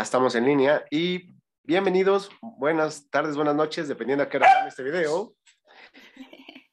Ya 0.00 0.04
estamos 0.04 0.34
en 0.34 0.46
línea 0.46 0.86
y 0.90 1.36
bienvenidos, 1.62 2.30
buenas 2.40 3.10
tardes, 3.10 3.36
buenas 3.36 3.54
noches, 3.54 3.86
dependiendo 3.86 4.24
a 4.24 4.30
qué 4.30 4.38
hora 4.38 4.50
vean 4.54 4.68
este 4.68 4.82
video. 4.82 5.34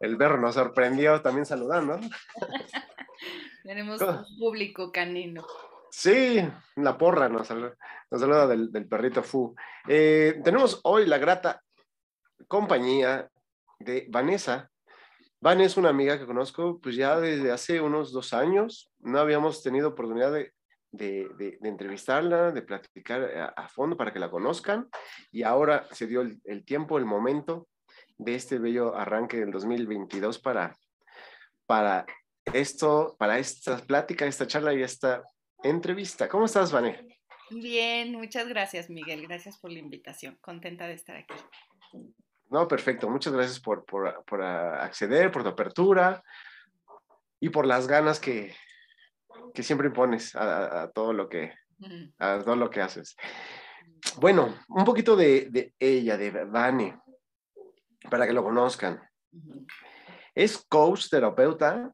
El 0.00 0.16
berro 0.16 0.40
nos 0.40 0.56
sorprendió 0.56 1.22
también 1.22 1.46
saludando. 1.46 2.00
Tenemos 3.62 4.00
un 4.00 4.24
público 4.40 4.90
canino. 4.90 5.46
Sí, 5.92 6.44
la 6.74 6.98
porra 6.98 7.28
nos 7.28 7.46
saluda, 7.46 7.76
nos 8.10 8.22
saluda 8.22 8.48
del, 8.48 8.88
perrito 8.88 9.22
Fu. 9.22 9.54
Eh, 9.86 10.40
tenemos 10.42 10.80
hoy 10.82 11.06
la 11.06 11.18
grata 11.18 11.62
compañía 12.48 13.30
de 13.78 14.08
Vanessa. 14.10 14.68
Vanessa 15.40 15.66
es 15.66 15.76
una 15.76 15.90
amiga 15.90 16.18
que 16.18 16.26
conozco 16.26 16.80
pues 16.80 16.96
ya 16.96 17.20
desde 17.20 17.52
hace 17.52 17.80
unos 17.80 18.10
dos 18.10 18.32
años. 18.32 18.90
No 18.98 19.20
habíamos 19.20 19.62
tenido 19.62 19.90
oportunidad 19.90 20.32
de, 20.32 20.57
de, 20.90 21.58
entrevistarla, 21.62 22.52
de 22.52 22.62
platicar 22.62 23.52
a, 23.56 23.68
fondo 23.68 23.96
para 23.96 24.12
que 24.12 24.18
la 24.18 24.30
conozcan. 24.30 24.88
Y 25.30 25.42
ahora 25.42 25.86
se 25.92 26.06
dio 26.06 26.22
el, 26.22 26.64
tiempo, 26.64 26.98
el 26.98 27.04
momento 27.04 27.68
de 28.16 28.34
este 28.34 28.58
bello 28.58 28.94
arranque 28.96 29.38
del 29.38 29.50
2022 29.50 30.38
para, 30.38 30.76
para 31.66 32.06
esto, 32.52 33.16
para 33.18 33.38
esta 33.38 33.78
plática, 33.78 34.26
esta 34.26 34.46
charla 34.46 34.74
y 34.74 34.82
esta 34.82 35.22
entrevista. 35.62 36.28
¿Cómo 36.28 36.46
estás, 36.46 36.72
Vané? 36.72 37.06
Bien, 37.50 38.12
muchas 38.12 38.48
gracias, 38.48 38.90
Miguel. 38.90 39.26
Gracias 39.26 39.58
por 39.58 39.70
la 39.70 39.78
invitación. 39.78 40.36
Contenta 40.40 40.86
de 40.86 40.94
estar 40.94 41.16
aquí. 41.16 41.34
No, 42.50 42.66
perfecto. 42.66 43.08
Muchas 43.08 43.32
gracias 43.32 43.60
por, 43.60 43.84
por, 43.84 44.24
por 44.24 44.42
acceder, 44.42 45.30
por 45.30 45.42
tu 45.42 45.50
apertura 45.50 46.22
y 47.40 47.50
por 47.50 47.66
las 47.66 47.86
ganas 47.86 48.20
que, 48.20 48.54
que 49.52 49.62
siempre 49.62 49.90
pones 49.90 50.34
a, 50.34 50.90
todo 50.94 51.12
lo 51.12 51.28
que 51.28 51.54
a 52.18 52.40
todo 52.44 52.56
lo 52.56 52.70
que 52.70 52.80
haces. 52.80 53.16
Bueno, 54.16 54.54
un 54.68 54.84
poquito 54.84 55.16
de, 55.16 55.74
ella, 55.78 56.16
de 56.16 56.44
Vane, 56.44 57.00
para 58.10 58.26
que 58.26 58.32
lo 58.32 58.42
conozcan. 58.42 59.00
Es 60.34 60.64
coach 60.68 61.08
terapeuta 61.10 61.92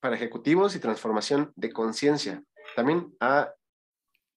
para 0.00 0.16
ejecutivos 0.16 0.74
y 0.74 0.80
transformación 0.80 1.52
de 1.56 1.72
conciencia. 1.72 2.42
También 2.76 3.14
ha 3.20 3.52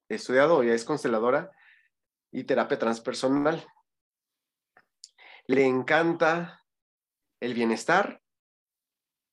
estudiado, 0.10 0.64
ya 0.64 0.74
es 0.74 0.84
consteladora 0.84 1.52
y 2.32 2.44
terapia 2.44 2.80
transpersonal. 2.80 3.66
Le 5.46 5.66
encanta 5.66 6.64
el 7.40 7.54
bienestar, 7.54 8.22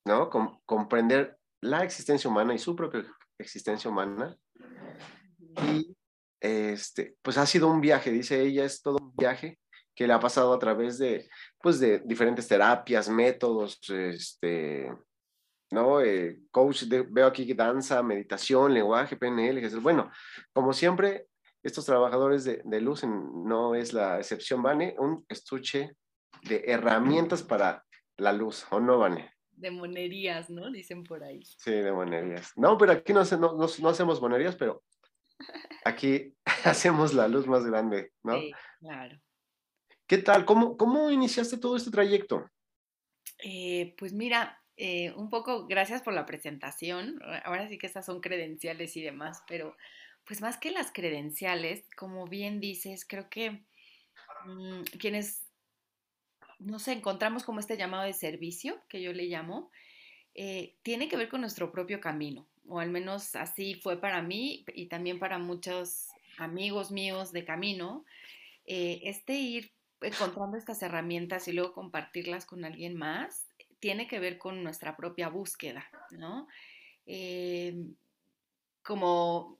¿no? 0.05 0.29
comprender 0.65 1.38
la 1.61 1.83
existencia 1.83 2.29
humana 2.29 2.53
y 2.53 2.59
su 2.59 2.75
propia 2.75 3.05
existencia 3.37 3.89
humana. 3.89 4.35
Y 5.67 5.95
este, 6.39 7.15
pues 7.21 7.37
ha 7.37 7.45
sido 7.45 7.67
un 7.67 7.81
viaje, 7.81 8.11
dice 8.11 8.41
ella, 8.41 8.63
es 8.63 8.81
todo 8.81 8.97
un 8.97 9.15
viaje 9.15 9.59
que 9.95 10.07
le 10.07 10.13
ha 10.13 10.19
pasado 10.19 10.53
a 10.53 10.59
través 10.59 10.97
de, 10.97 11.29
pues 11.61 11.79
de 11.79 11.99
diferentes 11.99 12.47
terapias, 12.47 13.09
métodos, 13.09 13.79
este, 13.89 14.89
¿no? 15.71 15.99
Eh, 16.01 16.39
coach, 16.51 16.83
veo 16.87 17.27
aquí 17.27 17.45
que 17.45 17.53
danza, 17.53 18.01
meditación, 18.01 18.73
lenguaje, 18.73 19.17
PNL, 19.17 19.59
bueno, 19.81 20.09
como 20.53 20.71
siempre, 20.71 21.27
estos 21.61 21.85
trabajadores 21.85 22.45
de, 22.45 22.61
de 22.63 22.79
luz 22.79 23.03
no 23.03 23.75
es 23.75 23.91
la 23.91 24.17
excepción, 24.17 24.63
Vane, 24.63 24.95
un 24.97 25.25
estuche 25.27 25.97
de 26.43 26.63
herramientas 26.67 27.43
para 27.43 27.83
la 28.15 28.31
luz, 28.31 28.65
¿o 28.71 28.79
no, 28.79 28.99
Vane? 28.99 29.33
De 29.59 29.71
monerías, 29.71 30.49
¿no? 30.49 30.71
Dicen 30.71 31.03
por 31.03 31.23
ahí. 31.23 31.43
Sí, 31.43 31.71
de 31.71 31.91
monerías. 31.91 32.53
No, 32.55 32.77
pero 32.77 32.93
aquí 32.93 33.13
no, 33.13 33.23
no, 33.23 33.67
no, 33.79 33.89
hacemos 33.89 34.21
monerías, 34.21 34.55
pero 34.55 34.83
aquí 35.85 36.33
hacemos 36.65 37.13
la 37.13 37.27
luz 37.27 37.47
más 37.47 37.65
grande, 37.65 38.13
¿no? 38.23 38.39
Sí, 38.39 38.51
claro. 38.79 39.19
¿Qué 40.07 40.17
tal? 40.17 40.45
¿Cómo, 40.45 40.75
cómo 40.77 41.11
iniciaste 41.11 41.57
todo 41.57 41.75
este 41.75 41.91
trayecto? 41.91 42.49
Eh, 43.43 43.93
pues 43.97 44.13
mira, 44.13 44.59
eh, 44.75 45.11
un 45.15 45.29
poco 45.29 45.67
gracias 45.67 46.01
por 46.01 46.13
la 46.13 46.25
presentación. 46.25 47.19
Ahora 47.43 47.67
sí 47.67 47.77
que 47.77 47.87
estas 47.87 48.05
son 48.05 48.21
credenciales 48.21 48.95
y 48.97 49.01
demás, 49.01 49.43
pero 49.47 49.75
pues 50.25 50.41
más 50.41 50.57
que 50.57 50.71
las 50.71 50.91
credenciales, 50.91 51.83
como 51.97 52.25
bien 52.27 52.59
dices, 52.59 53.05
creo 53.05 53.29
que 53.29 53.65
mm, 54.45 54.83
quienes 54.99 55.48
no 56.59 56.79
sé, 56.79 56.91
encontramos 56.91 57.43
como 57.43 57.59
este 57.59 57.77
llamado 57.77 58.03
de 58.03 58.13
servicio, 58.13 58.79
que 58.89 59.01
yo 59.01 59.13
le 59.13 59.25
llamo, 59.25 59.71
eh, 60.35 60.75
tiene 60.83 61.09
que 61.09 61.17
ver 61.17 61.29
con 61.29 61.41
nuestro 61.41 61.71
propio 61.71 61.99
camino, 61.99 62.47
o 62.67 62.79
al 62.79 62.89
menos 62.89 63.35
así 63.35 63.75
fue 63.75 63.99
para 63.99 64.21
mí 64.21 64.63
y 64.73 64.87
también 64.87 65.19
para 65.19 65.39
muchos 65.39 66.07
amigos 66.37 66.91
míos 66.91 67.31
de 67.31 67.45
camino, 67.45 68.05
eh, 68.65 69.01
este 69.03 69.33
ir 69.33 69.71
encontrando 70.01 70.57
estas 70.57 70.81
herramientas 70.81 71.47
y 71.47 71.53
luego 71.53 71.73
compartirlas 71.73 72.45
con 72.45 72.63
alguien 72.63 72.95
más, 72.95 73.47
tiene 73.79 74.07
que 74.07 74.19
ver 74.19 74.37
con 74.37 74.63
nuestra 74.63 74.95
propia 74.95 75.29
búsqueda, 75.29 75.89
¿no? 76.11 76.47
Eh, 77.05 77.75
como 78.83 79.57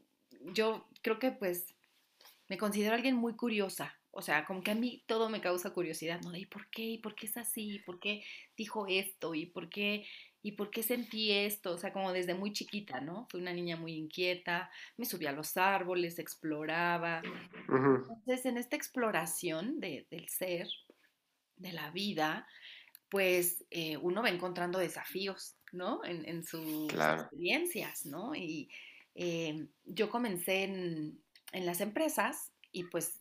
yo 0.54 0.88
creo 1.02 1.20
que 1.20 1.31
pues 1.31 1.74
me 2.48 2.58
considero 2.58 2.96
alguien 2.96 3.16
muy 3.16 3.36
curiosa, 3.36 3.99
o 4.19 4.22
sea, 4.22 4.44
como 4.44 4.62
que 4.62 4.72
a 4.72 4.75
mí 4.75 5.02
todo 5.07 5.30
me 5.30 5.40
causa 5.40 5.69
curiosidad, 5.69 6.19
¿no? 6.22 6.35
¿Y 6.35 6.46
por 6.46 6.69
qué? 6.69 6.84
¿Y 6.84 6.97
por 6.97 7.16
qué 7.16 7.25
es 7.25 7.38
así? 7.38 7.80
¿Por 7.85 8.02
qué 8.02 8.22
dijo 8.57 8.85
esto? 8.85 9.34
¿Y 9.34 9.46
por 9.46 9.69
qué? 9.69 10.06
¿Y 10.41 10.52
por 10.52 10.72
qué 10.72 10.84
sentí 10.84 11.31
esto? 11.31 11.72
O 11.72 11.78
sea, 11.78 11.94
como 11.94 12.12
desde 12.12 12.34
muy 12.35 12.52
chiquita, 12.52 13.00
¿no? 13.00 13.28
Fui 13.30 13.40
una 13.40 13.53
niña 13.53 13.78
muy 13.78 13.94
inquieta, 13.94 14.69
me 14.97 15.06
subía 15.06 15.30
a 15.30 15.34
los 15.34 15.56
árboles, 15.56 16.19
exploraba. 16.19 17.22
Entonces, 17.69 18.46
en 18.46 18.57
esta 18.57 18.75
exploración 18.75 19.80
del 19.80 20.28
ser, 20.28 20.68
de 21.56 21.72
la 21.72 21.90
vida, 21.91 22.46
pues 23.07 23.63
eh, 23.72 23.96
uno 23.96 24.22
va 24.22 24.30
encontrando 24.30 24.80
desafíos, 24.80 25.56
¿no? 25.72 26.01
En, 26.03 26.44
sus 26.44 26.91
experiencias, 26.91 28.06
¿no? 28.06 28.36
Y 28.36 28.69
eh, 29.16 29.66
yo 29.86 30.09
comencé 30.09 30.63
en, 30.66 31.24
en 31.53 31.66
las 31.66 31.80
empresas 31.80 32.51
y 32.74 32.84
pues 32.84 33.19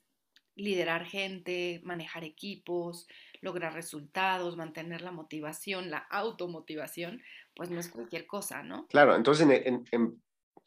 liderar 0.58 1.04
gente, 1.06 1.80
manejar 1.84 2.24
equipos, 2.24 3.06
lograr 3.40 3.72
resultados, 3.72 4.56
mantener 4.56 5.02
la 5.02 5.12
motivación, 5.12 5.90
la 5.90 5.98
automotivación, 5.98 7.22
pues 7.54 7.70
no 7.70 7.80
es 7.80 7.88
cualquier 7.88 8.26
cosa, 8.26 8.62
¿no? 8.62 8.86
Claro, 8.88 9.14
entonces 9.14 9.46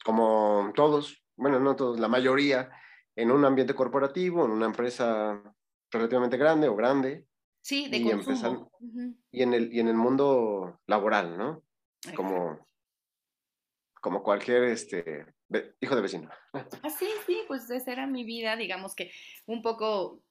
como 0.04 0.72
todos, 0.74 1.22
bueno, 1.36 1.60
no 1.60 1.76
todos, 1.76 2.00
la 2.00 2.08
mayoría, 2.08 2.70
en 3.14 3.30
un 3.30 3.44
ambiente 3.44 3.74
corporativo, 3.74 4.44
en 4.44 4.50
una 4.50 4.66
empresa 4.66 5.40
relativamente 5.90 6.36
grande 6.36 6.68
o 6.68 6.74
grande. 6.74 7.26
Sí, 7.60 7.88
de 7.88 7.98
y 7.98 8.10
consumo. 8.10 8.72
y, 9.30 9.42
en 9.42 9.54
el, 9.54 9.72
y 9.72 9.80
en 9.80 9.88
el 9.88 9.94
mundo 9.94 10.80
laboral, 10.86 11.36
¿no? 11.38 11.62
Como, 12.16 12.66
como 14.00 14.22
cualquier 14.22 14.64
este, 14.64 15.26
hijo 15.80 15.96
de 15.96 16.02
vecino. 16.02 16.30
Ah, 16.52 16.90
sí, 16.90 17.08
sí, 17.26 17.42
pues 17.46 17.68
esa 17.70 17.92
era 17.92 18.06
mi 18.06 18.24
vida, 18.24 18.56
digamos 18.56 18.94
que 18.94 19.12
un 19.46 19.62
poco, 19.62 20.22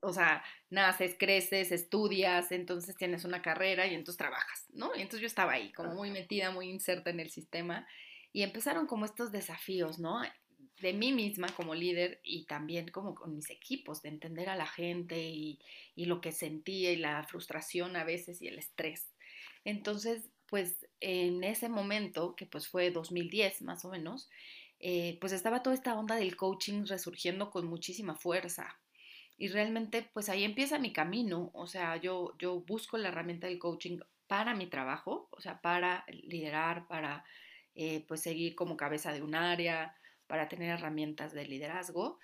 o 0.00 0.12
sea, 0.12 0.42
naces, 0.70 1.16
creces, 1.18 1.72
estudias, 1.72 2.52
entonces 2.52 2.96
tienes 2.96 3.24
una 3.24 3.42
carrera 3.42 3.86
y 3.86 3.94
entonces 3.94 4.18
trabajas, 4.18 4.66
¿no? 4.70 4.94
Y 4.94 5.02
entonces 5.02 5.20
yo 5.20 5.26
estaba 5.26 5.52
ahí, 5.52 5.72
como 5.72 5.94
muy 5.94 6.10
metida, 6.10 6.50
muy 6.50 6.68
inserta 6.68 7.10
en 7.10 7.20
el 7.20 7.30
sistema, 7.30 7.86
y 8.32 8.42
empezaron 8.42 8.86
como 8.86 9.04
estos 9.04 9.30
desafíos, 9.30 9.98
¿no? 9.98 10.22
De 10.80 10.92
mí 10.92 11.12
misma 11.12 11.48
como 11.48 11.74
líder 11.74 12.20
y 12.24 12.46
también 12.46 12.88
como 12.88 13.14
con 13.14 13.34
mis 13.34 13.50
equipos, 13.50 14.02
de 14.02 14.08
entender 14.08 14.48
a 14.48 14.56
la 14.56 14.66
gente 14.66 15.20
y, 15.20 15.60
y 15.94 16.06
lo 16.06 16.20
que 16.20 16.32
sentía 16.32 16.92
y 16.92 16.96
la 16.96 17.22
frustración 17.24 17.94
a 17.96 18.04
veces 18.04 18.40
y 18.42 18.48
el 18.48 18.58
estrés. 18.58 19.14
Entonces, 19.64 20.31
pues 20.52 20.86
en 21.00 21.44
ese 21.44 21.70
momento, 21.70 22.36
que 22.36 22.44
pues 22.44 22.68
fue 22.68 22.90
2010 22.90 23.62
más 23.62 23.86
o 23.86 23.90
menos, 23.90 24.28
eh, 24.80 25.16
pues 25.18 25.32
estaba 25.32 25.62
toda 25.62 25.74
esta 25.74 25.98
onda 25.98 26.16
del 26.16 26.36
coaching 26.36 26.84
resurgiendo 26.84 27.50
con 27.50 27.66
muchísima 27.66 28.16
fuerza. 28.16 28.78
Y 29.38 29.48
realmente, 29.48 30.10
pues 30.12 30.28
ahí 30.28 30.44
empieza 30.44 30.78
mi 30.78 30.92
camino. 30.92 31.50
O 31.54 31.66
sea, 31.66 31.96
yo, 31.96 32.34
yo 32.38 32.60
busco 32.60 32.98
la 32.98 33.08
herramienta 33.08 33.46
del 33.46 33.58
coaching 33.58 34.00
para 34.26 34.54
mi 34.54 34.66
trabajo, 34.66 35.30
o 35.32 35.40
sea, 35.40 35.62
para 35.62 36.04
liderar, 36.08 36.86
para 36.86 37.24
eh, 37.74 38.04
pues 38.06 38.20
seguir 38.20 38.54
como 38.54 38.76
cabeza 38.76 39.10
de 39.14 39.22
un 39.22 39.34
área, 39.34 39.96
para 40.26 40.48
tener 40.50 40.68
herramientas 40.68 41.32
de 41.32 41.46
liderazgo. 41.46 42.18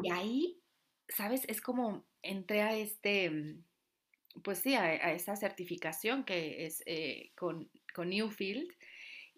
Y 0.00 0.10
ahí, 0.12 0.62
¿sabes? 1.08 1.42
Es 1.48 1.60
como 1.60 2.06
entré 2.22 2.62
a 2.62 2.76
este, 2.76 3.30
mm, 3.30 3.64
pues 4.42 4.58
sí, 4.58 4.74
a, 4.74 5.12
esa 5.12 5.36
certificación 5.36 6.24
que 6.24 6.66
es 6.66 6.82
eh, 6.86 7.32
con, 7.36 7.70
con 7.94 8.10
Newfield. 8.10 8.70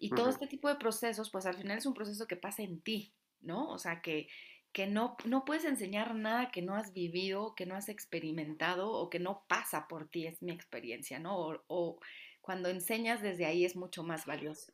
Y 0.01 0.11
todo 0.11 0.29
este 0.29 0.47
tipo 0.47 0.69
de 0.69 0.75
procesos, 0.75 1.29
pues 1.29 1.45
al 1.45 1.57
final 1.57 1.77
es 1.77 1.85
un 1.85 1.93
proceso 1.93 2.25
que 2.25 2.37
pasa 2.37 2.63
en 2.63 2.79
ti, 2.79 3.13
¿no? 3.41 3.69
O 3.69 3.77
sea, 3.77 4.01
que, 4.01 4.29
que 4.71 4.87
no, 4.87 5.17
no 5.25 5.43
puedes 5.43 5.65
enseñar 5.65 6.15
nada 6.15 6.51
que 6.51 6.61
no 6.61 6.75
has 6.75 6.93
vivido, 6.93 7.53
que 7.53 7.65
no 7.65 7.75
has 7.75 7.89
experimentado 7.89 8.89
o 8.91 9.09
que 9.09 9.19
no 9.19 9.43
pasa 9.49 9.89
por 9.89 10.07
ti, 10.07 10.25
es 10.25 10.41
mi 10.41 10.53
experiencia, 10.53 11.19
¿no? 11.19 11.61
O, 11.67 11.99
cuando 12.41 12.69
enseñas 12.69 13.21
desde 13.21 13.45
ahí 13.45 13.65
es 13.65 13.75
mucho 13.75 14.03
más 14.03 14.25
valioso. 14.25 14.71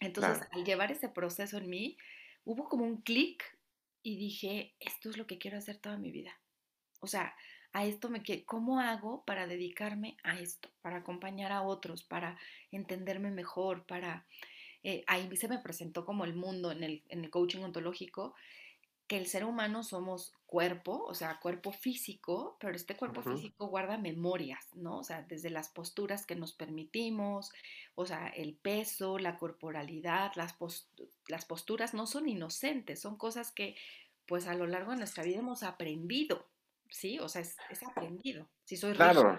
Entonces, 0.00 0.46
al 0.52 0.64
llevar 0.64 0.92
ese 0.92 1.08
proceso 1.08 1.56
en 1.56 1.70
mí, 1.70 1.96
hubo 2.44 2.68
como 2.68 2.84
un 2.84 3.00
clic 3.00 3.42
y 4.02 4.16
dije, 4.16 4.74
esto 4.78 5.08
es 5.08 5.16
lo 5.16 5.26
que 5.26 5.38
quiero 5.38 5.56
hacer 5.56 5.78
toda 5.78 5.96
mi 5.96 6.10
vida. 6.10 6.38
O 7.00 7.06
sea, 7.06 7.34
a 7.74 7.84
esto 7.84 8.08
me 8.08 8.22
quiero, 8.22 8.44
¿cómo 8.46 8.80
hago 8.80 9.24
para 9.24 9.46
dedicarme 9.46 10.16
a 10.22 10.38
esto? 10.38 10.70
Para 10.80 10.98
acompañar 10.98 11.52
a 11.52 11.62
otros, 11.62 12.04
para 12.04 12.38
entenderme 12.72 13.30
mejor, 13.30 13.84
para... 13.84 14.24
Eh, 14.84 15.02
ahí 15.06 15.34
se 15.36 15.48
me 15.48 15.58
presentó 15.58 16.04
como 16.04 16.24
el 16.24 16.34
mundo 16.34 16.70
en 16.70 16.84
el, 16.84 17.02
en 17.08 17.24
el 17.24 17.30
coaching 17.30 17.62
ontológico 17.62 18.34
que 19.06 19.16
el 19.18 19.26
ser 19.26 19.44
humano 19.44 19.82
somos 19.82 20.32
cuerpo, 20.46 21.04
o 21.04 21.14
sea, 21.14 21.40
cuerpo 21.40 21.72
físico, 21.72 22.56
pero 22.60 22.74
este 22.74 22.96
cuerpo 22.96 23.22
físico 23.22 23.66
guarda 23.66 23.98
memorias, 23.98 24.64
¿no? 24.74 24.98
O 24.98 25.04
sea, 25.04 25.22
desde 25.22 25.50
las 25.50 25.68
posturas 25.68 26.24
que 26.24 26.36
nos 26.36 26.52
permitimos, 26.52 27.52
o 27.96 28.06
sea, 28.06 28.28
el 28.28 28.54
peso, 28.54 29.18
la 29.18 29.36
corporalidad, 29.36 30.32
las, 30.36 30.56
las 31.28 31.44
posturas 31.44 31.92
no 31.92 32.06
son 32.06 32.28
inocentes, 32.28 33.00
son 33.00 33.16
cosas 33.16 33.52
que 33.52 33.76
pues 34.26 34.46
a 34.46 34.54
lo 34.54 34.66
largo 34.66 34.92
de 34.92 34.98
nuestra 34.98 35.22
vida 35.22 35.40
hemos 35.40 35.62
aprendido, 35.64 36.46
¿sí? 36.90 37.18
O 37.18 37.28
sea, 37.28 37.42
es, 37.42 37.56
aprendido. 37.86 38.48
Si 38.64 38.76
soy 38.76 38.92
rígido, 38.92 39.38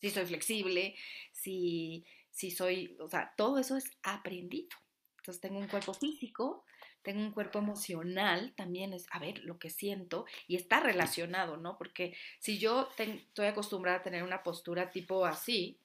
si 0.00 0.10
soy 0.10 0.26
flexible, 0.26 0.94
si, 1.32 2.04
si 2.30 2.50
soy, 2.50 2.96
o 3.00 3.08
sea, 3.08 3.34
todo 3.36 3.58
eso 3.58 3.76
es 3.76 3.90
aprendido. 4.02 4.76
Entonces 5.18 5.40
tengo 5.40 5.58
un 5.58 5.68
cuerpo 5.68 5.92
físico, 5.92 6.64
tengo 7.02 7.20
un 7.20 7.32
cuerpo 7.32 7.58
emocional, 7.58 8.52
también 8.56 8.92
es, 8.92 9.06
a 9.10 9.18
ver, 9.18 9.38
lo 9.44 9.58
que 9.58 9.70
siento 9.70 10.26
y 10.46 10.56
está 10.56 10.80
relacionado, 10.80 11.56
¿no? 11.56 11.76
Porque 11.76 12.16
si 12.38 12.58
yo 12.58 12.88
estoy 12.96 13.46
acostumbrada 13.46 13.98
a 13.98 14.02
tener 14.02 14.22
una 14.22 14.42
postura 14.42 14.90
tipo 14.90 15.24
así, 15.26 15.78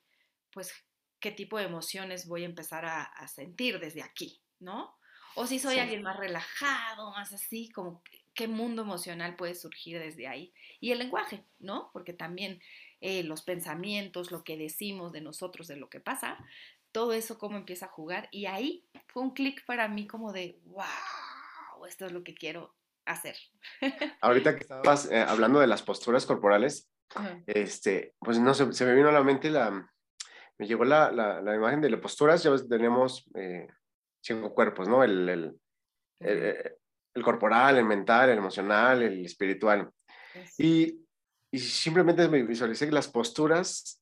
pues, 0.51 0.73
¿qué 1.19 1.31
tipo 1.31 1.57
de 1.57 1.65
emociones 1.65 2.27
voy 2.27 2.43
a 2.43 2.45
empezar 2.45 2.85
a, 2.85 3.27
sentir 3.27 3.79
desde 3.79 4.03
aquí, 4.03 4.39
¿no? 4.59 4.97
O 5.35 5.45
si 5.47 5.59
soy 5.59 5.79
alguien 5.79 6.01
más 6.01 6.15
relajado, 6.15 7.11
más 7.11 7.33
así, 7.33 7.69
como 7.71 8.01
qué 8.35 8.47
mundo 8.47 8.83
emocional 8.83 9.35
puede 9.35 9.55
surgir 9.55 9.97
desde 9.99 10.27
ahí. 10.27 10.53
Y 10.79 10.91
el 10.91 10.99
lenguaje, 10.99 11.45
¿no? 11.59 11.89
Porque 11.93 12.13
también 12.13 12.61
eh, 13.01 13.23
los 13.23 13.41
pensamientos, 13.41 14.31
lo 14.31 14.43
que 14.43 14.57
decimos 14.57 15.11
de 15.11 15.21
nosotros, 15.21 15.67
de 15.67 15.77
lo 15.77 15.89
que 15.89 15.99
pasa, 15.99 16.37
todo 16.91 17.13
eso 17.13 17.37
cómo 17.37 17.57
empieza 17.57 17.87
a 17.87 17.89
jugar. 17.89 18.27
Y 18.31 18.45
ahí 18.45 18.85
fue 19.07 19.23
un 19.23 19.33
clic 19.33 19.65
para 19.65 19.87
mí 19.87 20.05
como 20.05 20.31
de, 20.31 20.59
wow, 20.65 21.85
esto 21.87 22.05
es 22.05 22.11
lo 22.11 22.23
que 22.23 22.35
quiero 22.35 22.75
hacer. 23.05 23.35
Ahorita 24.21 24.55
que 24.55 24.61
estabas 24.61 25.09
eh, 25.11 25.19
hablando 25.19 25.59
de 25.59 25.67
las 25.67 25.81
posturas 25.81 26.25
corporales, 26.25 26.89
este, 27.47 28.15
pues 28.19 28.39
no 28.39 28.53
sé, 28.53 28.71
se 28.73 28.85
me 28.85 28.95
vino 28.95 29.09
a 29.09 29.13
la 29.13 29.23
mente 29.23 29.49
la, 29.49 29.89
me 30.57 30.67
llegó 30.67 30.83
la, 30.85 31.11
la, 31.11 31.55
imagen 31.55 31.81
de 31.81 31.89
las 31.89 32.01
posturas, 32.01 32.43
ya 32.43 32.49
ves, 32.49 32.67
tenemos 32.67 33.29
eh, 33.35 33.67
cinco 34.21 34.53
cuerpos, 34.53 34.88
¿no? 34.88 35.03
El, 35.03 35.29
el, 35.29 35.59
el, 36.19 36.75
el, 37.15 37.23
corporal, 37.23 37.77
el 37.77 37.85
mental, 37.85 38.29
el 38.29 38.38
emocional, 38.38 39.01
el 39.01 39.25
espiritual. 39.25 39.89
Y, 40.57 41.00
y 41.51 41.59
simplemente 41.59 42.27
me 42.27 42.44
visualicé 42.44 42.85
que 42.85 42.91
las 42.91 43.07
posturas 43.07 44.01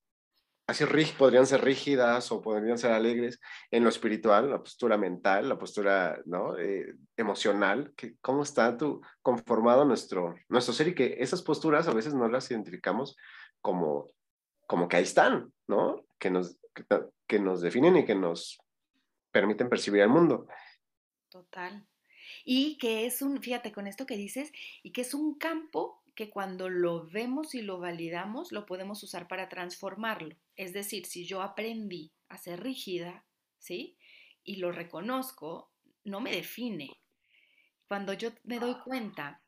así 0.68 0.86
podrían 1.18 1.46
ser 1.46 1.64
rígidas 1.64 2.32
o 2.32 2.42
podrían 2.42 2.78
ser 2.78 2.92
alegres 2.92 3.40
en 3.70 3.84
lo 3.84 3.90
espiritual, 3.90 4.50
la 4.50 4.60
postura 4.60 4.98
mental, 4.98 5.50
la 5.50 5.58
postura 5.58 6.20
¿no? 6.26 6.58
Eh, 6.58 6.96
emocional, 7.18 7.94
que 7.96 8.16
cómo 8.22 8.44
está 8.44 8.78
tu, 8.78 9.02
conformado 9.22 9.86
nuestro, 9.86 10.36
nuestro 10.48 10.74
ser 10.74 10.90
y 10.90 10.96
que 10.96 11.18
esas 11.20 11.42
posturas 11.42 11.88
a 11.88 11.94
veces 11.94 12.14
no 12.14 12.28
las 12.30 12.50
identificamos 12.50 13.18
como, 13.62 14.08
como 14.68 14.88
que 14.88 14.98
ahí 14.98 15.04
están, 15.04 15.52
¿no? 15.68 16.06
Que 16.18 16.30
nos, 16.30 16.58
que, 17.28 17.40
nos 17.40 17.62
definen 17.62 17.98
y 17.98 18.06
que 18.06 18.16
nos 18.16 18.60
permiten 19.32 19.70
percibir 19.70 20.02
el 20.02 20.10
mundo. 20.10 20.48
Total. 21.30 21.86
Y 22.46 22.78
que 22.78 23.06
es 23.06 23.22
un, 23.22 23.42
fíjate 23.42 23.72
con 23.72 23.88
esto 23.88 24.06
que 24.06 24.18
dices, 24.18 24.52
y 24.82 24.92
que 24.92 25.02
es 25.02 25.14
un 25.14 25.36
campo 25.36 26.04
que 26.16 26.30
cuando 26.30 26.70
lo 26.70 27.08
vemos 27.08 27.56
y 27.56 27.62
lo 27.62 27.80
validamos, 27.80 28.52
lo 28.52 28.66
podemos 28.66 29.02
usar 29.04 29.28
para 29.28 29.50
transformarlo. 29.50 30.36
Es 30.56 30.74
decir, 30.74 31.06
si 31.06 31.26
yo 31.26 31.42
aprendí 31.42 32.12
a 32.30 32.38
ser 32.38 32.62
rígida, 32.62 33.26
¿sí? 33.58 33.98
Y 34.44 34.58
lo 34.58 34.72
reconozco, 34.72 35.72
no 36.04 36.20
me 36.20 36.32
define. 36.32 36.90
Cuando 37.88 38.14
yo 38.14 38.32
me 38.44 38.60
doy 38.60 38.76
cuenta 38.84 39.42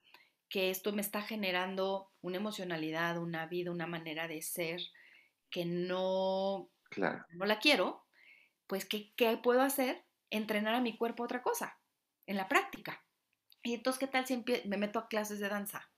que 0.50 0.70
esto 0.70 0.94
me 0.94 1.02
está 1.02 1.22
generando 1.22 2.12
una 2.22 2.38
emocionalidad, 2.38 3.18
una 3.18 3.46
vida, 3.46 3.72
una 3.72 3.88
manera 3.88 4.28
de 4.28 4.42
ser 4.42 4.82
que 5.50 5.66
no, 5.66 6.70
no 6.98 7.46
la 7.46 7.60
quiero, 7.60 8.06
pues 8.68 8.86
¿qué, 8.86 9.14
¿qué 9.16 9.38
puedo 9.38 9.62
hacer? 9.62 10.06
Entrenar 10.30 10.76
a 10.76 10.82
mi 10.82 10.98
cuerpo 10.98 11.24
otra 11.24 11.42
cosa, 11.42 11.78
en 12.28 12.38
la 12.38 12.48
práctica. 12.48 13.04
Y 13.64 13.74
entonces, 13.74 14.00
¿qué 14.00 14.08
tal 14.08 14.26
si 14.26 14.44
me 14.66 14.78
meto 14.78 15.00
a 15.00 15.08
clases 15.08 15.40
de 15.40 15.50
danza? 15.50 15.90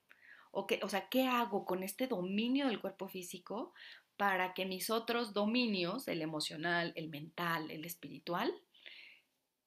O, 0.52 0.68
o 0.82 0.90
sea, 0.90 1.10
¿qué 1.10 1.28
hago 1.28 1.66
con 1.66 1.84
este 1.84 2.08
dominio 2.08 2.68
del 2.68 2.80
cuerpo 2.80 3.08
físico 3.08 3.74
para 4.16 4.54
que 4.54 4.66
mis 4.66 4.90
otros 4.90 5.34
dominios, 5.34 6.08
el 6.08 6.22
emocional, 6.22 6.94
el 6.96 7.10
mental, 7.10 7.70
el 7.70 7.86
espiritual, 7.86 8.52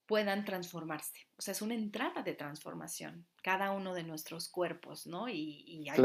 puedan 0.07 0.45
transformarse? 0.45 1.29
O 1.37 1.43
sea, 1.43 1.53
es 1.53 1.63
una 1.63 1.75
entrada 1.75 2.23
de 2.23 2.35
transformación, 2.35 3.27
cada 3.43 3.73
uno 3.73 3.95
de 3.95 4.03
nuestros 4.03 4.49
cuerpos, 4.49 5.07
¿no? 5.07 5.29
Y, 5.29 5.89
hay 5.91 6.01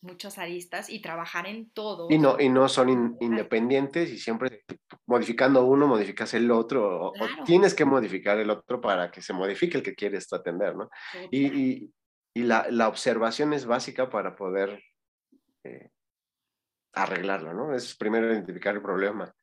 muchas 0.00 0.38
aristas 0.38 0.90
y 0.90 1.00
trabajar 1.00 1.46
en 1.46 1.70
todo. 1.70 2.06
Y 2.10 2.18
no, 2.18 2.38
y 2.38 2.48
no 2.48 2.68
son 2.68 3.16
independientes 3.20 4.10
y 4.10 4.18
siempre 4.18 4.64
modificando 5.06 5.64
uno, 5.64 5.86
modificas 5.86 6.34
el 6.34 6.50
otro, 6.50 7.08
o, 7.08 7.12
tienes 7.44 7.74
que 7.74 7.84
modificar 7.84 8.38
el 8.38 8.50
otro 8.50 8.80
para 8.80 9.10
que 9.10 9.22
se 9.22 9.32
modifique 9.32 9.76
el 9.78 9.82
que 9.82 9.94
quieres 9.94 10.32
atender, 10.32 10.76
¿no? 10.76 10.90
Y, 11.30 11.90
y 12.34 12.42
la, 12.42 12.66
la, 12.70 12.88
observación 12.88 13.52
es 13.52 13.66
básica 13.66 14.08
para 14.08 14.36
poder 14.36 14.82
eh, 15.64 15.90
arreglarlo, 16.92 17.52
¿no? 17.52 17.74
Es 17.74 17.96
primero 17.96 18.32
identificar 18.32 18.74
el 18.74 18.82
problema, 18.82 19.34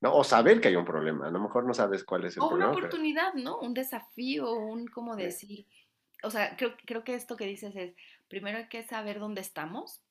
¿no? 0.00 0.14
O 0.14 0.22
saber 0.22 0.60
que 0.60 0.68
hay 0.68 0.76
un 0.76 0.84
problema, 0.84 1.26
a 1.26 1.30
lo 1.30 1.40
mejor 1.40 1.66
no 1.66 1.74
sabes 1.74 2.04
cuál 2.04 2.24
es 2.24 2.36
el 2.36 2.40
problema. 2.40 2.66
O 2.66 2.68
una 2.68 2.78
oportunidad, 2.78 3.34
¿no? 3.34 3.58
Un 3.58 3.74
desafío, 3.74 4.52
un, 4.52 4.86
¿cómo 4.86 5.16
decir? 5.16 5.66
O 6.22 6.30
sea, 6.30 6.56
creo, 6.56 6.74
creo 6.84 7.04
que 7.04 7.14
esto 7.14 7.36
que 7.36 7.46
dices 7.46 7.74
es, 7.76 7.94
primero 8.28 8.58
hay 8.58 8.68
que 8.68 8.82
saber 8.82 9.18
dónde 9.18 9.40
estamos, 9.40 10.02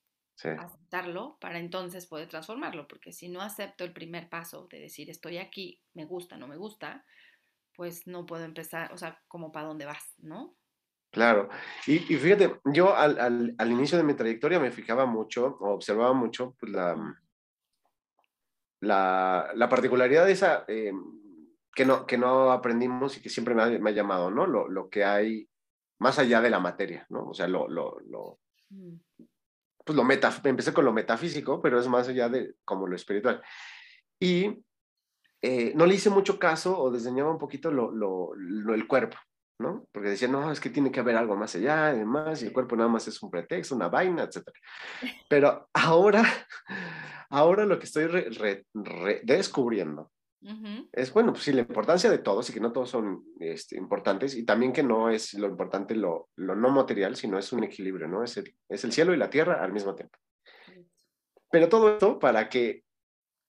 aceptarlo 0.60 1.38
para 1.40 1.58
entonces 1.58 2.06
poder 2.06 2.28
transformarlo, 2.28 2.88
porque 2.88 3.12
si 3.12 3.28
no 3.28 3.42
acepto 3.42 3.84
el 3.84 3.94
primer 3.94 4.30
paso 4.30 4.68
de 4.70 4.80
decir 4.80 5.10
estoy 5.10 5.38
aquí, 5.38 5.82
me 5.94 6.06
gusta, 6.06 6.38
no 6.38 6.48
me 6.48 6.58
gusta, 6.58 7.06
pues 7.76 8.06
no 8.08 8.26
puedo 8.26 8.44
empezar, 8.44 8.94
o 8.94 8.98
sea, 8.98 9.20
como 9.28 9.52
para 9.52 9.68
dónde 9.68 9.86
vas, 9.86 10.14
¿no? 10.20 10.56
Claro, 11.12 11.50
y, 11.88 12.00
fíjate, 12.00 12.60
yo 12.66 12.96
al, 12.96 13.56
inicio 13.60 13.98
de 13.98 14.04
mi 14.04 14.14
trayectoria 14.14 14.60
me 14.60 14.72
fijaba 14.72 15.06
mucho, 15.06 15.58
o 15.62 15.72
observaba 15.72 16.14
mucho 16.14 16.56
pues, 16.60 16.72
la, 16.72 17.18
la, 18.82 19.70
particularidad 19.70 20.26
de 20.26 20.32
esa 20.34 20.66
eh, 20.68 20.92
que, 21.74 21.86
no, 21.86 22.06
que 22.06 22.18
no 22.18 22.52
aprendimos 22.52 23.18
y 23.18 23.22
que 23.22 23.30
siempre 23.30 23.56
me 23.56 23.90
ha, 23.90 23.94
llamado, 23.94 24.30
¿no? 24.30 24.46
Lo, 24.46 24.90
que 24.90 25.06
hay 25.06 25.50
más 26.00 26.20
allá 26.20 26.42
de 26.42 26.50
la 26.50 26.60
materia, 26.60 27.06
¿no? 27.10 27.30
O 27.30 27.34
sea, 27.34 27.48
lo, 27.48 27.68
lo, 27.68 28.00
lo 28.08 28.39
mm. 28.70 28.96
pues 29.84 29.96
lo 29.96 30.04
meta, 30.04 30.34
empecé 30.44 30.74
con 30.74 30.86
lo 30.86 30.94
metafísico, 30.94 31.62
pero 31.62 31.80
es 31.80 31.88
más 31.88 32.08
allá 32.08 32.30
de 32.30 32.56
como 32.63 32.88
lo 32.88 32.96
espiritual. 32.96 33.42
Y 34.20 34.63
eh, 35.42 35.74
no 35.75 35.86
le 35.86 35.96
hice 35.96 36.10
mucho 36.10 36.39
caso 36.39 36.80
o 36.80 36.92
desdeñaba 36.92 37.32
un 37.32 37.38
poquito 37.38 37.72
lo, 37.72 37.92
lo, 37.92 38.34
el 38.74 38.88
cuerpo, 38.88 39.18
¿no? 39.60 39.88
Porque 39.92 40.10
decían, 40.10 40.32
no, 40.32 40.51
es 40.51 40.60
que 40.60 40.70
tiene 40.70 40.92
que 40.92 41.00
haber 41.00 41.16
algo 41.16 41.36
más 41.36 41.56
allá, 41.56 41.94
y 41.94 42.00
y 42.00 42.46
el 42.46 42.54
cuerpo 42.54 42.75
nada 42.75 42.89
más 42.89 43.08
es 43.08 43.22
un 43.22 43.30
pretexto, 43.30 43.75
una 43.75 43.89
vaina, 43.89 44.24
etc. 44.24 44.50
Pero 45.30 45.70
ahora, 45.74 46.24
ahora 47.30 47.66
lo 47.66 47.77
que 47.80 47.86
estoy 47.86 48.10
descubriendo 49.24 50.12
es, 50.91 51.12
bueno, 51.12 51.34
pues 51.34 51.44
sí, 51.44 51.51
la 51.51 51.62
importancia 51.62 52.10
de 52.10 52.20
todos 52.20 52.50
y 52.50 52.53
que 52.53 52.60
no 52.60 52.72
todos 52.72 52.89
son 52.89 53.24
este, 53.39 53.75
importantes, 53.77 54.36
y 54.36 54.46
también 54.46 54.72
que 54.72 54.84
no 54.84 55.10
es 55.10 55.34
lo 55.34 55.48
importante 55.48 55.96
lo, 55.96 56.29
lo 56.36 56.56
no 56.56 56.70
material, 56.70 57.15
sino 57.15 57.38
es 57.38 57.51
un 57.51 57.63
equilibrio, 57.63 58.08
¿no? 58.08 58.24
Es 58.24 58.38
el, 58.38 58.56
es 58.70 58.84
el 58.84 58.91
cielo 58.91 59.13
y 59.13 59.17
la 59.17 59.29
tierra 59.29 59.63
al 59.63 59.74
mismo 59.74 59.96
tiempo. 59.96 60.17
Pero 61.50 61.70
todo 61.70 61.94
esto 61.94 62.20
para 62.20 62.50
que 62.50 62.84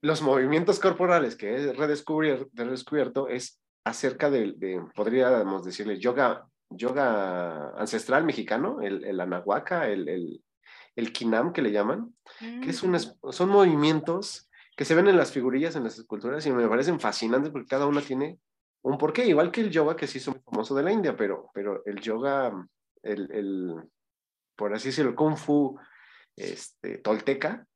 los 0.00 0.22
movimientos 0.22 0.78
corporales 0.78 1.36
que 1.36 1.54
he 1.54 1.72
redescubierto, 1.72 3.28
es 3.28 3.60
acerca 3.84 4.30
de, 4.30 4.80
podríamos 4.94 5.64
decirle, 5.64 5.98
yoga, 5.98 6.46
yoga 6.70 7.70
ancestral 7.70 8.24
mexicano, 8.24 8.80
el, 8.80 9.04
el 9.04 9.20
anahuaca, 9.20 9.88
el, 9.88 10.08
el, 10.08 10.44
el, 10.94 11.12
kinam 11.12 11.52
que 11.52 11.62
le 11.62 11.72
llaman, 11.72 12.14
que 12.38 12.70
es 12.70 12.82
mm. 12.84 12.96
son 13.30 13.48
movimientos 13.48 14.47
que 14.78 14.84
se 14.84 14.94
ven 14.94 15.08
en 15.08 15.16
las 15.16 15.32
figurillas, 15.32 15.74
en 15.74 15.82
las 15.82 15.98
esculturas, 15.98 16.46
y 16.46 16.52
me 16.52 16.68
parecen 16.68 17.00
fascinantes 17.00 17.50
porque 17.50 17.66
cada 17.66 17.86
una 17.86 18.00
tiene 18.00 18.38
un 18.82 18.96
porqué, 18.96 19.26
igual 19.26 19.50
que 19.50 19.60
el 19.60 19.72
yoga, 19.72 19.96
que 19.96 20.06
sí 20.06 20.18
es 20.18 20.28
muy 20.28 20.38
famoso 20.38 20.72
de 20.76 20.84
la 20.84 20.92
India, 20.92 21.16
pero, 21.16 21.50
pero 21.52 21.82
el 21.84 22.00
yoga, 22.00 22.52
el, 23.02 23.28
el 23.32 23.74
por 24.54 24.72
así 24.72 24.90
decirlo, 24.90 25.10
el 25.10 25.16
kung 25.16 25.36
fu 25.36 25.76
este, 26.36 26.98
tolteca. 26.98 27.66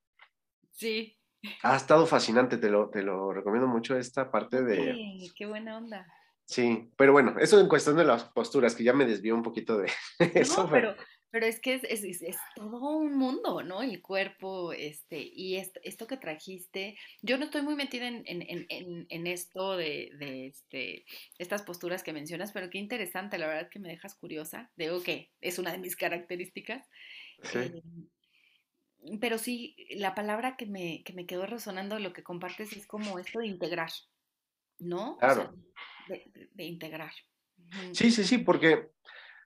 Sí. 0.71 1.18
Ha 1.64 1.75
estado 1.75 2.06
fascinante, 2.06 2.56
te 2.56 2.71
lo, 2.71 2.88
te 2.88 3.02
lo 3.02 3.32
recomiendo 3.32 3.66
mucho 3.66 3.97
esta 3.97 4.30
parte 4.30 4.62
de... 4.62 4.94
Sí, 4.94 5.32
qué 5.35 5.47
buena 5.47 5.78
onda. 5.78 6.06
Sí, 6.44 6.88
pero 6.97 7.11
bueno, 7.11 7.35
eso 7.40 7.59
en 7.59 7.66
cuestión 7.66 7.97
de 7.97 8.04
las 8.04 8.26
posturas, 8.26 8.76
que 8.76 8.85
ya 8.85 8.92
me 8.92 9.06
desvió 9.06 9.35
un 9.35 9.42
poquito 9.42 9.76
de 9.76 9.90
eso. 10.35 10.62
No, 10.62 10.71
pero, 10.71 10.94
pero 10.94 11.04
es 11.33 11.61
que 11.61 11.75
es, 11.75 12.05
es, 12.05 12.37
todo 12.55 12.97
un 12.97 13.17
mundo, 13.17 13.62
¿no? 13.62 13.83
El 13.83 14.03
cuerpo, 14.03 14.73
este, 14.73 15.19
y 15.19 15.57
esto, 15.57 16.07
que 16.07 16.17
trajiste, 16.17 16.97
yo 17.23 17.39
no 17.39 17.47
estoy 17.47 17.62
muy 17.62 17.75
metida 17.75 18.07
en, 18.07 18.23
en, 18.27 18.67
en, 18.69 19.07
en 19.09 19.27
esto 19.27 19.77
de, 19.77 20.11
de, 20.19 20.47
este, 20.47 21.07
estas 21.39 21.62
posturas 21.62 22.03
que 22.03 22.12
mencionas, 22.12 22.53
pero 22.53 22.69
qué 22.71 22.79
interesante, 22.79 23.39
la 23.39 23.47
verdad 23.47 23.71
que 23.71 23.79
me 23.79 23.89
dejas 23.89 24.15
curiosa. 24.15 24.71
Digo 24.77 25.03
que 25.03 25.31
es 25.41 25.59
una 25.59 25.73
de 25.73 25.79
mis 25.79 25.97
características. 25.97 26.87
Sí. 27.43 27.59
Eh, 27.59 27.83
pero 29.21 29.39
sí, 29.39 29.77
la 29.91 30.15
palabra 30.15 30.57
que 30.57 30.67
me, 30.67 31.03
que 31.05 31.12
me 31.12 31.27
quedó 31.27 31.47
resonando 31.47 31.99
lo 31.99 32.12
que 32.12 32.23
compartes 32.23 32.73
es 32.77 32.87
como 32.87 33.19
esto 33.19 33.41
de 33.41 33.49
integrar, 33.49 33.91
¿no? 34.79 35.17
Claro. 35.19 35.55
de, 36.09 36.65
integrar. 36.65 37.12
Sí, 37.93 38.11
sí, 38.11 38.25
sí, 38.25 38.39
porque, 38.39 38.91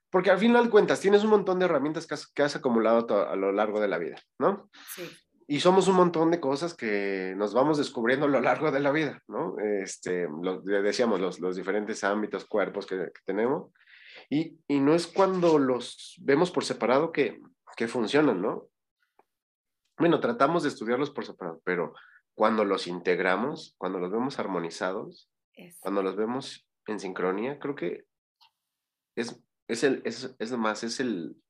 porque 0.09 0.31
al 0.31 0.37
final 0.37 0.65
de 0.65 0.69
cuentas 0.69 0.99
tienes 0.99 1.23
un 1.23 1.31
montón 1.31 1.59
de 1.59 1.65
herramientas 1.65 2.07
que 2.07 2.13
has, 2.13 2.27
que 2.27 2.43
has 2.43 2.55
acumulado 2.55 3.27
a 3.27 3.35
lo 3.35 3.51
largo 3.51 3.79
de 3.79 3.87
la 3.87 3.97
vida, 3.97 4.17
¿no? 4.39 4.69
Sí. 4.95 5.09
Y 5.49 5.61
somos 5.61 5.87
un 5.87 5.95
montón 5.95 6.29
de 6.31 6.41
cosas 6.41 6.73
que 6.73 7.33
nos 7.37 7.53
vamos 7.53 7.77
descubriendo 7.77 8.25
a 8.25 8.29
lo 8.29 8.41
largo 8.41 8.69
de 8.71 8.81
la 8.81 8.91
vida, 8.91 9.21
¿no? 9.27 9.57
Este, 9.59 10.27
lo, 10.41 10.61
decíamos, 10.61 11.21
los, 11.21 11.39
los 11.39 11.55
diferentes 11.55 12.03
ámbitos, 12.03 12.45
cuerpos 12.45 12.85
que, 12.85 12.97
que 12.97 13.21
tenemos. 13.25 13.71
Y, 14.29 14.59
y, 14.67 14.79
no 14.81 14.93
es 14.93 15.07
cuando 15.07 15.57
los 15.57 16.15
vemos 16.19 16.51
por 16.51 16.65
separado 16.65 17.13
que, 17.13 17.39
que 17.77 17.87
funcionan, 17.87 18.41
¿no? 18.41 18.67
bueno, 19.97 20.19
tratamos 20.19 20.63
de 20.63 20.69
estudiarlos 20.69 21.11
por 21.11 21.25
separado, 21.25 21.61
pero 21.63 21.93
cuando 22.35 22.63
los 22.63 22.87
integramos, 22.87 23.75
cuando 23.77 23.99
los 23.99 24.11
vemos 24.11 24.37
armonizados, 24.37 25.29
cuando 25.79 26.03
los 26.03 26.15
vemos 26.15 26.67
en 26.85 26.99
sincronía, 26.99 27.57
creo 27.57 27.75
que 27.75 28.05
es, 29.15 29.41
es, 29.67 29.83
el, 29.83 30.01
es, 30.05 30.35
es 30.39 30.51
más, 30.53 30.83
es 30.83 30.99
el, 30.99 31.41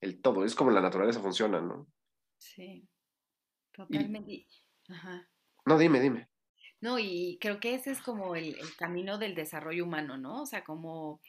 el 0.00 0.20
todo, 0.20 0.44
es 0.44 0.54
como 0.54 0.70
la 0.70 0.80
naturaleza 0.80 1.20
funciona, 1.20 1.60
¿no? 1.60 1.86
Sí, 2.38 2.88
totalmente. 3.72 4.46
Ajá. 4.88 5.28
No, 5.66 5.78
dime, 5.78 6.00
dime. 6.00 6.28
No, 6.80 6.98
y 6.98 7.38
creo 7.40 7.60
que 7.60 7.74
ese 7.74 7.92
es 7.92 8.02
como 8.02 8.34
el, 8.34 8.58
el 8.58 8.76
camino 8.76 9.16
del 9.16 9.36
desarrollo 9.36 9.84
humano, 9.84 10.18
¿no? 10.18 10.42
O 10.42 10.46
sea, 10.46 10.64
como 10.64 11.20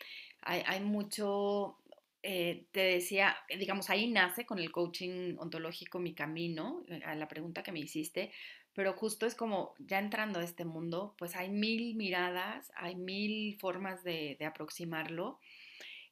hay, 0.42 0.64
hay 0.66 0.82
mucho, 0.82 1.78
eh, 2.24 2.66
te 2.72 2.82
decía, 2.82 3.38
digamos, 3.56 3.90
ahí 3.92 4.10
nace 4.10 4.46
con 4.46 4.58
el 4.58 4.72
coaching 4.72 5.36
ontológico 5.38 6.00
mi 6.00 6.16
camino, 6.16 6.84
eh, 6.88 7.02
a 7.06 7.14
la 7.16 7.28
pregunta 7.28 7.62
que 7.62 7.72
me 7.72 7.80
hiciste, 7.80 8.32
pero 8.74 8.94
justo 8.94 9.26
es 9.26 9.36
como 9.36 9.76
ya 9.78 10.00
entrando 10.00 10.40
a 10.40 10.44
este 10.44 10.66
mundo, 10.66 11.16
pues 11.18 11.36
hay 11.36 11.50
mil 11.50 11.96
miradas, 11.96 12.72
hay 12.76 12.96
mil 12.96 13.58
formas 13.60 14.04
de, 14.04 14.38
aproximarlo. 14.46 15.40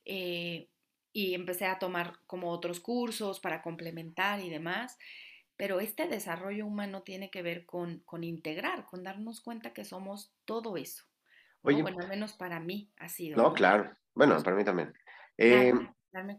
Eh, 0.05 0.67
y 1.13 1.33
empecé 1.33 1.65
a 1.65 1.79
tomar 1.79 2.13
como 2.25 2.49
otros 2.49 2.79
cursos 2.79 3.39
para 3.39 3.61
complementar 3.61 4.39
y 4.39 4.49
demás. 4.49 4.97
Pero 5.57 5.79
este 5.79 6.07
desarrollo 6.07 6.65
humano 6.65 7.03
tiene 7.03 7.29
que 7.29 7.41
ver 7.41 7.65
con, 7.65 8.03
integrar, 8.21 8.85
con 8.85 9.03
darnos 9.03 9.41
cuenta 9.41 9.73
que 9.73 9.85
somos 9.85 10.33
todo 10.45 10.77
eso. 10.77 11.03
bueno, 11.61 11.85
al 11.99 12.07
menos 12.07 12.33
para 12.33 12.59
mí 12.59 12.91
ha 12.97 13.09
sido. 13.09 13.37
No, 13.37 13.53
claro. 13.53 13.95
Bueno, 14.15 14.41
para 14.41 14.55
mí 14.55 14.63
también. 14.63 14.93
Eh, 15.37 15.73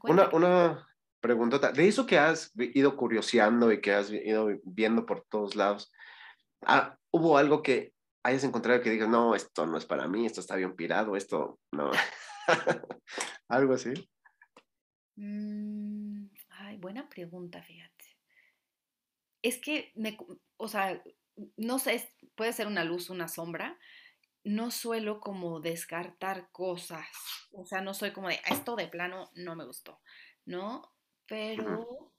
una, 0.03 0.29
una 0.33 0.89
preguntota, 1.21 1.71
de 1.73 1.87
eso 1.87 2.05
que 2.05 2.19
has 2.19 2.53
ido 2.57 2.97
curioseando 2.97 3.73
y 3.73 3.81
que 3.81 3.95
has 3.95 4.11
ido 4.11 4.49
viendo 4.65 5.07
por 5.07 5.25
todos 5.29 5.55
lados, 5.55 5.93
ah, 6.67 6.97
¿hubo 7.11 7.39
algo 7.39 7.63
que 7.63 7.95
hayas 8.25 8.45
encontrado 8.45 8.83
que 8.83 8.91
digas, 8.91 9.09
no, 9.09 9.35
esto 9.35 9.67
no 9.67 9.79
es 9.79 9.87
para 9.87 10.09
mí, 10.09 10.27
esto 10.27 10.41
está 10.41 10.57
bien 10.57 10.75
pirado, 10.75 11.17
esto 11.17 11.59
no? 11.71 11.91
¿Algo 13.49 13.75
así? 13.75 13.93
Mm, 15.17 16.27
ay, 16.51 16.77
buena 16.79 17.09
pregunta, 17.09 17.63
fíjate. 17.63 18.17
Es 19.43 19.59
que, 19.59 19.93
me, 19.95 20.17
o 20.57 20.69
sea, 20.69 21.03
no 21.57 21.79
sé, 21.79 22.09
puede 22.35 22.53
ser 22.53 22.67
una 22.67 22.85
luz, 22.85 23.11
una 23.11 23.29
sombra, 23.29 23.79
no 24.45 24.71
suelo 24.71 25.21
como 25.21 25.61
descartar 25.61 26.51
cosas. 26.51 27.07
O 27.53 27.65
sea, 27.65 27.81
no 27.81 27.95
soy 27.95 28.13
como 28.13 28.29
de, 28.29 28.41
esto 28.51 28.77
de 28.77 28.89
plano 28.89 29.31
no 29.35 29.55
me 29.57 29.65
gustó, 29.65 30.01
¿no? 30.45 30.93
Pero, 31.27 32.13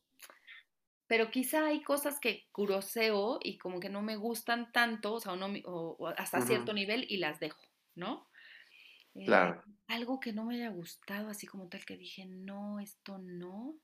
pero 1.07 1.29
quizá 1.31 1.67
hay 1.67 1.83
cosas 1.83 2.19
que 2.19 2.47
curoseo 2.51 3.39
y 3.41 3.57
como 3.57 3.79
que 3.79 3.89
no 3.89 4.01
me 4.01 4.15
gustan 4.15 4.71
tanto, 4.71 5.13
o 5.13 5.19
sea, 5.19 5.33
o, 5.65 6.13
hasta 6.17 6.41
cierto 6.41 6.73
nivel 6.73 7.05
y 7.09 7.17
las 7.17 7.39
dejo, 7.39 7.61
¿no? 7.95 8.27
Eh, 9.15 9.25
claro. 9.25 9.61
algo 9.87 10.19
que 10.19 10.33
no 10.33 10.45
me 10.45 10.55
haya 10.55 10.69
gustado, 10.69 11.29
así 11.29 11.45
como 11.45 11.67
tal 11.67 11.85
que 11.85 11.97
dije, 11.97 12.25
no, 12.25 12.79
esto 12.79 13.17
no. 13.19 13.75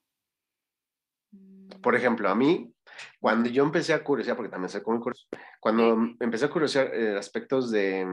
Por 1.81 1.93
Mm. 1.93 1.98
ejemplo, 1.98 2.29
a 2.29 2.36
mí, 2.36 2.74
cuando 3.19 3.50
yo 3.50 3.63
empecé 3.63 3.93
a 3.93 4.03
curiosear, 4.03 4.36
porque 4.36 4.50
también 4.50 4.69
soy 4.69 4.81
muy 4.88 5.00
curioso, 5.00 5.27
cuando 5.59 5.95
empecé 6.19 6.45
a 6.45 6.50
curiosear 6.50 6.93
eh, 6.93 7.17
aspectos 7.17 7.69
de, 7.69 8.05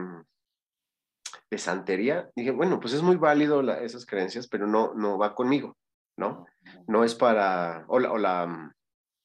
de 1.49 1.57
santería, 1.57 2.29
dije, 2.35 2.51
bueno, 2.51 2.79
pues 2.79 2.93
es 2.93 3.01
muy 3.01 3.15
válido 3.15 3.61
esas 3.79 4.05
creencias, 4.05 4.47
pero 4.47 4.67
no, 4.67 4.93
no 4.93 5.17
va 5.17 5.33
conmigo, 5.33 5.77
¿no? 6.17 6.45
No 6.87 7.03
es 7.03 7.15
para, 7.15 7.85
o 7.87 7.99
la, 7.99 8.11
o 8.11 8.17
la 8.17 8.45
mm, 8.45 8.71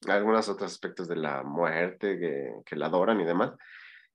algunos 0.09 0.49
otros 0.49 0.73
aspectos 0.73 1.07
de 1.07 1.17
la 1.17 1.43
muerte 1.43 2.19
que, 2.19 2.55
que 2.65 2.77
la 2.77 2.87
adoran 2.87 3.21
y 3.21 3.25
demás, 3.25 3.53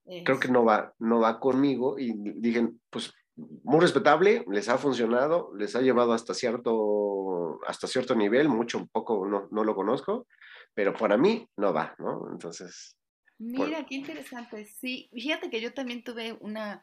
creo 0.04 0.40
que 0.40 0.48
no 0.50 0.66
va, 0.66 0.94
no 1.00 1.20
va 1.20 1.40
conmigo 1.40 2.00
y 2.00 2.14
dije, 2.16 2.68
pues 2.90 3.14
muy 3.38 3.80
respetable, 3.80 4.44
les 4.52 4.68
ha 4.68 4.78
funcionado, 4.78 5.52
les 5.56 5.76
ha 5.76 5.82
llevado 5.82 6.14
hasta 6.14 6.34
cierto, 6.34 7.60
hasta 7.68 7.88
cierto 7.88 8.16
nivel, 8.16 8.50
mucho, 8.50 8.80
un 8.80 8.88
poco 8.88 9.26
no, 9.28 9.48
no 9.52 9.64
lo 9.64 9.76
conozco, 9.76 10.28
pero 10.74 10.94
para 10.94 11.18
mí 11.18 11.48
no 11.56 11.74
va, 11.74 11.96
¿no? 12.00 12.30
Entonces... 12.32 12.96
Mira, 13.40 13.86
qué 13.86 13.96
interesante. 13.96 14.66
Sí, 14.66 15.10
fíjate 15.14 15.52
que 15.52 15.62
yo 15.62 15.72
también 15.72 16.04
tuve 16.04 16.34
una 16.42 16.82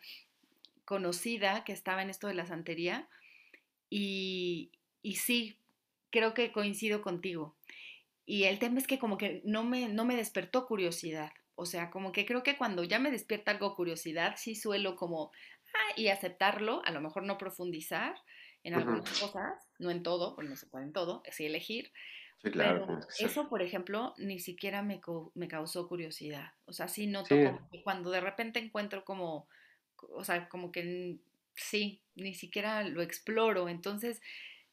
conocida 0.85 1.65
que 1.65 1.73
estaba 1.73 2.03
en 2.03 2.11
esto 2.11 2.29
de 2.29 2.35
la 2.35 2.47
santería 2.47 3.09
y, 3.91 4.71
y 5.03 5.17
sí, 5.17 5.59
creo 6.11 6.33
que 6.33 6.53
coincido 6.53 7.03
contigo. 7.03 7.57
Y 8.27 8.45
el 8.45 8.61
tema 8.61 8.79
es 8.79 8.87
que 8.87 9.01
como 9.01 9.19
que 9.19 9.43
no 9.45 9.65
me, 9.65 9.89
no 9.89 10.05
me 10.05 10.17
despertó 10.17 10.67
curiosidad. 10.67 11.33
O 11.57 11.67
sea, 11.67 11.91
como 11.91 12.13
que 12.13 12.27
creo 12.27 12.43
que 12.43 12.57
cuando 12.57 12.83
ya 12.85 12.99
me 12.99 13.11
despierta 13.11 13.53
algo 13.53 13.77
curiosidad, 13.77 14.35
sí 14.37 14.55
suelo 14.55 14.97
como, 14.97 15.31
y 15.97 16.09
aceptarlo, 16.09 16.83
a 16.85 16.91
lo 16.91 17.01
mejor 17.01 17.25
no 17.25 17.39
profundizar 17.39 18.17
en 18.63 18.75
algunas 18.75 19.21
cosas, 19.21 19.69
no 19.79 19.91
en 19.91 20.03
todo, 20.03 20.35
porque 20.35 20.51
no 20.51 20.57
se 20.57 20.67
puede 20.67 20.85
en 20.85 20.93
todo, 20.93 21.23
sí 21.31 21.47
elegir. 21.47 21.93
Sí, 22.43 22.51
claro, 22.51 22.87
pero 22.87 23.01
eso, 23.21 23.49
por 23.49 23.63
ejemplo, 23.63 24.15
ni 24.19 24.39
siquiera 24.39 24.83
me, 24.83 25.01
me 25.35 25.49
causó 25.49 25.89
curiosidad. 25.89 26.53
O 26.67 26.73
sea, 26.73 26.89
sí 26.89 27.07
noto 27.07 27.35
que 27.71 27.83
cuando 27.83 28.11
de 28.11 28.21
repente 28.21 28.59
encuentro 28.59 29.05
como, 29.05 29.49
o 30.11 30.25
sea, 30.25 30.49
como 30.49 30.73
que 30.73 31.19
sí, 31.55 32.03
ni 32.15 32.35
siquiera 32.35 32.83
lo 32.83 33.03
exploro. 33.03 33.69
Entonces, 33.69 34.21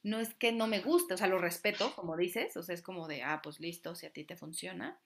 no 0.04 0.20
es 0.20 0.34
que 0.34 0.52
no 0.52 0.68
me 0.68 0.80
guste, 0.80 1.14
o 1.14 1.18
sea, 1.18 1.28
lo 1.28 1.38
respeto, 1.38 1.94
como 1.96 2.18
dices, 2.18 2.58
o 2.58 2.64
sea, 2.64 2.76
es 2.76 2.82
como 2.82 3.08
de, 3.08 3.24
ah, 3.24 3.42
pues 3.44 3.60
listo, 3.60 3.96
si 3.96 4.06
a 4.06 4.12
ti 4.12 4.24
te 4.24 4.36
funciona. 4.36 5.00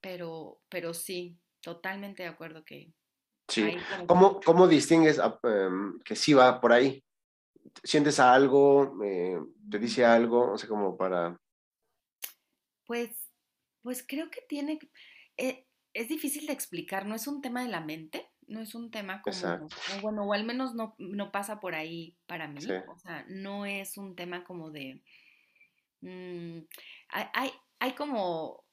Pero, 0.00 0.60
pero 0.68 0.94
sí, 0.94 1.36
totalmente 1.60 2.22
de 2.22 2.28
acuerdo 2.28 2.64
que, 2.64 2.90
Sí. 3.48 3.76
¿Cómo, 4.06 4.40
¿Cómo, 4.40 4.66
distingues 4.66 5.20
em, 5.44 6.00
que 6.00 6.16
sí 6.16 6.34
va 6.34 6.60
por 6.60 6.72
ahí? 6.72 7.04
¿Sientes 7.84 8.18
algo? 8.18 8.98
Eh, 9.04 9.38
¿Te 9.70 9.78
dice 9.78 10.04
algo? 10.04 10.52
O 10.52 10.58
sea, 10.58 10.68
como 10.68 10.96
para... 10.96 11.38
Pues, 12.86 13.30
pues 13.82 14.04
creo 14.06 14.30
que 14.30 14.40
tiene... 14.48 14.78
Eh, 15.36 15.66
es 15.92 16.08
difícil 16.08 16.46
de 16.46 16.52
explicar, 16.52 17.06
no 17.06 17.14
es 17.14 17.26
un 17.26 17.40
tema 17.40 17.62
de 17.62 17.68
la 17.68 17.80
mente, 17.80 18.30
no 18.48 18.60
es 18.60 18.74
un 18.74 18.90
tema 18.90 19.22
como... 19.22 19.66
O 19.66 20.00
bueno, 20.02 20.24
o 20.24 20.32
al 20.32 20.44
menos 20.44 20.74
no, 20.74 20.94
no, 20.98 21.30
pasa 21.30 21.60
por 21.60 21.74
ahí 21.74 22.16
para 22.26 22.48
mí. 22.48 22.60
O 22.88 22.98
sea, 22.98 23.24
no 23.28 23.64
es 23.64 23.96
un 23.96 24.14
tema 24.16 24.44
como 24.44 24.70
de... 24.70 25.02
Mm, 26.00 26.60
hay, 27.08 27.50
hay, 27.78 27.92
como... 27.92 28.64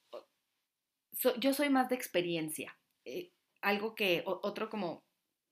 yo 1.38 1.54
soy 1.54 1.70
más 1.70 1.90
de 1.90 1.96
experiencia. 1.96 2.78
eh, 3.06 3.32
algo 3.64 3.96
que, 3.96 4.24
otro 4.26 4.70
como, 4.70 5.04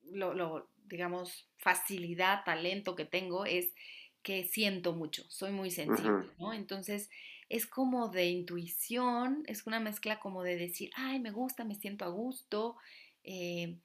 lo, 0.03 0.69
digamos, 0.85 1.49
facilidad, 1.57 2.43
talento 2.43 2.95
que 2.95 3.05
tengo 3.05 3.45
es 3.45 3.73
que 4.21 4.43
siento 4.43 4.93
mucho, 4.93 5.23
soy 5.29 5.51
muy 5.51 5.71
sensible, 5.71 6.29
¿no? 6.37 6.53
Entonces, 6.53 7.09
es 7.49 7.65
como 7.65 8.09
de 8.09 8.27
intuición, 8.27 9.43
es 9.47 9.65
una 9.65 9.79
mezcla 9.79 10.19
como 10.19 10.43
de 10.43 10.57
decir, 10.57 10.91
ay, 10.95 11.19
me 11.19 11.31
gusta, 11.31 11.63
me 11.63 11.75
siento 11.75 12.05
a 12.05 12.09
gusto. 12.09 12.75
Eh, 13.23 13.77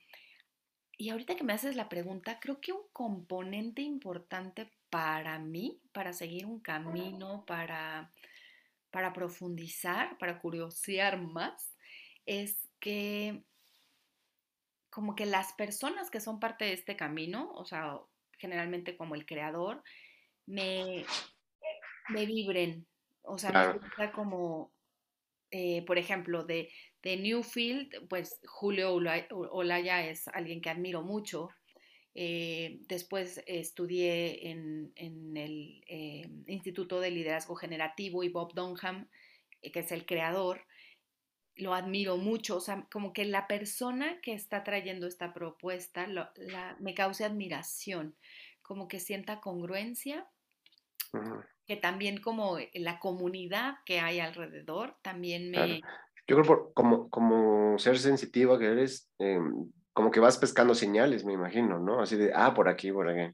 y 0.98 1.10
ahorita 1.10 1.36
que 1.36 1.44
me 1.44 1.52
haces 1.52 1.76
la 1.76 1.88
pregunta, 1.88 2.38
creo 2.40 2.60
que 2.60 2.72
un 2.72 2.86
componente 2.92 3.82
importante 3.82 4.70
para 4.90 5.38
mí, 5.38 5.80
para 5.92 6.12
seguir 6.12 6.46
un 6.46 6.60
camino, 6.60 7.44
para, 7.46 8.12
para 8.90 9.12
profundizar, 9.12 10.16
para 10.18 10.38
curiosear 10.40 11.20
más, 11.20 11.74
es 12.24 12.68
que 12.80 13.42
como 14.96 15.14
que 15.14 15.26
las 15.26 15.52
personas 15.52 16.10
que 16.10 16.20
son 16.20 16.40
parte 16.40 16.64
de 16.64 16.72
este 16.72 16.96
camino, 16.96 17.52
o 17.52 17.66
sea, 17.66 18.00
generalmente 18.38 18.96
como 18.96 19.14
el 19.14 19.26
creador, 19.26 19.82
me, 20.46 21.04
me 22.08 22.24
vibren, 22.24 22.86
o 23.20 23.36
sea, 23.36 23.52
me 23.52 23.78
gusta 23.78 24.10
como, 24.10 24.72
eh, 25.50 25.84
por 25.84 25.98
ejemplo, 25.98 26.44
de, 26.44 26.70
de, 27.02 27.18
Newfield, 27.18 28.08
pues 28.08 28.40
Julio 28.46 28.94
Olaya 28.94 30.08
es 30.08 30.28
alguien 30.28 30.62
que 30.62 30.70
admiro 30.70 31.02
mucho. 31.02 31.50
Eh, 32.14 32.78
después 32.88 33.44
estudié 33.46 34.48
en, 34.48 34.92
en 34.96 35.36
el 35.36 35.84
eh, 35.88 36.26
Instituto 36.46 37.00
de 37.00 37.10
Liderazgo 37.10 37.54
Generativo 37.54 38.24
y 38.24 38.30
Bob 38.30 38.54
Dunham, 38.54 39.10
que 39.60 39.78
es 39.78 39.92
el 39.92 40.06
creador, 40.06 40.64
lo 41.56 41.74
admiro 41.74 42.16
mucho, 42.16 42.56
o 42.56 42.60
sea, 42.60 42.86
como 42.92 43.12
que 43.12 43.24
la 43.24 43.46
persona 43.46 44.20
que 44.20 44.34
está 44.34 44.62
trayendo 44.62 45.06
esta 45.06 45.32
propuesta 45.32 46.06
me 46.78 46.94
causa 46.94 47.26
admiración, 47.26 48.14
como 48.62 48.88
que 48.88 49.00
sienta 49.00 49.40
congruencia, 49.40 50.28
que 51.66 51.76
también 51.76 52.20
como 52.20 52.58
la 52.74 52.98
comunidad 52.98 53.76
que 53.86 54.00
hay 54.00 54.20
alrededor 54.20 54.96
también 55.02 55.50
me... 55.50 55.80
Yo 56.28 56.36
creo 56.36 56.42
por, 56.42 56.72
como, 56.74 57.08
como 57.08 57.78
ser 57.78 57.98
sensitiva 57.98 58.58
que 58.58 58.66
eres, 58.66 59.08
em, 59.18 59.70
como 59.92 60.10
que 60.10 60.20
vas 60.20 60.38
pescando 60.38 60.74
señales, 60.74 61.24
me 61.24 61.32
imagino, 61.32 61.78
¿no? 61.78 62.02
Así 62.02 62.16
de, 62.16 62.32
ah, 62.34 62.52
por 62.52 62.68
aquí, 62.68 62.90
por 62.90 63.08
aquí, 63.08 63.32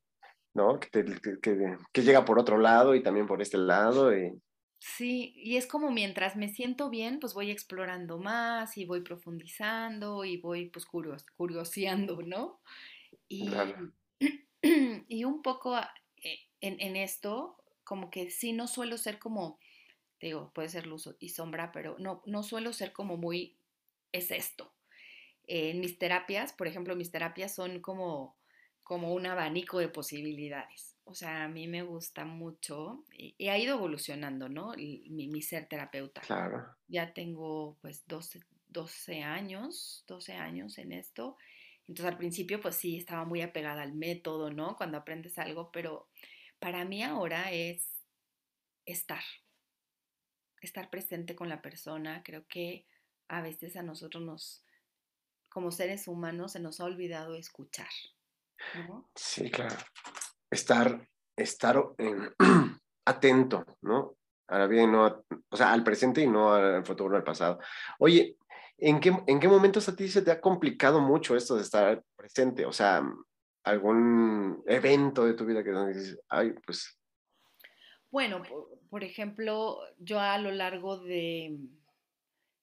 ¿no? 0.55 0.79
Que, 0.79 1.05
que, 1.41 1.77
que 1.91 2.03
llega 2.03 2.25
por 2.27 2.39
otro 2.39 2.59
lado 2.59 2.95
y 2.95 3.03
también 3.03 3.27
por 3.27 3.41
este 3.41 3.57
lado. 3.57 4.15
Y... 4.17 4.39
Sí, 4.85 5.33
y 5.37 5.59
es 5.59 5.69
como 5.69 5.93
mientras 5.93 6.35
me 6.35 6.49
siento 6.49 6.91
bien, 6.91 7.21
pues 7.21 7.35
voy 7.35 7.53
explorando 7.53 8.19
más 8.19 8.77
y 8.77 8.85
voy 8.85 9.01
profundizando 9.03 10.25
y 10.25 10.39
voy 10.39 10.71
pues 10.71 10.87
curios, 10.87 11.25
curioseando, 11.37 12.21
¿no? 12.23 12.61
Y, 13.29 13.49
y 15.09 15.23
un 15.23 15.41
poco 15.43 15.79
eh, 15.79 16.49
en, 16.61 16.81
en, 16.81 16.97
esto, 16.97 17.63
como 17.85 18.11
que 18.11 18.29
sí 18.31 18.53
no 18.53 18.67
suelo 18.67 18.99
ser 18.99 19.21
como, 19.21 19.61
digo, 20.21 20.51
puede 20.53 20.69
ser 20.69 20.89
luz 20.89 21.09
y 21.21 21.29
sombra, 21.29 21.71
pero 21.71 21.97
no, 22.01 22.21
no 22.27 22.43
suelo 22.43 22.73
ser 22.73 22.93
como 22.93 23.17
muy, 23.17 23.57
es 24.11 24.33
esto. 24.33 24.75
En 25.47 25.79
mis 25.79 25.97
terapias, 25.97 26.53
por 26.53 26.67
ejemplo, 26.67 26.97
mis 26.97 27.13
terapias 27.13 27.55
son 27.55 27.81
como, 27.81 28.37
como 28.83 29.15
un 29.15 29.27
abanico 29.27 29.79
de 29.79 29.89
posibilidades 29.89 30.92
o 31.05 31.15
sea, 31.15 31.45
a 31.45 31.49
mí 31.49 31.67
me 31.67 31.83
gusta 31.83 32.25
mucho 32.25 33.05
y, 33.13 33.49
ha 33.49 33.59
ido 33.59 33.75
evolucionando, 33.77 34.49
¿no? 34.49 34.73
Mi, 34.77 35.43
ser 35.43 35.67
terapeuta. 35.67 36.21
Claro. 36.21 36.65
Ya 36.89 37.13
tengo 37.13 37.77
pues 37.81 38.07
12, 38.07 38.41
12 38.69 39.23
años, 39.23 40.05
12 40.07 40.35
años 40.35 40.79
en 40.79 40.93
esto. 40.93 41.37
Entonces 41.89 42.13
al 42.13 42.19
principio 42.19 42.61
pues 42.61 42.77
sí, 42.77 42.97
estaba 42.97 43.25
muy 43.25 43.43
apegada 43.43 43.83
al 43.83 43.95
método, 43.95 44.51
¿no? 44.51 44.77
Cuando 44.77 44.99
aprendes 44.99 45.39
algo, 45.39 45.71
pero 45.73 46.09
para 46.61 46.85
mí 46.85 47.03
ahora 47.03 47.51
es 47.51 48.05
estar, 48.87 49.23
estar 50.61 50.89
presente 50.89 51.35
con 51.35 51.49
la 51.49 51.61
persona. 51.61 52.23
Creo 52.25 52.47
que 52.47 52.87
a 53.27 53.43
veces 53.43 53.77
a 53.77 53.83
nosotros 53.83 54.23
nos, 54.23 54.65
como 55.49 55.73
seres 55.73 56.07
humanos, 56.07 56.53
se 56.53 56.61
nos 56.61 56.81
ha 56.81 56.85
olvidado 56.85 57.35
escuchar. 57.35 57.91
¿no? 58.89 59.11
Sí, 59.17 59.51
claro 59.51 59.77
estar, 60.53 61.09
estar 61.37 61.83
atento, 63.07 63.65
¿no? 63.81 64.17
Ahora 64.49 64.67
bien, 64.67 64.93
no, 64.93 65.25
o 65.49 65.57
sea, 65.57 65.73
al 65.73 65.83
presente 65.83 66.21
y 66.21 66.27
no 66.27 66.53
al 66.53 66.85
futuro, 66.85 67.17
al 67.17 67.25
pasado. 67.25 67.59
Oye, 67.99 68.37
¿en 68.77 69.01
qué, 69.01 69.17
¿en 69.27 69.41
qué 69.41 69.49
momentos 69.49 69.89
a 69.89 69.97
ti 69.97 70.09
se 70.09 70.21
te 70.21 70.31
ha 70.31 70.41
complicado 70.41 71.01
mucho 71.01 71.35
esto 71.35 71.57
de 71.57 71.63
estar 71.63 72.05
presente? 72.15 72.67
O 72.67 72.73
sea, 72.73 73.03
algún 73.65 74.63
evento 74.67 75.25
de 75.25 75.35
tu 75.35 75.47
vida 75.47 75.65
que 75.65 75.71
dices, 75.71 76.21
ay, 76.29 76.55
pues... 76.67 76.99
Bueno, 78.11 78.43
por, 78.91 79.05
ejemplo, 79.05 79.79
yo 79.99 80.21
a 80.21 80.37
lo 80.37 80.51
largo 80.51 80.99
de, 80.99 81.57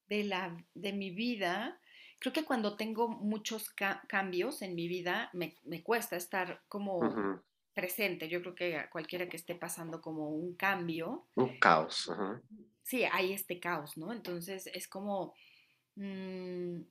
de, 0.07 0.23
la, 0.25 0.55
de 0.75 0.93
mi 0.93 1.09
vida, 1.09 1.81
creo 2.19 2.33
que 2.33 2.45
cuando 2.45 2.75
tengo 2.75 3.07
muchos 3.07 3.73
cambios 4.07 4.61
en 4.61 4.75
mi 4.75 4.87
vida, 4.87 5.31
me, 5.33 5.55
me 5.63 5.81
cuesta 5.81 6.17
estar 6.17 6.61
como 6.67 7.41
presente. 7.79 8.27
Yo 8.27 8.41
creo 8.41 8.55
que 8.55 8.75
a 8.75 8.89
cualquiera 8.89 9.29
que 9.29 9.37
esté 9.37 9.55
pasando 9.55 10.01
como 10.01 10.29
un 10.29 10.55
cambio. 10.55 11.27
Un 11.35 11.57
caos. 11.59 12.11
Sí, 12.83 13.05
hay 13.05 13.31
este 13.31 13.59
caos, 13.59 13.97
¿no? 13.97 14.11
Entonces 14.11 14.67
es 14.73 14.87
como... 14.87 15.33
Mm, 15.95 16.81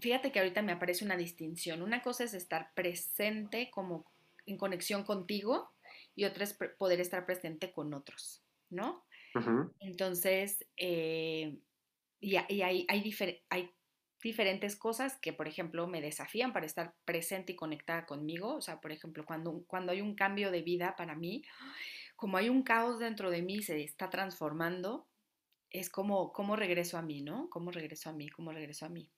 fíjate 0.00 0.32
que 0.32 0.38
ahorita 0.38 0.62
me 0.62 0.72
aparece 0.72 1.04
una 1.04 1.16
distinción. 1.16 1.82
Una 1.82 2.02
cosa 2.02 2.24
es 2.24 2.32
estar 2.32 2.72
presente 2.74 3.70
como 3.70 4.10
en 4.46 4.56
conexión 4.56 5.04
contigo 5.04 5.70
y 6.14 6.24
otra 6.24 6.44
es 6.44 6.56
poder 6.78 7.00
estar 7.00 7.26
presente 7.26 7.72
con 7.72 7.92
otros, 7.92 8.42
¿no? 8.70 9.04
Entonces, 9.80 10.66
eh, 10.76 11.56
y, 12.20 12.36
hay, 12.36 12.62
hay, 12.62 12.86
hay 13.48 13.70
diferentes 14.22 14.76
cosas 14.76 15.18
que, 15.18 15.32
por 15.32 15.48
ejemplo, 15.48 15.86
me 15.86 16.00
desafían 16.00 16.52
para 16.52 16.66
estar 16.66 16.94
presente 17.04 17.52
y 17.52 17.56
conectada 17.56 18.06
conmigo. 18.06 18.54
O 18.54 18.60
sea, 18.60 18.80
por 18.80 18.92
ejemplo, 18.92 19.24
cuando, 19.24 19.64
cuando 19.66 19.92
hay 19.92 20.00
un 20.00 20.14
cambio 20.14 20.50
de 20.50 20.62
vida 20.62 20.94
para 20.96 21.14
mí, 21.14 21.44
como 22.16 22.36
hay 22.36 22.48
un 22.48 22.62
caos 22.62 22.98
dentro 22.98 23.30
de 23.30 23.42
mí, 23.42 23.62
se 23.62 23.82
está 23.82 24.08
transformando, 24.08 25.08
es 25.70 25.90
como, 25.90 26.32
¿cómo 26.32 26.54
regreso 26.54 26.98
a 26.98 27.02
mí, 27.02 27.22
no? 27.22 27.50
¿Cómo 27.50 27.70
regreso 27.70 28.10
a 28.10 28.12
mí? 28.12 28.28
¿Cómo 28.28 28.52
regreso 28.52 28.86
a 28.86 28.88
mí? 28.88 29.10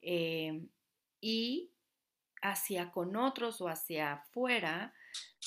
Em, 0.00 0.68
y 1.20 1.70
hacia 2.42 2.90
con 2.90 3.14
otros 3.14 3.60
o 3.60 3.68
hacia 3.68 4.14
afuera, 4.14 4.92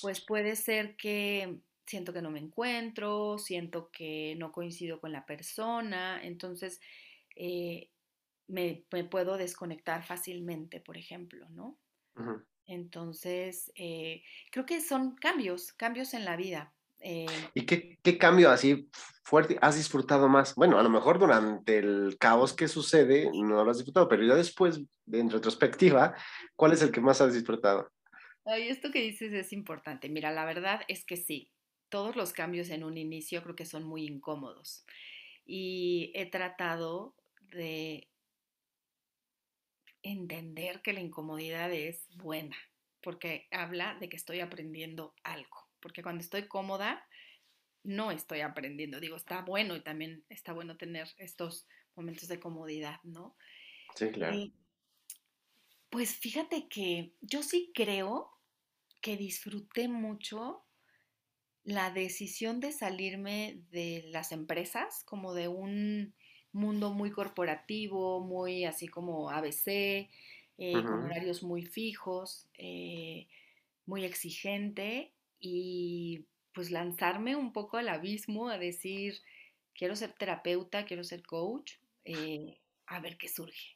pues 0.02 0.22
puede 0.22 0.56
ser 0.56 0.96
que 0.96 1.60
siento 1.86 2.14
que 2.14 2.22
no 2.22 2.32
me 2.32 2.40
encuentro, 2.40 3.38
siento 3.38 3.92
que 3.92 4.36
no 4.38 4.52
coincido 4.52 5.00
con 5.00 5.12
la 5.12 5.26
persona, 5.26 6.22
entonces 6.24 6.80
eh, 7.36 7.90
me, 8.48 8.86
puedo 9.10 9.38
desconectar 9.38 10.04
fácilmente, 10.04 10.80
por 10.80 10.98
ejemplo, 10.98 11.48
¿no? 11.50 11.80
Entonces, 12.66 13.72
eh, 13.76 14.24
creo 14.52 14.66
que 14.66 14.82
son 14.82 15.16
cambios, 15.16 15.74
cambios 15.74 16.14
en 16.14 16.26
la 16.26 16.36
vida. 16.36 16.74
Eh. 17.00 17.26
¿Y 17.54 17.66
qué, 17.66 18.00
qué, 18.02 18.18
cambio 18.18 18.50
así 18.50 18.90
fuerte 19.24 19.58
has 19.62 19.76
disfrutado 19.76 20.30
más? 20.30 20.56
Bueno, 20.56 20.80
a 20.80 20.84
lo 20.84 20.90
mejor 20.90 21.20
durante 21.20 21.78
el 21.78 22.18
caos 22.20 22.54
que 22.54 22.68
sucede 22.68 23.30
no 23.34 23.64
lo 23.64 23.70
has 23.70 23.78
disfrutado, 23.78 24.08
pero 24.08 24.24
ya 24.24 24.36
después, 24.36 24.82
en 25.12 25.30
retrospectiva, 25.30 26.16
¿cuál 26.56 26.72
es 26.72 26.82
el 26.82 26.92
que 26.92 27.02
más 27.02 27.22
has 27.22 27.34
disfrutado? 27.34 27.92
Ay, 28.46 28.70
esto 28.70 28.92
que 28.92 29.02
dices 29.02 29.34
es 29.34 29.52
importante. 29.54 30.10
Mira, 30.10 30.32
la 30.32 30.46
verdad 30.46 30.82
es 30.88 31.04
que 31.06 31.18
sí, 31.18 31.52
todos 31.90 32.16
los 32.16 32.32
cambios 32.32 32.70
en 32.70 32.84
un 32.84 32.98
inicio 32.98 33.44
creo 33.44 33.56
que 33.56 33.66
son 33.66 33.84
muy 33.84 34.06
incómodos. 34.06 34.86
Y 35.46 36.12
he 36.16 36.30
tratado 36.30 37.16
de 37.52 38.10
entender 40.06 40.82
que 40.82 40.94
la 40.94 41.02
incomodidad 41.02 41.72
es 41.74 42.08
buena, 42.16 42.56
porque 43.02 43.48
habla 43.52 43.98
de 44.00 44.08
que 44.08 44.16
estoy 44.16 44.40
aprendiendo 44.40 45.16
algo, 45.24 45.68
porque 45.80 46.04
cuando 46.04 46.22
estoy 46.22 46.48
cómoda, 46.48 47.08
no 47.84 48.12
estoy 48.12 48.42
aprendiendo. 48.42 49.00
Digo, 49.00 49.16
está 49.16 49.42
bueno 49.42 49.76
y 49.76 49.82
también 49.82 50.24
está 50.30 50.54
bueno 50.54 50.78
tener 50.78 51.08
estos 51.18 51.68
momentos 51.96 52.28
de 52.28 52.40
comodidad, 52.40 53.00
¿no? 53.04 53.36
Sí, 53.96 54.10
claro. 54.12 54.38
pues 55.90 56.16
fíjate 56.16 56.68
que 56.68 57.14
yo 57.22 57.42
sí 57.42 57.72
creo 57.74 58.32
que 59.02 59.16
disfruté 59.18 59.88
mucho 59.88 60.66
la 61.64 61.90
decisión 61.90 62.60
de 62.60 62.72
salirme 62.72 63.64
de 63.72 64.04
las 64.10 64.32
empresas, 64.32 65.04
como 65.06 65.34
de 65.34 65.48
un 65.48 66.14
mundo 66.56 66.92
muy 66.92 67.12
corporativo, 67.12 68.22
muy 68.22 68.66
así 68.66 68.88
como 68.88 69.30
ABC, 69.30 70.10
eh, 70.58 70.74
con 70.74 71.04
horarios 71.04 71.44
muy 71.44 71.66
fijos, 71.66 72.48
eh, 72.58 73.28
muy 73.86 74.06
exigente 74.06 75.12
y 75.40 76.26
pues 76.54 76.72
lanzarme 76.72 77.36
un 77.36 77.52
poco 77.52 77.78
al 77.78 77.90
abismo 77.90 78.50
a 78.50 78.58
decir, 78.58 79.20
quiero 79.74 79.96
ser 79.96 80.14
terapeuta, 80.14 80.86
quiero 80.86 81.04
ser 81.04 81.24
coach, 81.24 81.74
eh, 82.06 82.58
a 82.88 83.00
ver 83.02 83.18
qué 83.18 83.28
surge. 83.28 83.76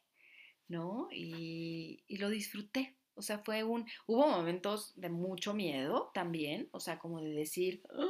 ¿no? 0.68 1.08
Y, 1.10 2.04
y, 2.06 2.16
lo 2.18 2.30
disfruté. 2.30 2.94
O 3.14 3.22
sea, 3.22 3.40
fue 3.40 3.64
un, 3.64 3.86
hubo 4.06 4.28
momentos 4.28 4.92
de 4.96 5.10
mucho 5.10 5.52
miedo 5.52 6.12
también, 6.14 6.68
o 6.70 6.78
sea, 6.78 6.98
como 6.98 7.20
de 7.20 7.30
decir, 7.30 7.82
¡Ah!", 7.90 8.06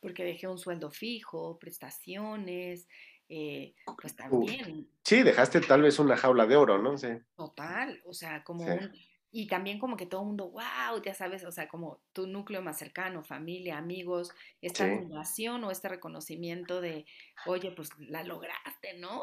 porque 0.00 0.24
dejé 0.24 0.46
un 0.46 0.56
sueldo 0.56 0.90
fijo, 0.90 1.58
prestaciones, 1.58 2.88
eh, 3.28 3.74
pues 4.00 4.16
también. 4.16 4.88
Sí, 5.02 5.22
dejaste 5.22 5.60
tal 5.60 5.82
vez 5.82 5.98
una 5.98 6.16
jaula 6.16 6.46
de 6.46 6.56
oro, 6.56 6.78
¿no? 6.78 6.96
Sí. 6.96 7.08
Total, 7.36 8.00
o 8.04 8.12
sea, 8.12 8.44
como 8.44 8.64
un, 8.64 8.92
y 9.30 9.48
también 9.48 9.78
como 9.78 9.96
que 9.96 10.06
todo 10.06 10.22
el 10.22 10.28
mundo, 10.28 10.50
wow, 10.50 11.02
ya 11.04 11.12
sabes, 11.12 11.44
o 11.44 11.52
sea, 11.52 11.68
como 11.68 12.00
tu 12.12 12.26
núcleo 12.26 12.62
más 12.62 12.78
cercano, 12.78 13.22
familia, 13.22 13.76
amigos, 13.76 14.30
esta 14.62 14.84
admiración 14.84 15.62
o 15.64 15.70
este 15.70 15.88
reconocimiento 15.88 16.80
de, 16.80 17.04
oye, 17.44 17.72
pues 17.72 17.90
la 17.98 18.22
lograste, 18.22 18.94
¿no? 18.98 19.20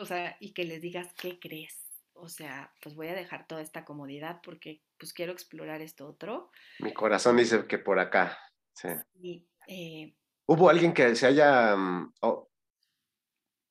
O 0.00 0.04
sea, 0.04 0.36
y 0.38 0.52
que 0.52 0.64
les 0.64 0.82
digas, 0.82 1.12
¿qué 1.14 1.38
crees? 1.40 1.82
O 2.12 2.28
sea, 2.28 2.72
pues 2.80 2.94
voy 2.94 3.08
a 3.08 3.14
dejar 3.14 3.46
toda 3.46 3.60
esta 3.60 3.84
comodidad 3.84 4.40
porque 4.42 4.82
pues 4.98 5.12
quiero 5.12 5.32
explorar 5.32 5.82
esto 5.82 6.06
otro. 6.06 6.50
Mi 6.78 6.92
corazón 6.92 7.36
dice 7.36 7.66
que 7.66 7.78
por 7.78 7.98
acá, 7.98 8.38
sí. 8.72 8.88
Eh 9.66 10.14
¿Hubo 10.48 10.70
alguien 10.70 10.94
que 10.94 11.16
se 11.16 11.26
haya, 11.26 11.74
mm, 11.76 12.12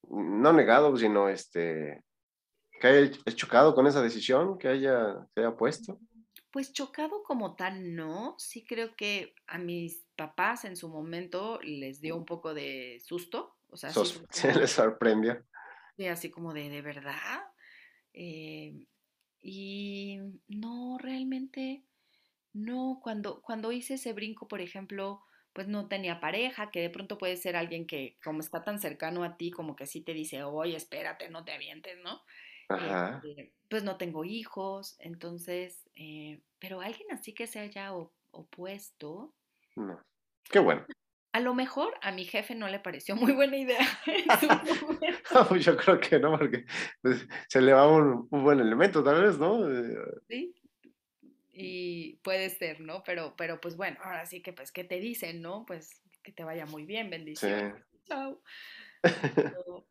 no 0.10 0.54
negado, 0.54 0.96
sino 0.98 1.30
este, 1.30 2.04
que 2.80 2.88
haya 2.88 3.12
chocado 3.36 3.74
con 3.74 3.88
esa 3.88 4.02
decisión, 4.02 4.58
que 4.58 4.68
haya, 4.68 5.28
se 5.34 5.41
haya 5.41 5.56
puesto? 5.56 6.00
Pues 6.52 6.72
chocado 6.72 7.24
como 7.24 7.56
tal, 7.56 7.96
no. 7.96 8.36
Sí 8.38 8.65
creo 8.65 8.96
que 8.96 9.34
a 9.48 9.58
mis 9.58 10.06
papás 10.15 10.65
en 10.65 10.78
su 10.78 10.89
momento 10.89 11.60
les 11.62 12.00
dio 12.00 12.15
un 12.15 12.26
poco 12.26 12.54
de 12.54 13.02
susto. 13.04 13.58
O 13.70 13.78
sea, 13.78 13.91
se 14.30 14.54
les 14.56 14.72
sorprendió. 14.72 15.44
Sí, 15.98 16.08
así 16.08 16.30
como 16.30 16.54
de, 16.54 16.70
¿de 16.70 16.82
verdad? 16.82 17.44
Eh, 18.13 18.88
y 19.41 20.20
no, 20.48 20.98
realmente, 20.98 21.84
no. 22.54 23.00
Cuando, 23.04 23.41
cuando 23.41 23.72
hice 23.72 23.96
ese 23.96 24.13
brinco, 24.13 24.48
por 24.48 24.62
ejemplo, 24.62 25.24
pues 25.56 25.70
no 25.70 25.88
tenía 25.88 26.20
pareja, 26.20 26.70
que 26.70 26.82
de 26.82 26.89
pronto 26.89 27.18
puede 27.18 27.38
ser 27.38 27.56
alguien 27.56 27.88
que 27.88 28.18
como 28.22 28.41
está 28.41 28.65
tan 28.65 28.78
cercano 28.78 29.24
a 29.24 29.38
ti, 29.38 29.52
como 29.52 29.78
que 29.78 29.86
sí 29.86 30.02
te 30.02 30.13
dice, 30.13 30.44
oye, 30.44 30.76
espérate, 30.76 31.30
no 31.30 31.46
te 31.46 31.54
avientes, 31.54 31.98
¿no? 32.04 32.22
Este, 32.70 33.54
pues 33.70 33.86
no 33.86 33.96
tengo 33.96 34.26
hijos, 34.26 34.98
entonces, 35.00 35.89
eh, 35.96 36.41
pero 36.60 36.82
alguien 36.82 37.10
así 37.12 37.34
que 37.34 37.48
se 37.48 37.60
haya 37.60 37.94
opuesto. 38.32 39.34
No. 39.78 39.98
Qué 40.52 40.60
bueno. 40.60 40.86
A 41.32 41.39
lo 41.39 41.54
mejor 41.54 41.94
a 42.02 42.12
mi 42.12 42.26
jefe 42.26 42.54
no 42.54 42.68
le 42.68 42.80
pareció 42.80 43.15
muy 43.15 43.32
buena 43.32 43.56
idea. 43.56 43.88
Yo 45.62 45.78
creo 45.78 46.00
que 46.02 46.20
no, 46.20 46.38
porque 46.38 46.65
pues, 47.02 47.26
se 47.48 47.62
le 47.62 47.72
va 47.72 47.88
un, 47.88 48.28
un, 48.30 48.44
buen 48.44 48.60
elemento, 48.60 49.02
tal 49.02 49.22
vez, 49.22 49.39
¿no? 49.39 49.72
Eh, 49.72 49.96
sí, 50.28 50.54
y 51.58 52.18
puede 52.18 52.50
ser, 52.50 52.82
¿no? 52.82 53.04
Pero, 53.04 53.36
pero 53.38 53.62
pues 53.62 53.78
bueno, 53.78 53.98
ahora 54.04 54.26
sí 54.26 54.41
que 54.41 54.52
pues, 54.52 54.72
¿qué 54.72 54.84
te 54.84 55.00
dicen, 55.00 55.41
no? 55.41 55.65
Pues 55.65 56.02
que 56.22 56.32
te 56.32 56.44
vaya 56.44 56.65
muy 56.65 56.86
bien, 56.86 57.10
bendición. 57.10 57.76
Chao. 58.06 58.41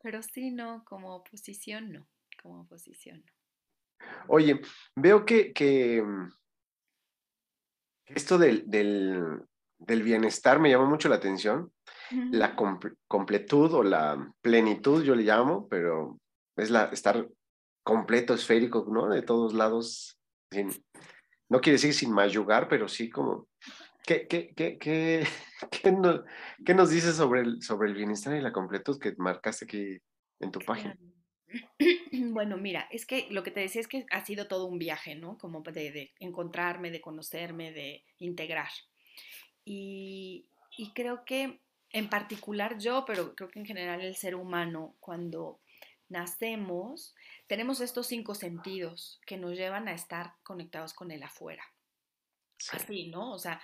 Pero, 0.03 0.23
sí, 0.23 0.51
no, 0.51 0.85
como 0.85 1.15
oposición, 1.17 1.93
no, 1.93 2.09
como 2.43 2.63
oposición, 2.63 3.25
no. 3.25 3.33
Oye, 4.29 4.61
veo 4.97 5.25
que, 5.25 5.53
que 5.53 6.03
mm, 6.03 6.33
esto 8.07 8.37
del, 8.37 8.69
del, 8.69 9.41
del, 9.79 10.03
bienestar 10.03 10.59
me 10.59 10.71
llama 10.71 10.89
mucho 10.89 11.09
la 11.09 11.17
atención. 11.17 11.73
La 12.11 12.55
completud 12.55 13.73
o 13.73 13.83
la 13.83 14.33
plenitud, 14.43 15.03
yo 15.03 15.15
le 15.15 15.23
llamo, 15.23 15.69
pero 15.69 16.21
es 16.57 16.71
la 16.71 16.85
estar 16.87 17.27
completo, 17.83 18.35
esférico, 18.35 18.87
¿no? 18.91 19.09
De 19.09 19.23
todos 19.23 19.55
lados, 19.55 20.21
sin, 20.51 20.71
no 21.49 21.61
quiere 21.61 21.75
decir 21.75 21.95
sin 21.95 22.13
mayugar, 22.13 22.69
pero 22.69 22.89
sí 22.89 23.11
como, 23.11 23.49
¿qué, 24.05 24.27
qué, 24.27 24.53
qué, 24.55 24.79
qué, 24.79 25.27
qué, 26.65 26.75
nos 26.75 26.91
dices 26.91 27.17
sobre 27.17 27.43
el, 27.43 27.63
sobre 27.63 27.89
el 27.89 27.95
bienestar 27.95 28.37
y 28.37 28.41
la 28.41 28.53
completud 28.53 28.99
que 28.99 29.15
marcaste 29.17 29.65
aquí 29.65 29.99
en 30.41 30.51
tu 30.51 30.61
página? 30.61 30.97
Bueno, 32.11 32.57
mira, 32.57 32.89
es 32.91 33.07
que 33.07 33.29
lo 33.31 33.45
que 33.45 33.53
te 33.53 33.61
decía 33.61 33.81
es 33.81 33.87
que 33.87 34.07
ha 34.11 34.25
sido 34.25 34.49
todo 34.49 34.67
un 34.67 34.79
viaje, 34.79 35.15
¿no? 35.15 35.39
Como 35.39 35.63
de, 35.63 35.93
de 35.93 36.13
encontrarme, 36.19 36.91
de 36.91 37.01
conocerme, 37.01 37.73
de 37.73 38.05
integrar. 38.19 38.71
Y, 39.65 40.49
y 40.77 40.93
creo 40.95 41.25
que 41.25 41.61
en 41.91 42.09
particular 42.09 42.79
yo, 42.79 43.05
pero 43.07 43.37
creo 43.37 43.49
que 43.49 43.61
en 43.61 43.67
general 43.67 44.01
el 44.01 44.17
ser 44.17 44.35
humano, 44.35 44.97
cuando 44.99 45.61
nacemos, 46.15 47.13
tenemos 47.49 47.81
estos 47.81 48.07
cinco 48.07 48.37
sentidos 48.37 49.21
que 49.27 49.37
nos 49.37 49.57
llevan 49.57 49.89
a 49.89 49.95
estar 49.95 50.35
conectados 50.45 50.95
con 50.95 51.11
el 51.11 51.25
afuera. 51.25 51.65
Así, 52.71 53.09
¿no? 53.09 53.33
O 53.33 53.39
sea, 53.39 53.61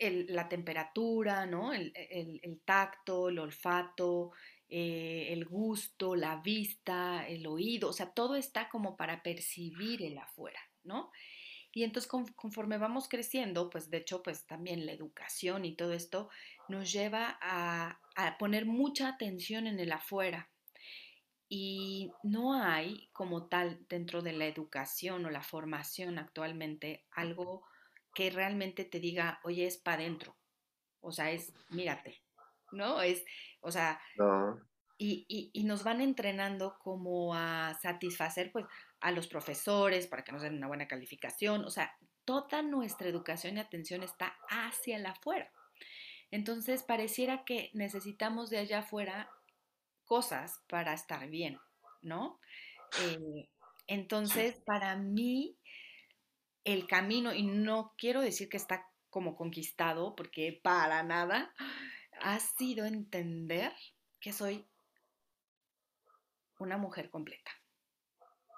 la 0.00 0.48
temperatura, 0.48 1.46
¿no? 1.46 1.72
El, 1.72 1.92
tacto, 2.64 3.28
el 3.28 3.38
olfato, 3.38 4.32
eh, 4.68 5.28
el 5.30 5.44
gusto, 5.44 6.16
la 6.16 6.40
vista, 6.42 7.24
el 7.28 7.46
oído, 7.46 7.90
o 7.90 7.92
sea, 7.92 8.10
todo 8.10 8.34
está 8.34 8.68
como 8.68 8.96
para 8.96 9.22
percibir 9.22 10.02
el 10.02 10.18
afuera, 10.18 10.60
¿no? 10.82 11.12
Y 11.74 11.84
entonces 11.84 12.10
conforme 12.34 12.78
vamos 12.78 13.08
creciendo, 13.08 13.70
pues 13.70 13.90
de 13.90 13.98
hecho, 13.98 14.22
pues 14.24 14.44
también 14.44 14.84
la 14.86 14.92
educación 14.92 15.64
y 15.64 15.76
todo 15.76 15.92
esto 15.92 16.28
nos 16.68 16.92
lleva 16.92 17.38
a, 17.40 18.00
a 18.16 18.38
poner 18.38 18.66
mucha 18.66 19.08
atención 19.08 19.66
en 19.66 19.78
el 19.78 19.92
afuera, 19.92 20.51
y 21.54 22.10
no 22.22 22.54
hay 22.54 23.10
como 23.12 23.44
tal 23.44 23.84
dentro 23.90 24.22
de 24.22 24.32
la 24.32 24.46
educación 24.46 25.26
o 25.26 25.30
la 25.30 25.42
formación 25.42 26.18
actualmente 26.18 27.04
algo 27.10 27.62
que 28.14 28.30
realmente 28.30 28.86
te 28.86 29.00
diga, 29.00 29.38
oye, 29.44 29.66
es 29.66 29.76
para 29.76 29.98
adentro. 29.98 30.34
O 31.02 31.12
sea, 31.12 31.30
es, 31.30 31.52
mírate, 31.68 32.22
¿no? 32.70 33.02
Es, 33.02 33.22
o 33.60 33.70
sea, 33.70 34.00
Y, 34.96 35.26
y, 35.52 35.64
nos 35.64 35.84
van 35.84 36.00
entrenando 36.00 36.78
como 36.78 37.34
a 37.34 37.74
satisfacer 37.82 38.50
pues 38.50 38.64
a 39.00 39.10
los 39.10 39.26
profesores 39.26 40.06
para 40.06 40.24
que 40.24 40.32
nos 40.32 40.40
den 40.40 40.56
una 40.56 40.68
buena 40.68 40.88
calificación. 40.88 41.66
O 41.66 41.70
sea, 41.70 41.94
toda 42.24 42.62
nuestra 42.62 43.08
educación 43.08 43.58
y 43.58 43.60
atención 43.60 44.02
está 44.02 44.38
hacia 44.48 44.96
el 44.96 45.04
afuera. 45.04 45.52
Entonces, 46.30 46.82
pareciera 46.82 47.44
que 47.44 47.70
necesitamos 47.74 48.48
de 48.48 48.56
allá 48.56 48.78
afuera 48.78 49.28
cosas 50.12 50.62
para 50.68 50.92
estar 50.92 51.26
bien, 51.30 51.58
¿no? 52.02 52.38
Eh, 53.00 53.48
entonces, 53.86 54.60
para 54.66 54.94
mí, 54.94 55.56
el 56.64 56.86
camino, 56.86 57.32
y 57.32 57.44
no 57.44 57.94
quiero 57.96 58.20
decir 58.20 58.50
que 58.50 58.58
está 58.58 58.86
como 59.08 59.34
conquistado, 59.36 60.14
porque 60.14 60.60
para 60.62 61.02
nada, 61.02 61.54
ha 62.20 62.38
sido 62.40 62.84
entender 62.84 63.72
que 64.20 64.34
soy 64.34 64.68
una 66.58 66.76
mujer 66.76 67.08
completa. 67.08 67.50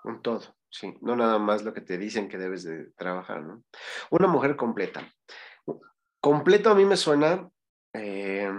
Un 0.03 0.23
todo, 0.23 0.57
sí, 0.71 0.93
no 1.03 1.15
nada 1.15 1.39
más 1.39 1.63
lo 1.63 1.73
que 1.73 1.83
te 1.83 1.99
dicen 1.99 2.29
que 2.29 2.37
debes 2.37 2.65
de 2.65 2.91
trabajar, 2.97 3.45
¿no? 3.45 3.63
Una 4.11 4.27
mujer 4.27 4.57
completa. 4.57 5.09
Completo 6.21 6.71
a 6.71 6.75
mí 6.75 6.85
me 6.85 6.97
suena 6.97 7.49
eh, 7.93 8.51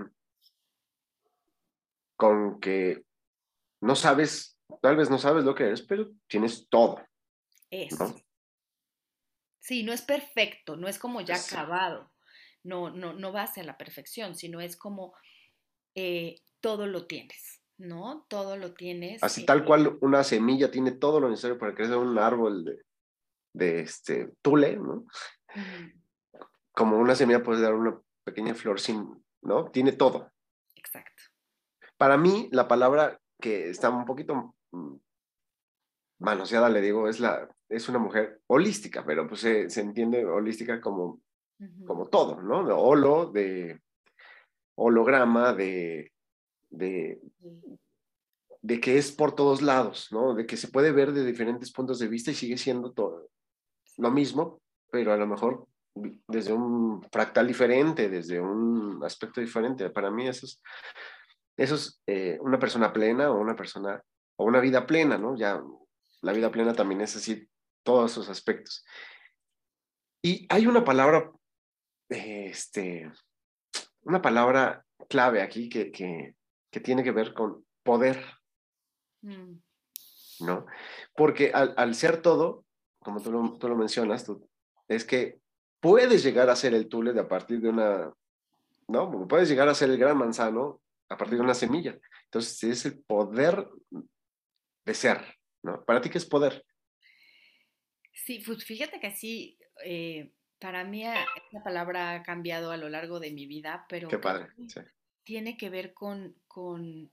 con 2.16 2.60
que 2.60 3.04
no 3.82 3.96
sabes, 3.96 4.60
tal 4.82 4.98
vez 4.98 5.10
no 5.10 5.18
sabes 5.18 5.44
lo 5.44 5.56
que 5.56 5.66
eres, 5.66 5.82
pero 5.82 6.10
tienes 6.28 6.68
todo. 6.70 7.02
Eso. 7.70 8.16
Sí, 9.60 9.84
no 9.84 9.94
es 9.94 10.02
perfecto, 10.02 10.76
no 10.76 10.88
es 10.88 11.00
como 11.00 11.22
ya 11.22 11.36
acabado, 11.36 12.12
no, 12.64 12.92
no, 12.92 13.14
no 13.14 13.34
va 13.34 13.44
hacia 13.44 13.64
la 13.64 13.78
perfección, 13.78 14.36
sino 14.36 14.62
es 14.62 14.78
como 14.78 15.16
eh, 15.96 16.42
todo 16.62 16.86
lo 16.88 17.08
tienes, 17.08 17.64
¿no? 17.78 18.26
Todo 18.30 18.58
lo 18.58 18.74
tienes. 18.74 19.24
Así 19.24 19.46
tal 19.46 19.62
eh, 19.62 19.66
cual 19.66 19.98
una 20.02 20.24
semilla 20.24 20.70
tiene 20.70 20.92
todo 20.92 21.20
lo 21.20 21.30
necesario 21.30 21.58
para 21.58 21.74
crecer 21.74 21.98
un 21.98 22.18
árbol 22.20 22.64
de, 22.66 22.82
de 23.54 23.80
este 23.82 24.32
tule, 24.42 24.78
¿no? 24.78 25.06
Como 26.72 26.98
una 26.98 27.16
semilla 27.16 27.42
puede 27.42 27.62
dar 27.62 27.74
una 27.74 28.00
pequeña 28.24 28.54
flor 28.54 28.80
sin, 28.80 29.24
¿no? 29.42 29.72
Tiene 29.72 29.94
todo. 29.94 30.32
Exacto. 30.76 31.24
Para 31.98 32.18
mí, 32.18 32.50
la 32.52 32.68
palabra 32.68 33.20
que 33.40 33.70
está 33.70 33.90
un 33.90 34.06
poquito 34.06 34.56
mm, 34.72 34.96
manoseada, 36.20 36.70
le 36.70 36.82
digo, 36.82 37.08
es, 37.08 37.20
la, 37.20 37.50
es 37.70 37.90
una 37.90 38.00
mujer 38.00 38.42
holística, 38.48 39.06
pero 39.06 39.28
pues 39.28 39.42
se, 39.42 39.70
se 39.70 39.82
entiende 39.82 40.26
holística 40.26 40.82
como, 40.82 41.22
como 41.86 42.08
todo, 42.08 42.42
¿no? 42.42 42.66
De 42.66 42.74
holo, 42.74 43.32
de 43.32 43.82
holograma, 44.76 45.54
de, 45.54 46.12
de, 46.70 47.22
de 48.62 48.80
que 48.80 48.98
es 48.98 49.12
por 49.12 49.36
todos 49.36 49.62
lados, 49.62 50.10
¿no? 50.12 50.34
De 50.34 50.46
que 50.46 50.58
se 50.58 50.68
puede 50.68 50.92
ver 50.92 51.14
de 51.14 51.26
diferentes 51.26 51.72
puntos 51.72 52.00
de 52.00 52.08
vista 52.08 52.32
y 52.32 52.36
sigue 52.36 52.58
siendo 52.58 52.92
todo 52.92 53.30
lo 53.98 54.12
mismo, 54.12 54.62
pero 54.92 55.14
a 55.14 55.18
lo 55.18 55.28
mejor 55.28 55.68
desde 56.28 56.52
un 56.52 57.02
fractal 57.12 57.48
diferente, 57.48 58.10
desde 58.10 58.40
un 58.40 59.02
aspecto 59.04 59.40
diferente. 59.40 59.90
Para 59.90 60.12
mí 60.12 60.28
eso 60.28 60.46
es, 60.46 60.62
eso 61.58 61.76
es 61.76 62.02
eh, 62.08 62.38
una 62.42 62.60
persona 62.60 62.92
plena 62.92 63.32
o 63.32 63.40
una 63.40 63.56
persona 63.56 64.02
o 64.38 64.46
una 64.46 64.60
vida 64.60 64.86
plena, 64.86 65.18
¿no? 65.18 65.38
Ya 65.38 65.62
La 66.22 66.34
vida 66.34 66.52
plena 66.52 66.74
también 66.74 67.02
es 67.02 67.16
así, 67.16 67.48
todos 67.84 68.12
esos 68.12 68.30
aspectos. 68.30 68.86
Y 70.22 70.48
hay 70.50 70.68
una 70.68 70.84
palabra, 70.84 71.32
este, 72.10 73.12
una 74.02 74.22
palabra 74.22 74.84
clave 75.08 75.42
aquí 75.42 75.70
que, 75.70 75.92
que, 75.92 76.36
que 76.72 76.80
tiene 76.80 77.04
que 77.04 77.12
ver 77.12 77.34
con 77.34 77.66
poder. 77.84 78.24
Mm. 79.22 79.60
¿No? 80.42 80.66
Porque 81.16 81.52
al, 81.54 81.74
al, 81.78 81.96
ser 81.96 82.22
todo, 82.22 82.66
como 83.00 83.22
tú 83.22 83.32
lo, 83.32 83.58
tú 83.58 83.70
lo 83.70 83.78
mencionas, 83.78 84.26
tú, 84.26 84.50
es 84.88 85.06
que 85.06 85.40
puedes 85.80 86.24
llegar 86.24 86.50
a 86.50 86.56
ser 86.56 86.74
el 86.74 86.90
tule 86.90 87.14
de 87.14 87.22
a 87.22 87.28
partir 87.28 87.62
de 87.62 87.70
una, 87.70 88.12
¿no? 88.88 89.28
Puedes 89.28 89.48
llegar 89.48 89.70
a 89.70 89.76
ser 89.76 89.92
el 89.92 89.98
gran 89.98 90.18
manzano 90.18 90.82
a 91.10 91.18
partir 91.18 91.38
de 91.38 91.44
una 91.44 91.54
semilla. 91.54 91.98
Entonces, 92.26 92.64
es 92.64 92.86
el 92.86 93.00
poder 93.04 93.68
de 94.86 94.94
ser, 94.94 95.38
¿no? 95.64 95.84
¿Para 95.86 96.02
ti 96.02 96.10
qué 96.10 96.18
es 96.18 96.26
poder? 96.26 96.66
Sí, 98.14 98.42
pues 98.46 98.64
fíjate 98.64 99.00
que 99.00 99.12
sí, 99.12 99.60
eh, 99.84 100.32
para 100.60 100.84
mí 100.84 101.06
esta 101.06 101.64
palabra 101.64 102.14
ha 102.14 102.24
cambiado 102.24 102.72
a 102.72 102.78
lo 102.78 102.90
largo 102.90 103.20
de 103.20 103.32
mi 103.32 103.46
vida, 103.46 103.86
pero 103.90 104.08
qué 104.08 104.18
padre, 104.18 104.48
tiene 105.24 105.58
que 105.58 105.70
ver 105.70 105.94
con, 105.94 106.36
con 106.48 107.12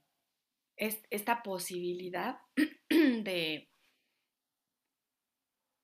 esta 0.75 1.43
posibilidad 1.43 2.39
de, 2.89 3.69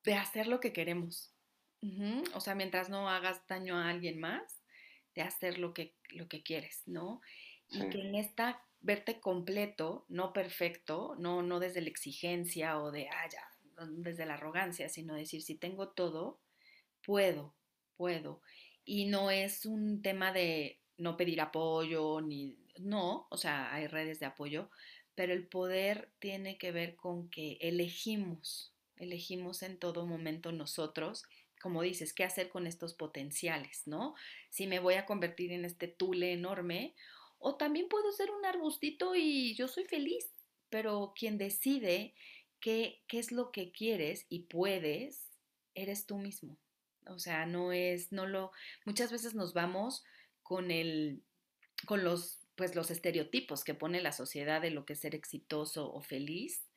de 0.04 0.14
hacer 0.14 0.48
lo 0.48 0.60
que 0.60 0.74
queremos. 0.74 1.34
O 2.34 2.42
sea, 2.42 2.56
mientras 2.56 2.90
no 2.90 3.10
hagas 3.10 3.46
daño 3.48 3.78
a 3.78 3.90
alguien 3.90 4.20
más, 4.20 4.62
de 5.16 5.22
hacer 5.22 5.60
lo 5.60 5.74
que, 5.74 5.96
lo 6.10 6.28
que 6.28 6.44
quieres, 6.44 6.84
¿no? 6.86 7.22
Y 7.72 7.90
que 7.90 8.02
en 8.02 8.16
esta 8.16 8.64
verte 8.82 9.20
completo, 9.20 10.06
no 10.10 10.34
perfecto, 10.34 11.16
no, 11.20 11.44
no 11.44 11.60
desde 11.60 11.82
la 11.82 11.90
exigencia 11.90 12.80
o 12.80 12.92
de, 12.92 13.10
ah, 13.10 13.28
ya, 13.32 13.86
desde 13.88 14.26
la 14.26 14.36
arrogancia, 14.36 14.90
sino 14.90 15.14
decir, 15.14 15.42
si 15.42 15.56
tengo 15.56 15.90
todo, 15.90 16.40
puedo, 17.06 17.56
puedo. 17.96 18.42
Y 18.86 19.06
no 19.06 19.32
es 19.32 19.66
un 19.66 20.02
tema 20.02 20.32
de 20.32 20.80
no 20.98 21.18
pedir 21.18 21.42
apoyo, 21.42 22.22
ni, 22.22 22.58
no, 22.80 23.28
o 23.30 23.38
sea, 23.38 23.74
hay 23.74 23.88
redes 23.88 24.20
de 24.20 24.26
apoyo, 24.26 24.70
pero 25.16 25.34
el 25.34 25.48
poder 25.48 26.10
tiene 26.20 26.58
que 26.58 26.72
ver 26.72 26.96
con 26.96 27.30
que 27.30 27.58
elegimos, 27.62 28.74
elegimos 28.98 29.64
en 29.64 29.78
todo 29.78 30.06
momento 30.06 30.52
nosotros 30.52 31.26
como 31.60 31.82
dices, 31.82 32.14
qué 32.14 32.24
hacer 32.24 32.50
con 32.50 32.66
estos 32.68 32.94
potenciales, 32.94 33.84
¿no? 33.86 34.16
Si 34.50 34.66
me 34.66 34.80
voy 34.80 34.96
a 34.96 35.06
convertir 35.06 35.52
en 35.52 35.66
este 35.66 35.88
tule 35.88 36.32
enorme, 36.32 36.96
o 37.40 37.56
también 37.56 37.88
puedo 37.90 38.12
ser 38.12 38.30
un 38.32 38.46
arbustito 38.46 39.16
y 39.16 39.56
yo 39.56 39.68
soy 39.68 39.86
feliz, 39.86 40.32
pero 40.70 41.14
quien 41.16 41.38
decide 41.38 42.14
qué, 42.60 43.02
qué 43.08 43.20
es 43.20 43.32
lo 43.32 43.52
que 43.52 43.72
quieres 43.72 44.26
y 44.30 44.44
puedes, 44.44 45.30
eres 45.74 46.06
tú 46.06 46.18
mismo. 46.18 46.58
O 47.08 47.18
sea, 47.18 47.46
no 47.46 47.72
es, 47.72 48.12
no 48.12 48.28
lo, 48.28 48.52
muchas 48.86 49.12
veces 49.12 49.34
nos 49.34 49.54
vamos 49.54 50.04
con 50.44 50.70
el, 50.70 51.24
con 51.86 52.04
los, 52.04 52.40
pues 52.56 52.76
los 52.76 52.92
estereotipos 52.92 53.64
que 53.64 53.74
pone 53.74 54.02
la 54.02 54.12
sociedad 54.12 54.62
de 54.62 54.72
lo 54.72 54.86
que 54.86 54.94
es 54.94 55.00
ser 55.00 55.16
exitoso 55.16 55.92
o 55.92 56.02
feliz 56.02 56.70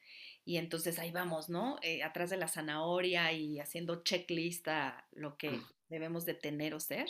y 0.45 0.57
entonces 0.57 0.99
ahí 0.99 1.11
vamos, 1.11 1.49
¿no? 1.49 1.79
Eh, 1.83 2.03
atrás 2.03 2.31
de 2.31 2.37
la 2.37 2.49
zanahoria 2.49 3.33
y 3.33 3.61
haciendo 3.61 4.03
checklist 4.03 4.67
a 4.69 5.07
lo 5.13 5.37
que 5.37 5.61
debemos 5.89 6.25
de 6.25 6.35
tener 6.35 6.75
o 6.75 6.81
ser 6.81 7.09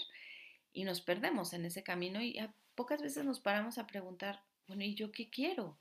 y 0.73 0.85
nos 0.85 1.01
perdemos 1.01 1.53
en 1.53 1.65
ese 1.65 1.83
camino 1.83 2.23
y 2.23 2.39
pocas 2.83 3.01
veces 3.01 3.25
nos 3.25 3.39
paramos 3.39 3.79
a 3.79 3.87
preguntar, 3.87 4.43
bueno, 4.67 4.83
¿y 4.83 4.97
yo 4.97 5.13
qué 5.13 5.31
quiero? 5.31 5.79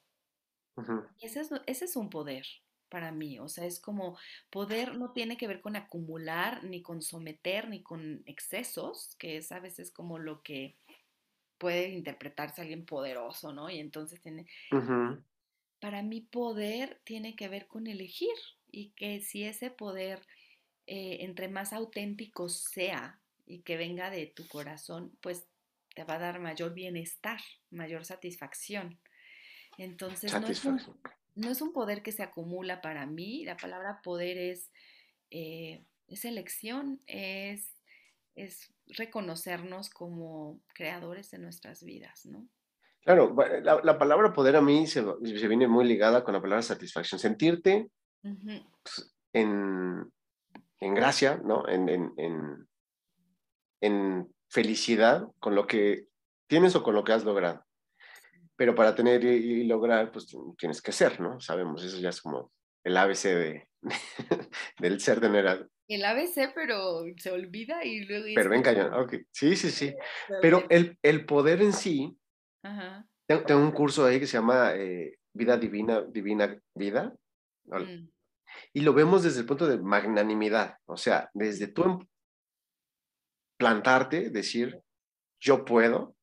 ese, 1.19 1.39
es, 1.39 1.49
ese 1.65 1.85
es 1.85 1.95
un 1.95 2.11
poder 2.11 2.45
para 2.89 3.11
mí, 3.11 3.39
o 3.39 3.47
sea, 3.47 3.65
es 3.65 3.79
como 3.79 4.19
poder 4.51 4.99
no 4.99 5.13
tiene 5.13 5.35
que 5.35 5.47
ver 5.47 5.61
con 5.61 5.75
acumular, 5.75 6.63
ni 6.63 6.83
con 6.83 7.01
someter, 7.01 7.69
ni 7.69 7.81
con 7.81 8.21
excesos, 8.27 9.15
que 9.17 9.37
es 9.37 9.51
a 9.51 9.59
veces 9.59 9.89
como 9.89 10.19
lo 10.19 10.43
que 10.43 10.77
puede 11.57 11.89
interpretarse 11.89 12.61
alguien 12.61 12.85
poderoso, 12.85 13.51
¿no? 13.51 13.67
Y 13.71 13.79
entonces 13.79 14.21
tiene, 14.21 14.45
para 15.79 16.03
mí 16.03 16.21
poder 16.21 17.01
tiene 17.03 17.35
que 17.35 17.47
ver 17.47 17.65
con 17.67 17.87
elegir 17.87 18.35
y 18.69 18.91
que 18.91 19.21
si 19.21 19.43
ese 19.43 19.71
poder 19.71 20.21
eh, 20.85 21.17
entre 21.21 21.47
más 21.47 21.73
auténtico 21.73 22.47
sea 22.47 23.19
y 23.47 23.63
que 23.63 23.75
venga 23.75 24.11
de 24.11 24.27
tu 24.27 24.47
corazón, 24.47 25.17
pues 25.19 25.47
te 25.95 26.03
va 26.03 26.15
a 26.15 26.19
dar 26.19 26.39
mayor 26.39 26.73
bienestar, 26.73 27.39
mayor 27.69 28.05
satisfacción. 28.05 28.99
Entonces, 29.77 30.33
no 30.33 30.47
es, 31.49 31.61
un, 31.61 31.73
poder 31.73 32.03
que 32.03 32.11
se 32.11 32.23
acumula 32.23 32.81
para 32.81 33.05
mí, 33.05 33.45
la 33.45 33.57
palabra 33.57 34.01
poder 34.03 34.37
es, 34.37 34.71
eh, 35.29 35.85
es 36.07 36.25
elección, 36.25 37.01
es, 37.07 37.81
es 38.35 38.73
reconocernos 38.87 39.89
como 39.89 40.61
creadores 40.73 41.31
de 41.31 41.39
nuestras 41.39 41.83
vidas, 41.83 42.25
¿no? 42.25 42.47
Claro, 43.03 43.35
la, 43.63 43.97
palabra 43.97 44.31
poder 44.31 44.55
a 44.55 44.61
mí 44.61 44.85
se, 44.85 45.03
viene 45.47 45.67
muy 45.67 45.85
ligada 45.85 46.23
con 46.23 46.35
la 46.35 46.41
palabra 46.41 46.61
satisfacción. 46.61 47.19
Sentirte 47.19 47.89
pues, 48.21 49.15
en, 49.33 50.11
gracia, 50.79 51.41
¿no? 51.43 51.67
En, 51.67 51.89
en, 53.81 54.29
felicidad 54.51 55.27
con 55.39 55.55
lo 55.55 55.65
que 55.65 56.05
tienes 56.47 56.75
o 56.75 56.83
con 56.83 56.93
lo 56.93 57.03
que 57.03 57.13
has 57.13 57.23
logrado. 57.23 57.65
Pero 58.55 58.75
para 58.75 58.93
tener 58.93 59.23
y, 59.23 59.63
lograr, 59.63 60.11
pues 60.11 60.27
tienes 60.57 60.81
que 60.81 60.91
ser, 60.91 61.19
¿no? 61.19 61.39
Sabemos, 61.39 61.83
eso 61.83 61.97
ya 61.99 62.09
es 62.09 62.21
como 62.21 62.51
el 62.83 62.95
ABC 62.97 63.23
de, 63.23 63.67
del 64.79 64.99
ser 64.99 65.21
general. 65.21 65.69
El 65.87 66.05
ABC, 66.05 66.53
pero 66.53 67.03
se 67.17 67.31
olvida 67.31 67.83
y 67.83 68.05
luego... 68.05 68.25
Pero 68.35 68.49
venga, 68.49 68.71
ya, 68.71 68.87
ok. 68.99 69.15
Sí, 69.31 69.55
sí, 69.55 69.71
sí. 69.71 69.95
Pero 70.41 70.65
el, 70.69 70.97
el 71.01 71.25
poder 71.25 71.61
en 71.61 71.73
sí 71.73 72.15
tengo, 73.27 73.61
un 73.61 73.71
curso 73.71 74.05
ahí 74.05 74.19
que 74.19 74.27
se 74.27 74.37
llama 74.37 74.73
eh, 74.75 75.17
Vida 75.33 75.57
Divina, 75.57 76.01
Divina 76.01 76.59
Vida. 76.75 77.15
Mm. 77.65 78.07
Y 78.73 78.81
lo 78.81 78.93
vemos 78.93 79.23
desde 79.23 79.41
el 79.41 79.45
punto 79.45 79.65
de 79.67 79.77
magnanimidad, 79.77 80.77
o 80.85 80.97
sea, 80.97 81.29
desde 81.33 81.67
tú 81.67 82.05
plantarte, 83.61 84.31
decir, 84.31 84.81
yo 85.39 85.63
puedo, 85.65 86.15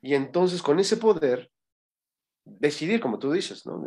y 0.00 0.14
entonces 0.14 0.62
con 0.62 0.78
ese 0.78 0.96
poder 0.96 1.50
decidir, 2.44 3.00
como 3.00 3.18
tú 3.18 3.32
dices, 3.32 3.66
¿no? 3.66 3.84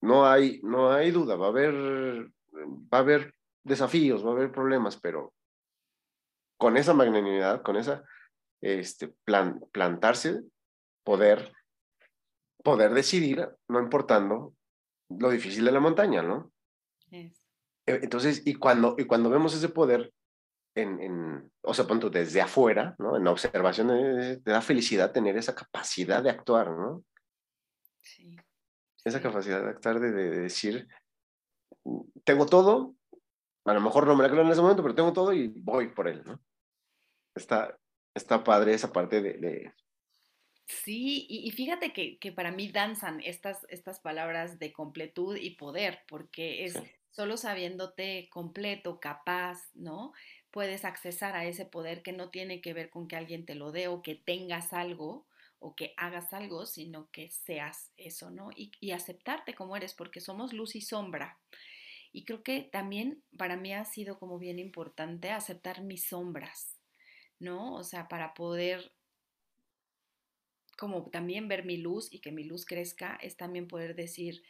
No 0.00 0.24
hay, 0.24 0.60
no 0.62 0.92
hay 0.92 1.10
duda, 1.10 1.34
va 1.34 1.46
a 1.46 1.48
haber, 1.48 1.74
va 1.74 2.98
a 2.98 3.00
haber 3.00 3.34
desafíos, 3.64 4.24
va 4.24 4.30
a 4.30 4.32
haber 4.34 4.52
problemas, 4.52 4.96
pero 4.96 5.34
con 6.56 6.76
esa 6.76 6.94
magnanimidad, 6.94 7.62
con 7.62 7.74
esa 7.74 8.04
este, 8.60 9.08
plan, 9.24 9.60
plantarse, 9.72 10.42
poder, 11.02 11.52
poder 12.62 12.94
decidir, 12.94 13.48
no 13.66 13.80
importando 13.80 14.54
lo 15.08 15.30
difícil 15.30 15.64
de 15.64 15.72
la 15.72 15.80
montaña, 15.80 16.22
¿no? 16.22 16.52
E, 17.10 17.32
entonces, 17.84 18.46
y 18.46 18.54
cuando, 18.54 18.94
y 18.96 19.06
cuando 19.06 19.28
vemos 19.28 19.56
ese 19.56 19.70
poder, 19.70 20.12
en, 20.76 21.00
en, 21.00 21.52
o 21.62 21.72
sea, 21.72 21.86
punto 21.86 22.10
desde 22.10 22.40
afuera, 22.40 22.94
¿no? 22.98 23.16
En 23.16 23.24
la 23.24 23.30
observación, 23.30 23.90
eh, 23.90 24.36
te 24.44 24.50
da 24.50 24.60
felicidad 24.60 25.10
tener 25.10 25.36
esa 25.36 25.54
capacidad 25.54 26.22
de 26.22 26.30
actuar, 26.30 26.70
¿no? 26.70 27.02
Sí. 28.02 28.36
Esa 29.02 29.22
capacidad 29.22 29.62
de 29.62 29.70
actuar, 29.70 29.98
de, 29.98 30.12
decir, 30.12 30.86
tengo 32.24 32.44
todo, 32.44 32.94
a 33.64 33.72
lo 33.72 33.80
mejor 33.80 34.06
no 34.06 34.14
me 34.14 34.22
la 34.22 34.30
creo 34.30 34.42
en 34.42 34.50
ese 34.50 34.60
momento, 34.60 34.82
pero 34.82 34.94
tengo 34.94 35.12
todo 35.14 35.32
y 35.32 35.48
voy 35.48 35.88
por 35.88 36.08
él, 36.08 36.22
¿no? 36.26 36.38
Está, 37.34 37.78
está 38.14 38.44
padre 38.44 38.74
esa 38.74 38.92
parte 38.92 39.22
de, 39.22 39.72
Sí, 40.66 41.26
y, 41.30 41.48
fíjate 41.52 41.92
que, 41.92 42.32
para 42.32 42.50
mí 42.50 42.68
danzan 42.68 43.20
estas, 43.20 43.64
estas 43.70 44.00
palabras 44.00 44.58
de 44.58 44.72
completud 44.72 45.36
y 45.36 45.50
poder, 45.50 46.00
porque 46.08 46.64
es 46.64 46.74
solo 47.10 47.36
sabiéndote 47.36 48.28
completo, 48.30 49.00
capaz, 49.00 49.70
¿no? 49.74 50.12
Puedes 50.56 50.86
accesar 50.86 51.36
a 51.36 51.44
ese 51.44 51.66
poder 51.66 52.00
que 52.00 52.14
no 52.14 52.30
tiene 52.30 52.62
que 52.62 52.72
ver 52.72 52.88
con 52.88 53.08
que 53.08 53.16
alguien 53.16 53.44
te 53.44 53.54
lo 53.54 53.72
dé 53.72 53.88
o 53.88 54.00
que 54.00 54.14
tengas 54.14 54.72
algo 54.72 55.26
o 55.58 55.76
que 55.76 55.92
hagas 55.98 56.32
algo, 56.32 56.64
sino 56.64 57.10
que 57.10 57.28
seas 57.28 57.92
eso, 57.98 58.30
¿no? 58.30 58.48
Y, 58.56 58.72
y 58.80 58.92
aceptarte 58.92 59.54
como 59.54 59.76
eres, 59.76 59.92
porque 59.92 60.22
somos 60.22 60.54
luz 60.54 60.74
y 60.74 60.80
sombra. 60.80 61.38
Y 62.10 62.24
creo 62.24 62.42
que 62.42 62.62
también 62.62 63.22
para 63.36 63.58
mí 63.58 63.74
ha 63.74 63.84
sido 63.84 64.18
como 64.18 64.38
bien 64.38 64.58
importante 64.58 65.30
aceptar 65.30 65.82
mis 65.82 66.06
sombras, 66.06 66.80
¿no? 67.38 67.74
O 67.74 67.84
sea, 67.84 68.08
para 68.08 68.32
poder 68.32 68.94
como 70.78 71.10
también 71.10 71.48
ver 71.48 71.66
mi 71.66 71.76
luz 71.76 72.08
y 72.10 72.20
que 72.20 72.32
mi 72.32 72.44
luz 72.44 72.64
crezca, 72.64 73.18
es 73.20 73.36
también 73.36 73.68
poder 73.68 73.94
decir, 73.94 74.42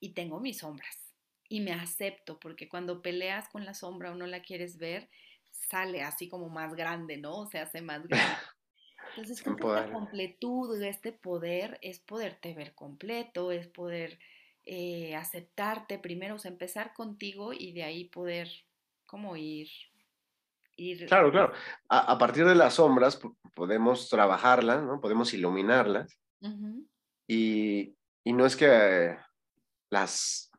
y 0.00 0.14
tengo 0.14 0.40
mis 0.40 0.58
sombras, 0.58 1.14
y 1.48 1.60
me 1.60 1.72
acepto, 1.72 2.40
porque 2.40 2.68
cuando 2.68 3.02
peleas 3.02 3.48
con 3.48 3.64
la 3.64 3.74
sombra 3.74 4.10
o 4.10 4.16
no 4.16 4.26
la 4.26 4.42
quieres 4.42 4.78
ver, 4.78 5.08
sale 5.68 6.02
así 6.02 6.28
como 6.28 6.48
más 6.48 6.74
grande, 6.74 7.16
¿no? 7.16 7.46
Se 7.46 7.58
hace 7.58 7.82
más 7.82 8.06
grande. 8.06 8.26
Entonces, 9.16 9.42
creo 9.42 9.56
que 9.56 9.66
esta 9.66 9.92
completud, 9.92 10.82
este 10.82 11.12
poder, 11.12 11.78
es 11.82 11.98
poderte 11.98 12.54
ver 12.54 12.74
completo, 12.74 13.50
es 13.50 13.66
poder 13.66 14.18
eh, 14.64 15.16
aceptarte 15.16 15.98
primero, 15.98 16.34
o 16.34 16.38
sea, 16.38 16.50
empezar 16.50 16.92
contigo 16.92 17.52
y 17.52 17.72
de 17.72 17.84
ahí 17.84 18.04
poder 18.04 18.48
como 19.06 19.36
ir. 19.36 19.68
ir 20.76 21.06
claro, 21.06 21.30
claro. 21.30 21.52
A, 21.88 22.18
partir 22.18 22.44
de 22.44 22.54
las 22.54 22.74
sombras 22.74 23.18
podemos 23.54 24.08
trabajarlas, 24.08 24.82
¿no? 24.84 25.00
Podemos 25.00 25.32
iluminarlas. 25.34 26.18
y, 27.26 27.96
y, 28.24 28.32
no 28.32 28.46
es 28.46 28.56
que 28.56 29.16
las 29.90 30.50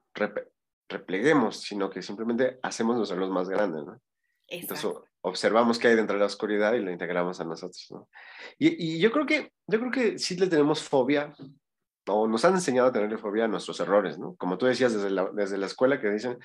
repleguemos, 0.90 1.62
sino 1.62 1.90
que 1.90 2.02
simplemente 2.02 2.60
hacemos 2.64 3.10
los 3.10 3.30
más 3.30 3.48
grandes, 3.48 3.86
¿no? 3.86 4.02
Entonces 4.50 4.90
observamos 5.22 5.78
qué 5.78 5.90
hay 5.90 5.96
dentro 5.96 6.16
de 6.16 6.22
la 6.22 6.26
oscuridad 6.26 6.74
y 6.74 6.80
lo 6.80 6.92
integramos 6.92 7.40
a 7.40 7.46
nosotros, 7.46 7.88
¿no? 7.92 8.10
Y, 8.58 8.96
y, 8.96 9.00
yo 9.00 9.12
creo 9.12 9.26
que 9.26 9.52
yo 9.68 9.80
creo 9.80 9.92
que 9.92 10.18
sí 10.18 10.36
le 10.38 10.48
tenemos 10.48 10.82
fobia 10.82 11.34
o 12.08 12.28
nos 12.28 12.46
han 12.46 12.54
enseñado 12.54 12.88
a 12.88 12.92
tenerle 12.92 13.18
fobia 13.18 13.46
a 13.46 13.48
nuestros 13.48 13.80
errores, 13.80 14.18
¿no? 14.18 14.36
Como 14.36 14.58
tú 14.58 14.66
decías 14.66 14.94
desde 14.94 15.10
la, 15.10 15.30
desde 15.34 15.58
la 15.58 15.68
escuela 15.68 16.00
que 16.00 16.10
dicen, 16.10 16.38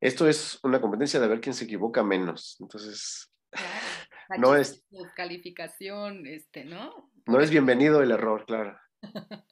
esto 0.00 0.28
es 0.28 0.60
una 0.62 0.80
competencia 0.80 1.18
de 1.20 1.28
ver 1.28 1.40
quién 1.40 1.54
se 1.54 1.64
equivoca 1.64 2.02
menos. 2.04 2.56
Entonces, 2.60 3.32
no 4.38 4.54
es... 4.54 4.84
Calificación, 5.16 6.26
este, 6.26 6.64
¿no? 6.64 7.10
No 7.26 7.40
es 7.40 7.50
bienvenido 7.50 8.02
el 8.02 8.10
error, 8.12 8.44
claro. 8.46 8.78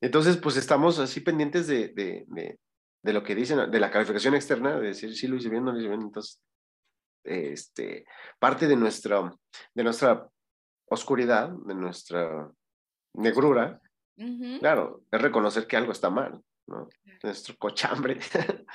Entonces, 0.00 0.36
pues 0.36 0.56
estamos 0.56 0.98
así 0.98 1.20
pendientes 1.20 1.66
de, 1.66 1.88
de, 1.88 2.24
de, 2.28 2.58
de, 3.04 3.12
lo 3.12 3.22
que 3.22 3.34
dicen, 3.34 3.70
de 3.70 3.80
la 3.80 3.90
calificación 3.90 4.34
externa, 4.34 4.80
de 4.80 4.88
decir 4.88 5.14
si 5.14 5.26
lo 5.26 5.36
hice 5.36 5.50
bien, 5.50 5.64
no 5.64 5.72
lo 5.72 5.78
hice 5.78 5.88
bien. 5.88 6.02
Entonces, 6.02 6.40
este, 7.22 8.06
parte 8.38 8.66
de 8.66 8.76
nuestra, 8.76 9.30
de 9.74 9.84
nuestra 9.84 10.26
oscuridad, 10.86 11.50
de 11.50 11.74
nuestra 11.74 12.50
negrura, 13.14 13.80
claro, 14.60 15.02
es 15.10 15.20
reconocer 15.20 15.66
que 15.66 15.76
algo 15.76 15.92
está 15.92 16.08
mal, 16.08 16.40
¿no? 16.66 16.88
Nuestro 17.22 17.56
cochambre. 17.58 18.18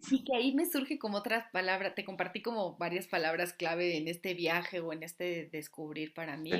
Sí, 0.00 0.22
que 0.22 0.36
ahí 0.36 0.54
me 0.54 0.66
surge 0.66 0.98
como 0.98 1.16
otras 1.16 1.50
palabras, 1.50 1.94
te 1.94 2.04
compartí 2.04 2.42
como 2.42 2.76
varias 2.76 3.06
palabras 3.06 3.54
clave 3.54 3.96
en 3.96 4.06
este 4.06 4.34
viaje 4.34 4.80
o 4.80 4.92
en 4.92 5.02
este 5.02 5.48
descubrir 5.50 6.12
para 6.12 6.36
mí. 6.36 6.52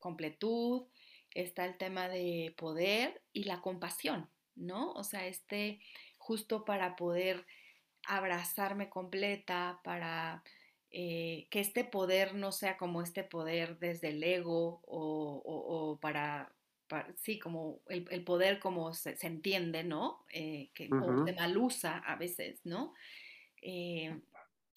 Completud, 0.00 0.88
está 1.30 1.66
el 1.66 1.76
tema 1.76 2.08
de 2.08 2.52
poder 2.56 3.22
y 3.32 3.44
la 3.44 3.60
compasión, 3.60 4.28
¿no? 4.56 4.92
O 4.94 5.04
sea, 5.04 5.28
este 5.28 5.80
justo 6.24 6.64
para 6.64 6.96
poder 6.96 7.44
abrazarme 8.06 8.88
completa, 8.88 9.80
para 9.84 10.42
eh, 10.90 11.46
que 11.50 11.60
este 11.60 11.84
poder 11.84 12.34
no 12.34 12.50
sea 12.50 12.78
como 12.78 13.02
este 13.02 13.24
poder 13.24 13.78
desde 13.78 14.08
el 14.08 14.22
ego 14.22 14.80
o, 14.86 15.98
para, 16.00 16.50
sí, 17.16 17.38
como 17.38 17.80
el, 17.88 18.24
poder 18.24 18.58
como 18.58 18.94
se, 18.94 19.16
entiende, 19.20 19.84
¿no? 19.84 20.24
Eh, 20.32 20.70
que, 20.72 20.88
mal 20.88 21.56
usa 21.58 21.98
a 21.98 22.16
veces, 22.16 22.60
¿no? 22.64 22.94
Eh, 23.60 24.18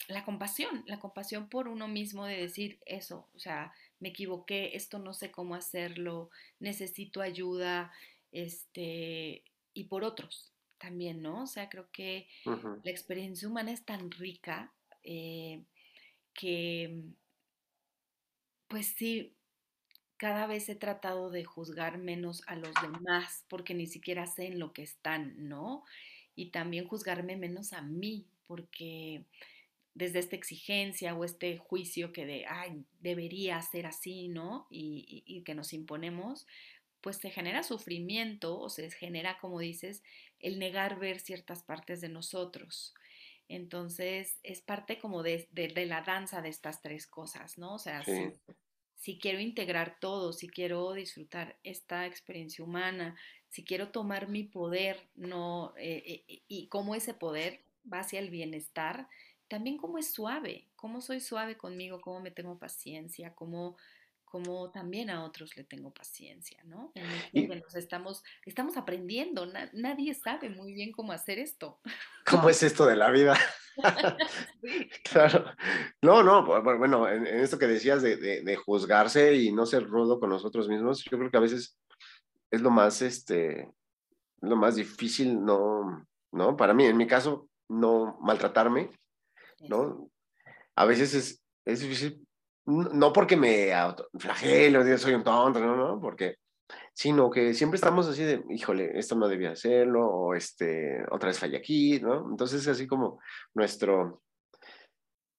la 0.10 0.26
compasión, 0.26 0.84
la 0.86 1.00
compasión 1.00 1.48
por 1.48 1.70
uno 1.70 1.88
mismo 1.88 2.26
de 2.26 2.38
decir 2.38 2.80
eso, 2.86 3.30
o 3.34 3.40
sea, 3.40 3.74
me 4.00 4.10
equivoqué, 4.10 4.76
esto 4.76 5.00
no 5.00 5.14
sé 5.14 5.32
cómo 5.32 5.56
hacerlo, 5.56 6.30
necesito 6.60 7.22
ayuda, 7.22 7.92
este, 8.32 9.44
y 9.74 9.86
por 9.86 10.04
otros 10.04 10.52
también, 10.78 11.22
¿no? 11.22 11.44
O 11.44 11.48
sea, 11.48 11.70
creo 11.70 11.90
que 11.92 12.28
la 12.46 12.92
experiencia 12.92 13.48
humana 13.48 13.72
es 13.72 13.84
tan 13.86 14.12
rica 14.12 14.74
que, 16.34 17.02
pues 18.68 18.88
sí, 18.88 19.34
cada 20.18 20.48
vez 20.48 20.68
he 20.70 20.76
tratado 20.76 21.30
de 21.30 21.46
juzgar 21.46 21.98
menos 21.98 22.44
a 22.48 22.56
los 22.56 22.74
demás 22.82 23.46
porque 23.48 23.74
ni 23.74 23.88
siquiera 23.88 24.26
sé 24.26 24.48
en 24.48 24.60
lo 24.60 24.74
que 24.74 24.82
están, 24.84 25.48
¿no? 25.48 25.84
Y 26.36 26.52
también 26.52 26.88
juzgarme 26.88 27.38
menos 27.38 27.74
a 27.74 27.82
mí 27.82 28.28
porque 28.48 29.26
desde 29.94 30.20
esta 30.20 30.36
exigencia 30.36 31.16
o 31.16 31.24
este 31.24 31.58
juicio 31.58 32.14
que 32.14 32.26
de, 32.26 32.46
ay, 32.48 32.86
debería 33.00 33.62
ser 33.62 33.88
así, 33.88 34.28
¿no? 34.28 34.68
Y, 34.70 35.24
y, 35.26 35.42
que 35.42 35.56
nos 35.56 35.74
imponemos, 35.74 36.46
pues 37.02 37.18
se 37.18 37.32
genera 37.32 37.64
sufrimiento 37.64 38.60
o 38.60 38.70
se 38.70 38.92
genera, 38.92 39.40
como 39.40 39.60
dices, 39.60 40.04
el 40.40 40.60
negar 40.60 41.00
ver 41.00 41.20
ciertas 41.20 41.64
partes 41.64 42.02
de 42.02 42.10
nosotros. 42.10 42.94
Entonces, 43.50 44.40
es 44.44 44.62
parte 44.62 45.00
como 45.00 45.24
de, 45.24 45.48
la 45.88 46.02
danza 46.02 46.42
de 46.42 46.50
estas 46.50 46.82
tres 46.82 47.08
cosas, 47.08 47.58
¿no? 47.58 47.76
O 47.76 47.80
sea, 47.80 48.04
si, 48.96 49.20
quiero 49.20 49.40
integrar 49.40 50.00
todo, 50.00 50.34
si 50.34 50.50
quiero 50.50 50.92
disfrutar 50.94 51.58
esta 51.64 52.06
experiencia 52.06 52.64
humana, 52.64 53.16
si 53.48 53.64
quiero 53.64 53.90
tomar 53.90 54.28
mi 54.28 54.44
poder, 54.44 55.08
no, 55.16 55.74
eh, 55.78 56.26
eh, 56.28 56.42
y 56.48 56.68
cómo 56.68 56.94
ese 56.94 57.14
poder 57.14 57.62
va 57.92 58.00
hacia 58.00 58.20
el 58.20 58.30
bienestar, 58.30 59.08
también 59.48 59.78
cómo 59.78 59.98
es 59.98 60.12
suave, 60.12 60.68
cómo 60.76 61.00
soy 61.00 61.22
suave 61.22 61.56
conmigo, 61.56 62.02
cómo 62.02 62.20
me 62.20 62.32
tengo 62.32 62.60
paciencia, 62.60 63.34
cómo 63.34 63.78
como 64.30 64.70
también 64.72 65.10
a 65.10 65.24
otros 65.24 65.56
le 65.56 65.64
tengo 65.64 65.94
paciencia, 65.94 66.62
¿no? 66.66 66.92
En 67.34 67.48
nos 67.48 67.76
estamos, 67.76 68.24
estamos 68.46 68.76
aprendiendo, 68.76 69.46
nadie 69.74 70.14
sabe 70.14 70.50
muy 70.50 70.74
bien 70.74 70.92
cómo 70.92 71.14
hacer 71.14 71.40
esto. 71.40 71.80
¿Cómo 72.26 72.50
es 72.50 72.62
esto 72.62 72.86
de 72.86 72.96
la 72.96 73.10
vida? 73.10 73.38
Claro. 75.10 75.46
No, 76.02 76.24
no, 76.24 76.44
bueno, 76.64 77.08
en, 77.08 77.26
esto 77.28 77.58
que 77.58 77.68
decías 77.68 78.02
de, 78.02 78.18
de, 78.18 78.56
juzgarse 78.56 79.36
y 79.36 79.52
no 79.52 79.66
ser 79.66 79.88
rudo 79.88 80.20
con 80.20 80.30
nosotros 80.30 80.68
mismos, 80.68 81.04
yo 81.04 81.18
creo 81.18 81.32
que 81.32 81.38
a 81.38 81.42
veces 81.42 81.78
es 82.52 82.62
lo 82.62 82.70
más, 82.70 83.02
este, 83.02 83.72
lo 84.42 84.56
más 84.56 84.76
difícil, 84.76 85.44
no, 85.44 86.06
¿no? 86.32 86.58
Para 86.58 86.74
mí, 86.74 86.86
en 86.86 86.98
mi 86.98 87.08
caso, 87.08 87.48
no 87.70 88.18
maltratarme, 88.20 88.92
¿no? 89.70 90.10
A 90.76 90.86
veces 90.86 91.14
es, 91.14 91.44
es 91.66 91.80
difícil 91.80 92.27
no 92.68 93.14
porque 93.14 93.38
me 93.38 93.72
flagelo, 94.20 94.98
soy 94.98 95.14
un 95.14 95.24
tonto, 95.24 95.60
no, 95.60 95.76
no, 95.76 96.02
porque, 96.02 96.36
sino 96.94 97.30
que 97.30 97.54
siempre 97.54 97.78
estamos 97.78 98.08
así 98.08 98.24
de, 98.24 98.44
híjole, 98.50 98.98
esto 99.00 99.16
no 99.16 99.30
debía 99.30 99.52
hacerlo, 99.52 100.06
o 100.06 100.36
este, 100.36 101.02
otra 101.10 101.28
vez 101.28 101.40
falla 101.40 101.58
aquí, 101.58 102.00
¿no? 102.02 102.30
Entonces 102.30 102.62
es 102.62 102.68
así 102.68 102.86
como 102.86 103.22
nuestro, 103.54 104.22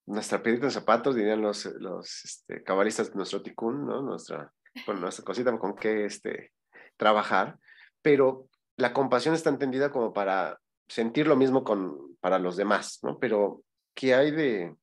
nuestra 0.06 0.42
piedrita 0.42 0.66
de 0.66 0.72
zapatos, 0.72 1.14
dirían 1.14 1.42
los, 1.42 1.66
los 1.66 2.24
este, 2.24 2.62
cabalistas, 2.64 3.14
nuestro 3.14 3.42
ticún, 3.42 3.84
¿no? 3.86 4.00
Nuestra, 4.00 4.50
con 4.86 4.98
nuestra 4.98 5.22
cosita 5.22 5.56
con 5.58 5.76
que 5.76 6.06
este, 6.06 6.52
trabajar, 6.96 7.58
pero 8.00 8.48
la 8.78 8.94
compasión 8.94 9.34
está 9.34 9.50
entendida 9.50 9.90
como 9.90 10.14
para 10.14 10.58
sentir 10.88 11.26
lo 11.26 11.36
mismo 11.36 11.62
con, 11.62 12.16
para 12.20 12.38
los 12.38 12.56
demás, 12.56 13.00
¿no? 13.02 13.18
Pero, 13.18 13.62
¿qué 13.94 14.14
hay 14.14 14.30
de, 14.30 14.74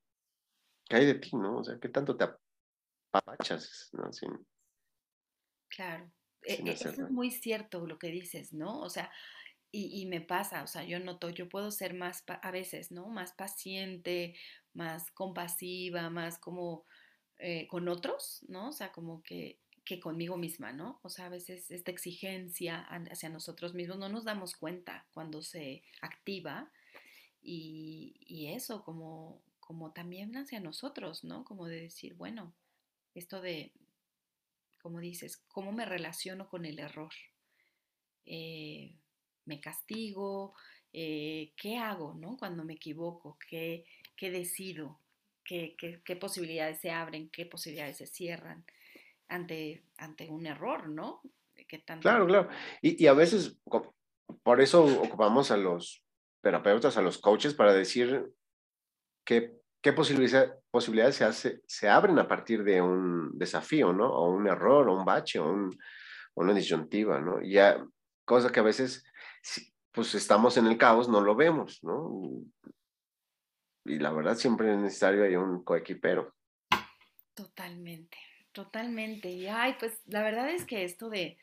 ¿qué 0.87 0.95
hay 0.97 1.05
de 1.05 1.15
ti, 1.15 1.31
no? 1.33 1.57
O 1.57 1.63
sea, 1.63 1.77
¿qué 1.79 1.89
tanto 1.89 2.15
te 2.15 2.25
apapachas, 3.11 3.89
no? 3.93 4.09
claro, 5.67 6.11
e, 6.43 6.53
e, 6.53 6.71
eso 6.71 6.89
es 6.89 6.99
muy 7.11 7.31
cierto 7.31 7.85
lo 7.85 7.97
que 7.97 8.07
dices, 8.07 8.53
¿no? 8.53 8.79
O 8.81 8.89
sea, 8.89 9.11
y, 9.77 10.05
me 10.05 10.21
pasa, 10.21 10.63
o 10.63 10.67
sea, 10.67 10.85
yo 10.85 11.01
noto, 11.01 11.29
yo 11.29 11.49
puedo 11.49 11.69
ser 11.69 11.93
más, 11.93 12.23
a 12.27 12.51
veces, 12.51 12.93
¿no? 12.93 13.07
Más 13.09 13.33
paciente, 13.33 14.33
más 14.73 15.11
compasiva, 15.11 16.09
más 16.09 16.39
como 16.39 16.85
eh, 17.39 17.67
con 17.67 17.89
otros, 17.89 18.45
¿no? 18.47 18.69
O 18.69 18.71
sea, 18.71 18.93
como 18.93 19.21
que, 19.21 19.59
que 19.83 19.99
conmigo 19.99 20.37
misma, 20.37 20.71
¿no? 20.71 21.01
O 21.03 21.09
sea, 21.09 21.25
a 21.25 21.29
veces 21.29 21.71
esta 21.71 21.91
exigencia 21.91 22.87
hacia 23.11 23.27
nosotros 23.27 23.73
mismos 23.73 23.97
no 23.97 24.07
nos 24.07 24.23
damos 24.23 24.55
cuenta 24.55 25.05
cuando 25.13 25.41
se 25.41 25.83
activa 26.01 26.71
y, 27.41 28.15
y 28.21 28.53
eso, 28.53 28.81
como, 28.81 29.43
como 29.65 29.91
también 29.91 30.37
hacia 30.37 30.59
nosotros, 30.59 31.23
¿no? 31.23 31.43
Como 31.43 31.65
de 31.67 31.81
decir, 31.81 32.13
bueno, 32.13 32.55
esto 33.15 33.41
de, 33.41 33.73
como 34.81 34.99
dices, 34.99 35.43
¿cómo 35.47 35.71
me 35.71 35.85
relaciono 35.85 36.47
con 36.47 36.65
el 36.65 36.79
error? 36.79 37.11
Eh, 38.25 38.95
¿Me 39.45 39.59
castigo? 39.59 40.53
Eh, 40.93 41.51
¿Qué 41.57 41.77
hago, 41.77 42.13
¿no? 42.13 42.37
Cuando 42.37 42.63
me 42.63 42.75
equivoco, 42.75 43.37
¿qué, 43.49 43.85
qué 44.15 44.29
decido? 44.29 45.01
¿Qué, 45.43 45.75
¿Qué, 45.77 46.15
posibilidades 46.15 46.79
se 46.79 46.91
abren? 46.91 47.29
¿Qué 47.29 47.45
posibilidades 47.47 47.97
se 47.97 48.07
cierran 48.07 48.65
ante, 49.27 49.83
ante 49.97 50.29
un 50.29 50.45
error, 50.45 50.89
¿no? 50.89 51.21
Claro, 52.01 52.27
claro. 52.27 52.49
Y, 52.81 53.03
y 53.03 53.07
a 53.07 53.13
veces, 53.13 53.57
por 54.43 54.61
eso 54.61 54.85
ocupamos 55.01 55.49
a 55.49 55.57
los 55.57 56.03
terapeutas, 56.41 56.97
a 56.97 57.01
los 57.01 57.17
coaches, 57.17 57.55
para 57.55 57.73
decir 57.73 58.31
qué, 59.25 59.59
qué 59.81 59.91
posibilidades 59.93 61.15
se, 61.15 61.25
hace, 61.25 61.61
se 61.67 61.89
abren 61.89 62.17
a 62.19 62.27
partir 62.27 62.63
de 62.63 62.81
un 62.81 63.37
desafío, 63.37 63.91
¿no? 63.91 64.07
O 64.07 64.29
un 64.29 64.47
error, 64.47 64.87
o 64.87 64.97
un 64.97 65.03
bache, 65.03 65.39
o, 65.39 65.69
una 66.35 66.53
disyuntiva, 66.53 67.19
¿no? 67.19 67.41
Ya, 67.41 67.85
cosa 68.23 68.51
que 68.51 68.59
a 68.59 68.63
veces, 68.63 69.03
pues 69.91 70.15
estamos 70.15 70.57
en 70.57 70.67
el 70.67 70.77
caos, 70.77 71.09
no 71.09 71.21
lo 71.21 71.35
vemos, 71.35 71.83
¿no? 71.83 72.21
Y 73.85 73.99
la 73.99 74.11
verdad 74.11 74.35
siempre 74.35 74.71
es 74.73 74.79
necesario 74.79 75.23
hay 75.23 75.35
un 75.35 75.63
coequipero. 75.63 76.33
Totalmente, 77.33 78.17
totalmente. 78.51 79.29
Y 79.29 79.47
ay, 79.47 79.75
pues 79.79 80.01
la 80.07 80.23
verdad 80.23 80.49
es 80.49 80.65
que 80.65 80.83
esto 80.83 81.09
de, 81.09 81.37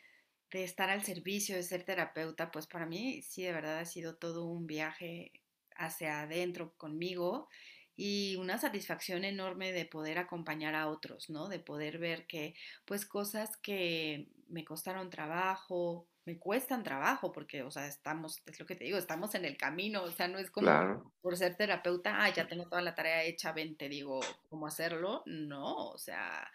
de 0.50 0.64
estar 0.64 0.90
al 0.90 1.04
servicio, 1.04 1.54
de 1.54 1.62
ser 1.62 1.84
terapeuta, 1.84 2.50
pues 2.50 2.66
para 2.66 2.86
mí 2.86 3.22
sí, 3.22 3.42
de 3.42 3.52
verdad 3.52 3.78
ha 3.78 3.84
sido 3.84 4.16
todo 4.16 4.46
un 4.46 4.66
viaje 4.66 5.32
hacia 5.76 6.22
adentro 6.22 6.74
conmigo 6.76 7.48
y 7.96 8.36
una 8.36 8.58
satisfacción 8.58 9.24
enorme 9.24 9.72
de 9.72 9.84
poder 9.84 10.18
acompañar 10.18 10.74
a 10.74 10.88
otros, 10.88 11.30
¿no? 11.30 11.48
De 11.48 11.58
poder 11.58 11.98
ver 11.98 12.26
que, 12.26 12.54
pues, 12.84 13.06
cosas 13.06 13.56
que 13.56 14.28
me 14.48 14.64
costaron 14.64 15.10
trabajo, 15.10 16.06
me 16.24 16.38
cuestan 16.38 16.84
trabajo, 16.84 17.32
porque, 17.32 17.62
o 17.62 17.70
sea, 17.70 17.86
estamos, 17.86 18.42
es 18.46 18.60
lo 18.60 18.66
que 18.66 18.76
te 18.76 18.84
digo, 18.84 18.96
estamos 18.96 19.34
en 19.34 19.44
el 19.44 19.56
camino, 19.56 20.04
o 20.04 20.10
sea, 20.10 20.28
no 20.28 20.38
es 20.38 20.50
como 20.50 21.12
por 21.20 21.36
ser 21.36 21.56
terapeuta, 21.56 22.22
ah, 22.22 22.30
ya 22.32 22.46
tengo 22.46 22.68
toda 22.68 22.82
la 22.82 22.94
tarea 22.94 23.24
hecha, 23.24 23.52
ven, 23.52 23.76
te 23.76 23.88
digo 23.88 24.20
cómo 24.48 24.66
hacerlo, 24.66 25.22
no, 25.26 25.88
o 25.88 25.98
sea, 25.98 26.48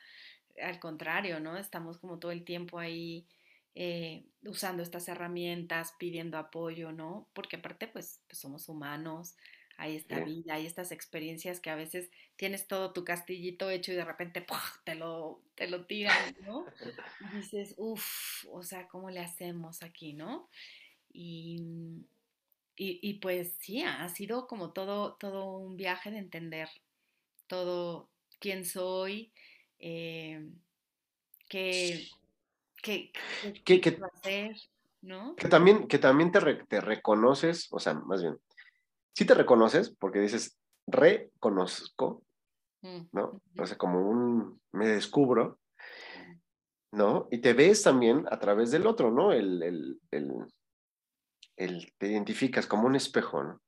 al 0.62 0.80
contrario, 0.80 1.40
¿no? 1.40 1.58
Estamos 1.58 1.98
como 1.98 2.18
todo 2.18 2.32
el 2.32 2.46
tiempo 2.46 2.80
ahí 2.80 3.28
eh, 3.76 4.26
usando 4.44 4.82
estas 4.82 5.08
herramientas, 5.10 5.94
pidiendo 6.00 6.38
apoyo, 6.38 6.92
¿no? 6.92 7.28
Porque 7.34 7.58
aparte, 7.58 7.88
pues, 7.88 8.22
pues 8.28 8.40
somos 8.40 8.70
humanos, 8.70 9.36
hay 9.78 9.96
esta 9.96 10.20
vida, 10.20 10.56
hay 10.56 10.66
estas 10.66 10.92
experiencias 10.92 11.60
que 11.60 11.70
a 11.70 11.76
veces 11.76 12.10
tienes 12.36 12.68
todo 12.68 12.94
tu 12.94 13.06
castillito 13.06 13.70
hecho 13.70 13.92
y 13.92 13.96
de 13.96 14.06
repente 14.06 14.44
te 14.84 14.96
lo, 14.96 15.40
te 15.54 15.68
lo 15.68 15.86
tiran, 15.86 16.36
¿no? 16.42 16.66
Y 17.22 17.38
dices, 17.38 17.76
uff, 17.78 18.46
o 18.52 18.64
sea, 18.64 18.88
¿cómo 18.88 19.12
le 19.12 19.20
hacemos 19.20 19.84
aquí, 19.84 20.14
no? 20.14 20.50
Y, 21.14 22.08
y, 22.76 23.14
pues 23.16 23.54
sí, 23.60 23.84
ha 23.84 24.08
sido 24.10 24.48
como 24.48 24.72
todo, 24.72 25.14
todo 25.14 25.58
un 25.58 25.78
viaje 25.78 26.12
de 26.12 26.20
entender 26.20 26.70
todo 27.46 28.10
quién 28.40 28.66
soy, 28.66 29.32
eh, 29.80 30.44
qué, 31.50 32.08
qué, 32.82 33.12
qué, 33.64 34.00
hacer, 34.16 34.58
¿no? 35.02 35.36
Que 35.36 35.48
también, 35.48 35.88
que 35.88 36.00
también 36.00 36.32
te, 36.32 36.40
te 36.66 36.82
reconoces, 36.82 37.68
o 37.72 37.80
sea, 37.80 37.94
más 37.94 38.22
bien, 38.22 38.38
sí 39.18 39.26
te 39.26 39.34
reconoces 39.34 39.90
porque 39.90 40.20
dices, 40.20 40.60
reconozco, 40.86 42.22
mm, 42.84 43.08
¿no? 43.14 43.42
O 43.58 43.66
sea, 43.66 43.76
como 43.76 44.08
un, 44.08 44.62
me 44.74 44.88
descubro, 44.88 45.58
¿no? 46.92 47.28
Y 47.32 47.40
te 47.40 47.54
ves 47.54 47.82
también 47.82 48.26
a 48.30 48.38
través 48.38 48.70
del 48.70 48.86
otro, 48.86 49.10
¿no? 49.10 49.32
El, 49.32 49.64
el, 49.64 50.00
el, 51.56 51.94
te 51.98 52.12
identificas 52.12 52.68
como 52.68 52.86
un 52.86 52.96
espejo, 52.96 53.44
¿no? 53.44 53.60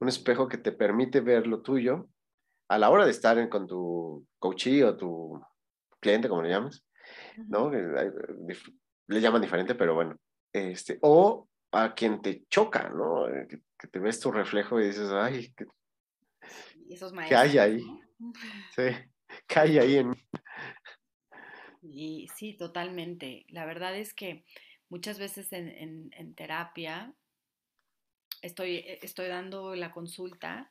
Un 0.00 0.08
espejo 0.08 0.48
que 0.48 0.56
te 0.56 0.72
permite 0.72 1.20
ver 1.20 1.46
lo 1.46 1.60
tuyo 1.60 2.08
a 2.70 2.78
la 2.78 2.88
hora 2.88 3.04
de 3.04 3.10
estar 3.10 3.46
con 3.50 3.66
tu 3.66 4.26
coachee 4.38 4.84
o 4.84 4.96
tu 4.96 5.38
cliente, 6.00 6.30
como 6.30 6.40
le 6.40 6.48
llamas, 6.48 6.82
¿no? 7.46 7.70
Le 7.70 9.20
llaman 9.20 9.42
diferente, 9.42 9.74
pero 9.74 9.94
bueno. 9.94 10.16
Este, 10.50 10.98
o 11.02 11.46
a 11.72 11.94
quien 11.94 12.22
te 12.22 12.46
choca, 12.48 12.88
¿no? 12.88 13.28
Eh, 13.28 13.46
que, 13.48 13.88
te 13.88 13.98
ves 13.98 14.18
tu 14.20 14.32
reflejo 14.32 14.80
y 14.80 14.86
dices, 14.86 15.10
ay, 15.12 15.54
¿qué, 17.28 17.36
hay 17.36 17.58
ahí? 17.58 17.82
Sí, 18.74 18.82
¿qué 19.46 19.60
hay 19.60 19.78
ahí 19.78 19.96
en 19.98 20.14
y, 21.82 22.28
sí, 22.36 22.54
totalmente. 22.54 23.44
La 23.48 23.64
verdad 23.64 23.96
es 23.96 24.12
que 24.14 24.44
muchas 24.88 25.18
veces 25.18 25.52
en, 25.52 26.34
terapia 26.34 27.14
estoy, 28.42 28.76
eh, 28.76 28.98
estoy 29.02 29.28
dando 29.28 29.74
la 29.74 29.92
consulta 29.92 30.70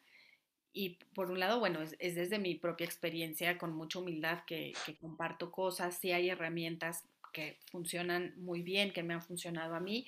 y 0.74 1.00
por 1.16 1.32
un 1.32 1.40
lado, 1.40 1.60
bueno, 1.60 1.82
es, 1.82 1.98
desde 2.16 2.40
mi 2.40 2.56
propia 2.56 2.86
experiencia 2.86 3.58
con 3.58 3.74
mucha 3.74 4.00
humildad 4.00 4.44
que, 4.46 4.74
que 4.86 4.98
comparto 4.98 5.52
cosas, 5.52 5.98
sí 5.98 6.12
hay 6.12 6.30
herramientas 6.30 7.08
que 7.34 7.60
funcionan 7.72 8.34
muy 8.38 8.62
bien, 8.62 8.92
que 8.92 9.04
me 9.04 9.14
han 9.14 9.22
funcionado 9.22 9.76
a 9.76 9.80
mí, 9.80 10.08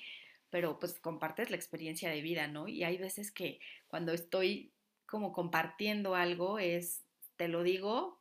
pero 0.50 0.78
pues 0.78 0.98
compartes 0.98 1.50
la 1.50 1.56
experiencia 1.56 2.10
de 2.10 2.20
vida, 2.20 2.48
¿no? 2.48 2.68
Y 2.68 2.84
hay 2.84 2.98
veces 2.98 3.30
que 3.30 3.60
cuando 3.88 4.12
estoy 4.12 4.72
como 5.06 5.32
compartiendo 5.32 6.14
algo 6.14 6.58
es, 6.58 7.04
te 7.36 7.48
lo 7.48 7.62
digo 7.62 8.20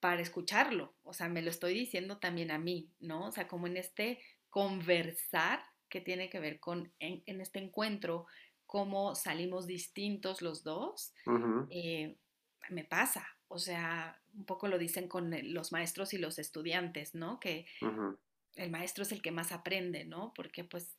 para 0.00 0.22
escucharlo, 0.22 0.94
o 1.02 1.12
sea, 1.12 1.28
me 1.28 1.42
lo 1.42 1.50
estoy 1.50 1.74
diciendo 1.74 2.18
también 2.18 2.50
a 2.50 2.58
mí, 2.58 2.90
¿no? 3.00 3.26
O 3.26 3.32
sea, 3.32 3.48
como 3.48 3.66
en 3.66 3.76
este 3.76 4.20
conversar 4.48 5.60
que 5.88 6.00
tiene 6.00 6.30
que 6.30 6.38
ver 6.38 6.60
con, 6.60 6.92
en, 7.00 7.40
este 7.40 7.58
encuentro, 7.58 8.26
cómo 8.66 9.14
salimos 9.14 9.66
distintos 9.66 10.42
los 10.42 10.62
dos, 10.62 11.12
eh, 11.70 12.16
me 12.70 12.84
pasa, 12.84 13.26
o 13.48 13.58
sea, 13.58 14.20
un 14.34 14.44
poco 14.44 14.68
lo 14.68 14.78
dicen 14.78 15.08
con 15.08 15.34
los 15.54 15.72
maestros 15.72 16.12
y 16.12 16.18
los 16.18 16.38
estudiantes, 16.38 17.14
¿no? 17.14 17.40
Que 17.40 17.66
el 18.54 18.70
maestro 18.70 19.02
es 19.02 19.12
el 19.12 19.22
que 19.22 19.30
más 19.30 19.52
aprende, 19.52 20.04
¿no? 20.04 20.32
Porque 20.34 20.64
pues 20.64 20.96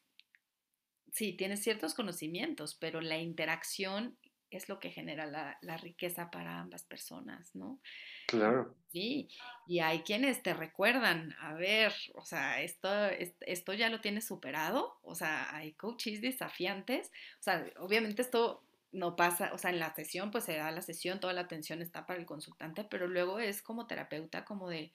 sí, 1.13 1.33
tienes 1.33 1.63
ciertos 1.63 1.93
conocimientos, 1.93 2.75
pero 2.75 3.01
la 3.01 3.17
interacción 3.17 4.17
es 4.51 4.67
lo 4.67 4.79
que 4.79 4.89
genera 4.89 5.25
la, 5.25 5.77
riqueza 5.77 6.31
para 6.31 6.59
ambas 6.59 6.83
personas, 6.83 7.55
¿no? 7.55 7.79
Claro. 8.27 8.75
Sí, 8.91 9.29
y 9.67 9.79
hay 9.79 9.99
quienes 10.01 10.41
te 10.41 10.53
recuerdan, 10.53 11.35
a 11.39 11.53
ver, 11.53 11.93
o 12.15 12.25
sea, 12.25 12.61
esto, 12.61 12.89
esto 13.41 13.73
ya 13.73 13.89
lo 13.89 14.01
tienes 14.01 14.25
superado, 14.25 14.97
o 15.03 15.13
sea, 15.13 15.55
hay 15.55 15.73
coaches 15.73 16.21
desafiantes, 16.21 17.11
o 17.39 17.43
sea, 17.43 17.65
obviamente 17.77 18.23
esto 18.23 18.63
no 18.91 19.15
pasa, 19.15 19.51
o 19.53 19.57
sea, 19.59 19.69
en 19.69 19.79
la 19.79 19.93
sesión, 19.93 20.31
pues 20.31 20.45
se 20.45 20.57
da 20.57 20.71
la 20.71 20.81
sesión, 20.81 21.19
toda 21.19 21.33
la 21.33 21.41
atención 21.41 21.81
está 21.81 22.07
para 22.07 22.19
el 22.19 22.25
consultante, 22.25 22.83
pero 22.83 23.07
luego 23.07 23.39
es 23.39 23.61
como 23.61 23.85
terapeuta, 23.85 24.45
como 24.45 24.67
de, 24.67 24.91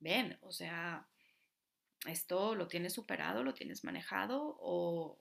ven, 0.00 0.38
o 0.42 0.50
sea, 0.50 1.06
esto 2.06 2.54
lo 2.54 2.66
tienes 2.66 2.92
superado, 2.94 3.44
lo 3.44 3.54
tienes 3.54 3.84
manejado, 3.84 4.56
o, 4.60 5.18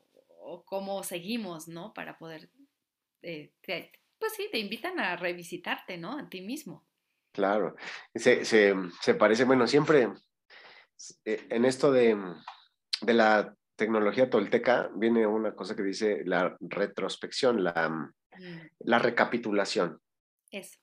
o 0.47 0.63
cómo 0.63 1.03
seguimos, 1.03 1.67
¿no? 1.67 1.93
Para 1.93 2.17
poder, 2.17 2.49
eh, 3.21 3.53
pues 4.17 4.33
sí, 4.33 4.47
te 4.51 4.59
invitan 4.59 4.99
a 4.99 5.15
revisitarte, 5.17 5.97
¿no? 5.97 6.17
A 6.17 6.29
ti 6.29 6.41
mismo. 6.41 6.87
Claro, 7.33 7.75
se, 8.15 8.45
se, 8.45 8.73
se 9.01 9.13
parece, 9.13 9.43
bueno, 9.43 9.67
siempre 9.67 10.09
eh, 11.25 11.47
en 11.49 11.65
esto 11.65 11.91
de, 11.91 12.17
de, 13.01 13.13
la 13.13 13.53
tecnología 13.75 14.29
tolteca 14.29 14.89
viene 14.95 15.27
una 15.27 15.53
cosa 15.53 15.75
que 15.75 15.83
dice 15.83 16.23
la 16.25 16.57
retrospección, 16.61 17.63
la, 17.63 17.89
mm. 17.89 18.69
la 18.79 18.99
recapitulación. 18.99 20.01
Eso. 20.49 20.79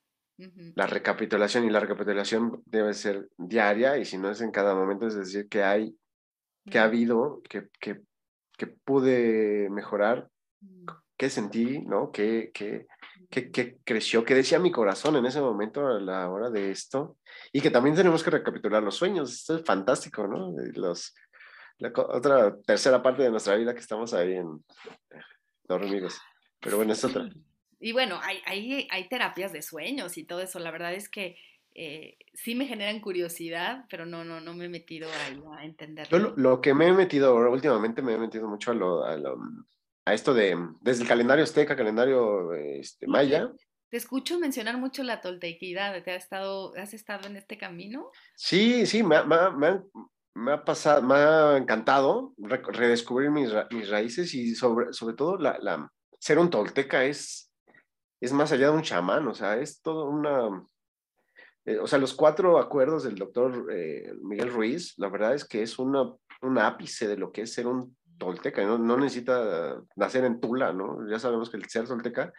La 0.75 0.87
recapitulación 0.89 1.65
y 1.65 1.71
la 1.71 1.79
recapitulación 1.81 2.63
debe 2.67 2.93
ser 2.93 3.29
diaria 3.39 3.99
y 3.99 4.05
si 4.05 4.19
no 4.19 4.31
es 4.31 4.41
en 4.41 4.51
cada 4.51 4.75
momento, 4.75 5.07
es 5.07 5.15
decir, 5.15 5.49
que 5.49 5.63
hay, 5.63 5.97
que 6.69 6.81
ha 6.81 6.85
habido, 6.85 7.41
que, 7.49 7.69
que 7.81 8.03
que 8.57 8.67
pude 8.67 9.69
mejorar, 9.71 10.29
mm. 10.61 10.87
qué 11.17 11.31
sentí, 11.31 11.81
¿no? 11.81 12.11
¿Qué, 12.13 12.51
qué, 12.55 12.87
qué, 13.31 13.51
qué, 13.51 13.79
creció, 13.85 14.25
qué 14.25 14.35
decía 14.35 14.59
mi 14.59 14.71
corazón 14.71 15.17
en 15.17 15.27
ese 15.27 15.41
momento 15.41 15.87
a 15.87 16.01
la 16.01 16.31
hora 16.31 16.51
de 16.51 16.71
esto. 16.71 17.17
Y 17.53 17.61
que 17.61 17.71
también 17.71 17.97
tenemos 17.97 18.23
que 18.23 18.31
recapitular 18.31 18.83
los 18.83 18.97
sueños. 18.97 19.33
Esto 19.33 19.57
es 19.57 19.65
fantástico, 19.65 20.27
¿no? 20.27 20.55
Los, 20.75 21.15
la 21.79 21.93
otra 21.95 22.57
tercera 22.67 23.03
parte 23.03 23.23
de 23.23 23.31
nuestra 23.31 23.57
vida 23.57 23.75
que 23.75 23.81
estamos 23.81 24.15
ahí 24.15 24.35
en 24.35 24.65
dormidos. 25.65 26.21
Pero 26.61 26.77
bueno, 26.77 26.93
es 26.93 27.05
otra. 27.05 27.29
Y 27.81 27.93
bueno, 27.93 28.19
hay, 28.23 28.41
hay, 28.47 28.89
hay 28.91 29.09
terapias 29.09 29.53
de 29.53 29.63
sueños 29.63 30.17
y 30.17 30.25
todo 30.25 30.41
eso. 30.41 30.59
La 30.59 30.71
verdad 30.71 30.95
es 30.95 31.09
que 31.09 31.37
eh, 31.77 32.17
sí 32.33 32.55
me 32.55 32.67
generan 32.67 33.01
curiosidad, 33.01 33.85
pero 33.91 34.07
no, 34.07 34.25
no, 34.25 34.41
no 34.41 34.55
me 34.55 34.67
he 34.67 34.69
metido 34.69 35.09
ahí 35.27 35.43
a 35.59 35.65
entenderlo. 35.65 36.33
lo, 36.37 36.61
que 36.61 36.73
me 36.73 36.87
he 36.87 36.93
metido 36.93 37.35
últimamente 37.51 38.01
me 38.01 38.15
he 38.15 38.19
metido 38.19 38.49
mucho 38.49 38.71
a, 38.71 38.75
lo, 38.75 39.05
a, 39.05 40.15
esto 40.15 40.33
de, 40.33 40.57
desde 40.83 41.03
el 41.03 41.09
calendario 41.09 41.43
azteca, 41.43 41.75
calendario 41.75 42.53
este, 42.55 43.09
maya. 43.09 43.51
Te 43.91 43.97
escucho 43.97 44.39
mencionar 44.39 44.79
mucho 44.79 45.03
la 45.03 45.21
toltequidad, 45.21 46.01
¿Te 46.05 46.13
has, 46.13 46.23
estado, 46.23 46.73
¿has 46.77 46.95
estado 46.95 47.27
en 47.27 47.37
este 47.37 47.59
camino? 47.59 48.11
Sí, 48.37 48.87
sí, 48.87 49.03
me, 49.03 49.25
me, 49.25 49.81
me, 50.35 50.53
ha 50.53 50.65
pasado, 50.65 51.03
me 51.03 51.15
ha 51.15 51.57
encantado 51.57 52.35
redescubrir 52.39 53.31
mis, 53.31 53.51
mis 53.73 53.89
raíces 53.89 54.33
y 54.35 54.55
sobre, 54.55 54.93
sobre 54.93 55.17
todo 55.17 55.39
la, 55.39 55.59
la, 55.59 55.93
ser 56.21 56.39
un 56.39 56.51
tolteca 56.51 57.05
es, 57.05 57.53
es 58.21 58.33
más 58.33 58.53
allá 58.53 58.67
de 58.67 58.77
un 58.77 58.83
chamán, 58.83 59.27
o 59.27 59.35
sea, 59.35 59.59
es 59.59 59.83
todo 59.83 60.09
una 60.09 60.65
eh, 61.65 61.79
o 61.79 61.87
sea, 61.87 61.99
los 61.99 62.15
cuatro 62.15 62.59
acuerdos 62.59 63.05
del 63.05 63.15
doctor 63.15 63.67
eh, 63.73 64.13
Miguel 64.23 64.53
Ruiz, 64.53 64.95
la 64.99 65.09
verdad 65.09 65.35
es 65.35 65.45
que 65.45 65.63
es 65.63 65.79
una, 65.79 66.13
un 66.43 66.59
ápice 66.59 67.09
de 67.09 67.17
lo 67.17 67.33
que 67.33 67.43
es 67.43 67.53
ser 67.53 67.67
un 67.67 67.97
tolteca, 68.19 68.63
no, 68.65 68.79
no 68.79 68.97
necesita 68.97 69.83
nacer 69.97 70.25
en 70.25 70.41
Tula, 70.41 70.73
¿no? 70.73 71.09
Ya 71.09 71.19
sabemos 71.19 71.51
que 71.51 71.57
el 71.57 71.69
ser 71.69 71.87
tolteca 71.87 72.33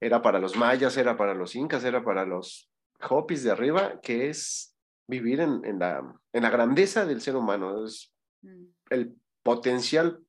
era 0.00 0.22
para 0.22 0.38
los 0.38 0.56
mayas, 0.56 0.96
era 0.96 1.16
para 1.16 1.34
los 1.34 1.54
incas, 1.54 1.84
era 1.84 2.02
para 2.02 2.24
los 2.24 2.70
hopis 3.08 3.42
de 3.44 3.50
arriba, 3.50 4.00
que 4.00 4.28
es 4.28 4.74
vivir 5.06 5.40
en, 5.40 5.64
en, 5.64 5.78
la, 5.78 6.02
en 6.32 6.42
la 6.42 6.50
grandeza 6.50 7.04
del 7.04 7.20
ser 7.20 7.36
humano, 7.36 7.84
es 7.84 8.12
mm. 8.42 8.64
el 8.90 9.14
potencial, 9.42 10.20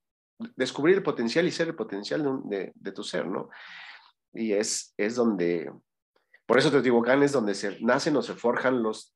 descubrir 0.55 0.97
el 0.97 1.03
potencial 1.03 1.47
y 1.47 1.51
ser 1.51 1.69
el 1.69 1.75
potencial 1.75 2.41
de, 2.45 2.71
de 2.75 2.91
tu 2.91 3.03
ser, 3.03 3.27
¿no? 3.27 3.49
Y 4.33 4.53
es, 4.53 4.93
es 4.97 5.15
donde 5.15 5.71
por 6.49 6.57
eso 6.57 6.71
Teotihuacán 6.71 7.21
es 7.21 7.31
donde 7.31 7.53
se 7.53 7.79
nacen 7.79 8.17
o 8.17 8.23
se 8.23 8.33
forjan 8.33 8.81
los, 8.81 9.13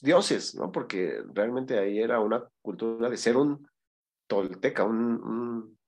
dioses, 0.00 0.54
¿no? 0.54 0.72
Porque 0.72 1.22
realmente 1.34 1.78
ahí 1.78 1.98
era 1.98 2.18
una 2.18 2.42
cultura 2.62 3.10
de 3.10 3.18
ser 3.18 3.36
un 3.36 3.68
tolteca, 4.26 4.84
un, 4.84 5.78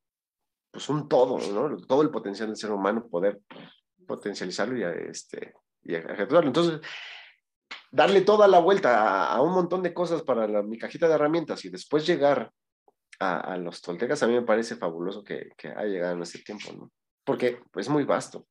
pues 0.71 0.91
un 0.91 1.09
todo, 1.09 1.39
¿no? 1.39 1.79
Todo 1.87 2.03
el 2.03 2.11
potencial 2.11 2.49
del 2.49 2.59
ser 2.59 2.71
humano, 2.71 3.09
poder 3.09 3.41
potencializarlo 4.07 4.77
y, 4.77 4.83
este, 5.09 5.55
y 5.85 5.95
ejecutarlo. 5.95 6.49
Entonces, 6.49 6.83
darle 7.91 8.21
toda 8.21 8.47
la 8.47 8.59
vuelta 8.59 9.33
a, 9.33 9.41
un 9.41 9.55
montón 9.55 9.83
de 9.83 9.95
cosas 9.95 10.21
para 10.21 10.63
mi 10.63 10.77
cajita 10.77 11.09
de 11.09 11.15
herramientas 11.15 11.65
y 11.65 11.71
después 11.71 12.07
llegar 12.07 12.53
a, 13.21 13.57
los 13.57 13.81
toltecas, 13.81 14.23
a 14.23 14.27
mí 14.27 14.35
me 14.35 14.43
parece 14.43 14.77
fabuloso 14.77 15.25
que, 15.25 15.49
que 15.57 15.69
haya 15.69 15.87
llegado 15.87 16.17
en 16.17 16.23
ese 16.23 16.41
tiempo, 16.41 16.71
¿no? 16.75 16.93
Porque 17.25 17.63
es 17.75 17.89
muy 17.89 18.05
vasto. 18.05 18.47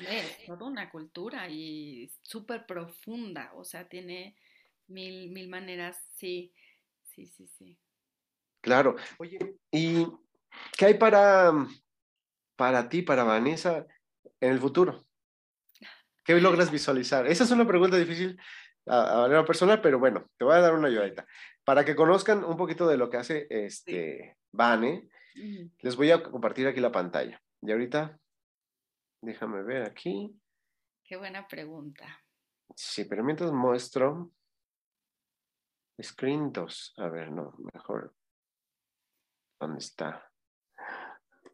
Es 0.00 0.46
toda 0.46 0.66
una 0.66 0.90
cultura 0.90 1.48
y 1.48 2.10
súper 2.22 2.66
profunda, 2.66 3.52
o 3.54 3.64
sea, 3.64 3.88
tiene 3.88 4.36
mil, 4.88 5.30
mil 5.30 5.48
maneras, 5.48 5.96
sí, 6.16 6.52
sí, 7.02 7.26
sí, 7.26 7.46
sí. 7.46 7.78
Claro. 8.60 8.96
Oye, 9.18 9.38
¿y 9.70 10.06
qué 10.76 10.86
hay 10.86 10.94
para, 10.94 11.52
para 12.56 12.88
ti, 12.88 13.02
para 13.02 13.22
Vanessa, 13.22 13.86
en 14.40 14.50
el 14.50 14.58
futuro? 14.58 15.06
¿Qué 16.24 16.40
logras 16.40 16.70
visualizar? 16.70 17.26
Esa 17.26 17.44
es 17.44 17.50
una 17.50 17.66
pregunta 17.66 17.98
difícil 17.98 18.40
a, 18.86 19.20
manera 19.22 19.44
personal, 19.44 19.80
pero 19.80 19.98
bueno, 19.98 20.30
te 20.38 20.44
voy 20.44 20.54
a 20.54 20.60
dar 20.60 20.74
una 20.74 20.88
ayudadita. 20.88 21.26
Para 21.64 21.84
que 21.84 21.94
conozcan 21.94 22.42
un 22.44 22.56
poquito 22.56 22.88
de 22.88 22.96
lo 22.96 23.10
que 23.10 23.18
hace 23.18 23.46
este 23.50 24.38
Vane, 24.50 25.08
les 25.80 25.96
voy 25.96 26.10
a 26.10 26.22
compartir 26.22 26.66
aquí 26.66 26.80
la 26.80 26.92
pantalla. 26.92 27.40
Y 27.60 27.70
ahorita, 27.70 28.18
déjame 29.24 29.62
ver 29.62 29.82
aquí. 29.82 30.30
Qué 31.04 31.16
buena 31.16 31.46
pregunta. 31.46 32.22
Sí, 32.76 33.04
pero 33.04 33.22
mientras 33.22 33.52
muestro 33.52 34.32
Screen 36.02 36.52
2. 36.52 36.94
A 36.98 37.08
ver, 37.08 37.30
no, 37.30 37.54
mejor. 37.72 38.14
¿Dónde 39.60 39.78
está? 39.78 40.30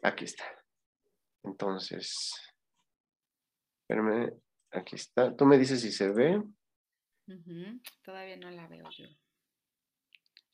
Aquí 0.03 0.25
está. 0.25 0.45
Entonces, 1.45 2.33
espérame, 3.83 4.33
aquí 4.71 4.97
está. 4.97 5.35
Tú 5.37 5.45
me 5.47 5.59
dices 5.59 5.81
si 5.81 5.93
se 5.93 6.11
ve. 6.11 6.43
Todavía 8.03 8.37
no 8.37 8.51
la 8.51 8.67
veo 8.67 8.89
yo. 8.91 9.07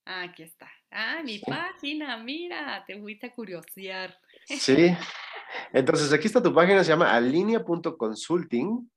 Ah, 0.05 0.23
aquí 0.23 0.43
está. 0.43 0.71
Ah, 0.91 1.23
mi 1.25 1.39
página, 1.39 2.17
mira, 2.19 2.85
te 2.87 2.99
fuiste 3.01 3.27
a 3.27 3.35
curiosear. 3.35 4.19
Sí. 4.47 4.89
Entonces, 5.73 6.13
aquí 6.13 6.27
está 6.27 6.43
tu 6.43 6.55
página, 6.55 6.85
se 6.85 6.91
llama 6.91 7.15
alinea.consulting, 7.15 8.91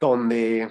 donde 0.00 0.70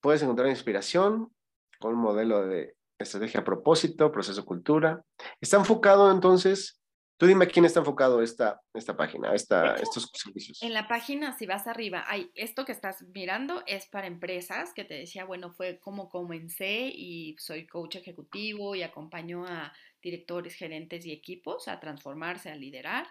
puedes 0.00 0.22
encontrar 0.22 0.48
inspiración 0.48 1.32
con 1.78 1.94
un 1.94 2.00
modelo 2.00 2.46
de 2.46 2.76
estrategia 2.98 3.40
a 3.40 3.44
propósito, 3.44 4.12
proceso 4.12 4.44
cultura. 4.44 5.02
Está 5.40 5.56
enfocado 5.56 6.10
entonces, 6.10 6.80
tú 7.16 7.26
dime 7.26 7.46
quién 7.46 7.64
está 7.64 7.80
enfocado 7.80 8.22
esta, 8.22 8.60
esta 8.74 8.96
página, 8.96 9.34
esta, 9.34 9.74
estos 9.74 10.10
servicios. 10.14 10.62
En 10.62 10.74
la 10.74 10.88
página, 10.88 11.36
si 11.36 11.46
vas 11.46 11.66
arriba, 11.66 12.04
hay 12.06 12.30
esto 12.34 12.64
que 12.64 12.72
estás 12.72 13.02
mirando 13.14 13.62
es 13.66 13.86
para 13.86 14.06
empresas, 14.06 14.72
que 14.74 14.84
te 14.84 14.94
decía, 14.94 15.24
bueno, 15.24 15.52
fue 15.52 15.78
como 15.80 16.08
comencé 16.08 16.90
y 16.94 17.36
soy 17.38 17.66
coach 17.66 17.96
ejecutivo 17.96 18.74
y 18.74 18.82
acompaño 18.82 19.46
a 19.46 19.72
directores, 20.02 20.54
gerentes 20.54 21.06
y 21.06 21.12
equipos 21.12 21.68
a 21.68 21.80
transformarse, 21.80 22.50
a 22.50 22.56
liderar. 22.56 23.06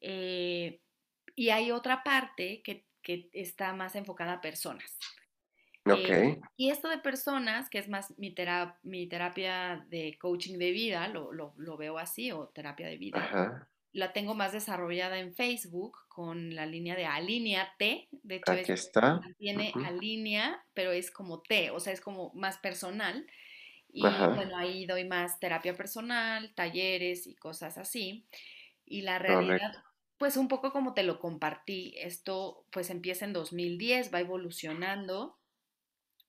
Eh, 0.00 0.80
y 1.36 1.50
hay 1.50 1.70
otra 1.70 2.02
parte 2.02 2.62
que, 2.62 2.86
que 3.02 3.30
está 3.32 3.72
más 3.72 3.94
enfocada 3.96 4.34
a 4.34 4.40
personas. 4.40 4.98
Eh, 5.86 6.40
y 6.56 6.70
esto 6.70 6.88
de 6.88 6.98
personas, 6.98 7.70
que 7.70 7.78
es 7.78 7.88
más 7.88 8.16
mi, 8.18 8.34
mi 8.82 9.08
terapia 9.08 9.84
de 9.88 10.18
coaching 10.20 10.58
de 10.58 10.70
vida, 10.72 11.08
lo, 11.08 11.32
lo, 11.32 11.76
veo 11.76 11.98
así, 11.98 12.30
o 12.32 12.48
terapia 12.48 12.86
de 12.86 12.98
vida, 12.98 13.68
la 13.92 14.12
tengo 14.12 14.34
más 14.34 14.52
desarrollada 14.52 15.18
en 15.18 15.34
Facebook 15.34 15.98
con 16.08 16.54
la 16.54 16.66
línea 16.66 16.94
de 16.94 17.06
Alinea 17.06 17.74
T. 17.78 18.08
De 18.10 18.36
hecho, 18.36 18.52
Aquí 18.52 18.72
está. 18.72 19.20
tiene 19.38 19.72
Alinea, 19.84 20.64
pero 20.74 20.92
es 20.92 21.10
como 21.10 21.40
T, 21.42 21.70
o 21.70 21.80
sea, 21.80 21.92
es 21.92 22.00
como 22.00 22.32
más 22.34 22.58
personal. 22.58 23.26
Y 23.92 24.02
bueno, 24.02 24.56
ahí 24.56 24.86
doy 24.86 25.04
más 25.04 25.38
terapia 25.40 25.74
personal, 25.74 26.52
talleres 26.54 27.26
y 27.26 27.34
cosas 27.34 27.78
así. 27.78 28.26
Y 28.84 29.02
la 29.02 29.18
realidad, 29.18 29.72
pues 30.18 30.36
un 30.36 30.48
poco 30.48 30.72
como 30.72 30.94
te 30.94 31.02
lo 31.02 31.18
compartí, 31.18 31.94
esto 31.96 32.64
pues 32.70 32.90
empieza 32.90 33.24
en 33.24 33.32
2010, 33.32 34.12
va 34.12 34.20
evolucionando 34.20 35.38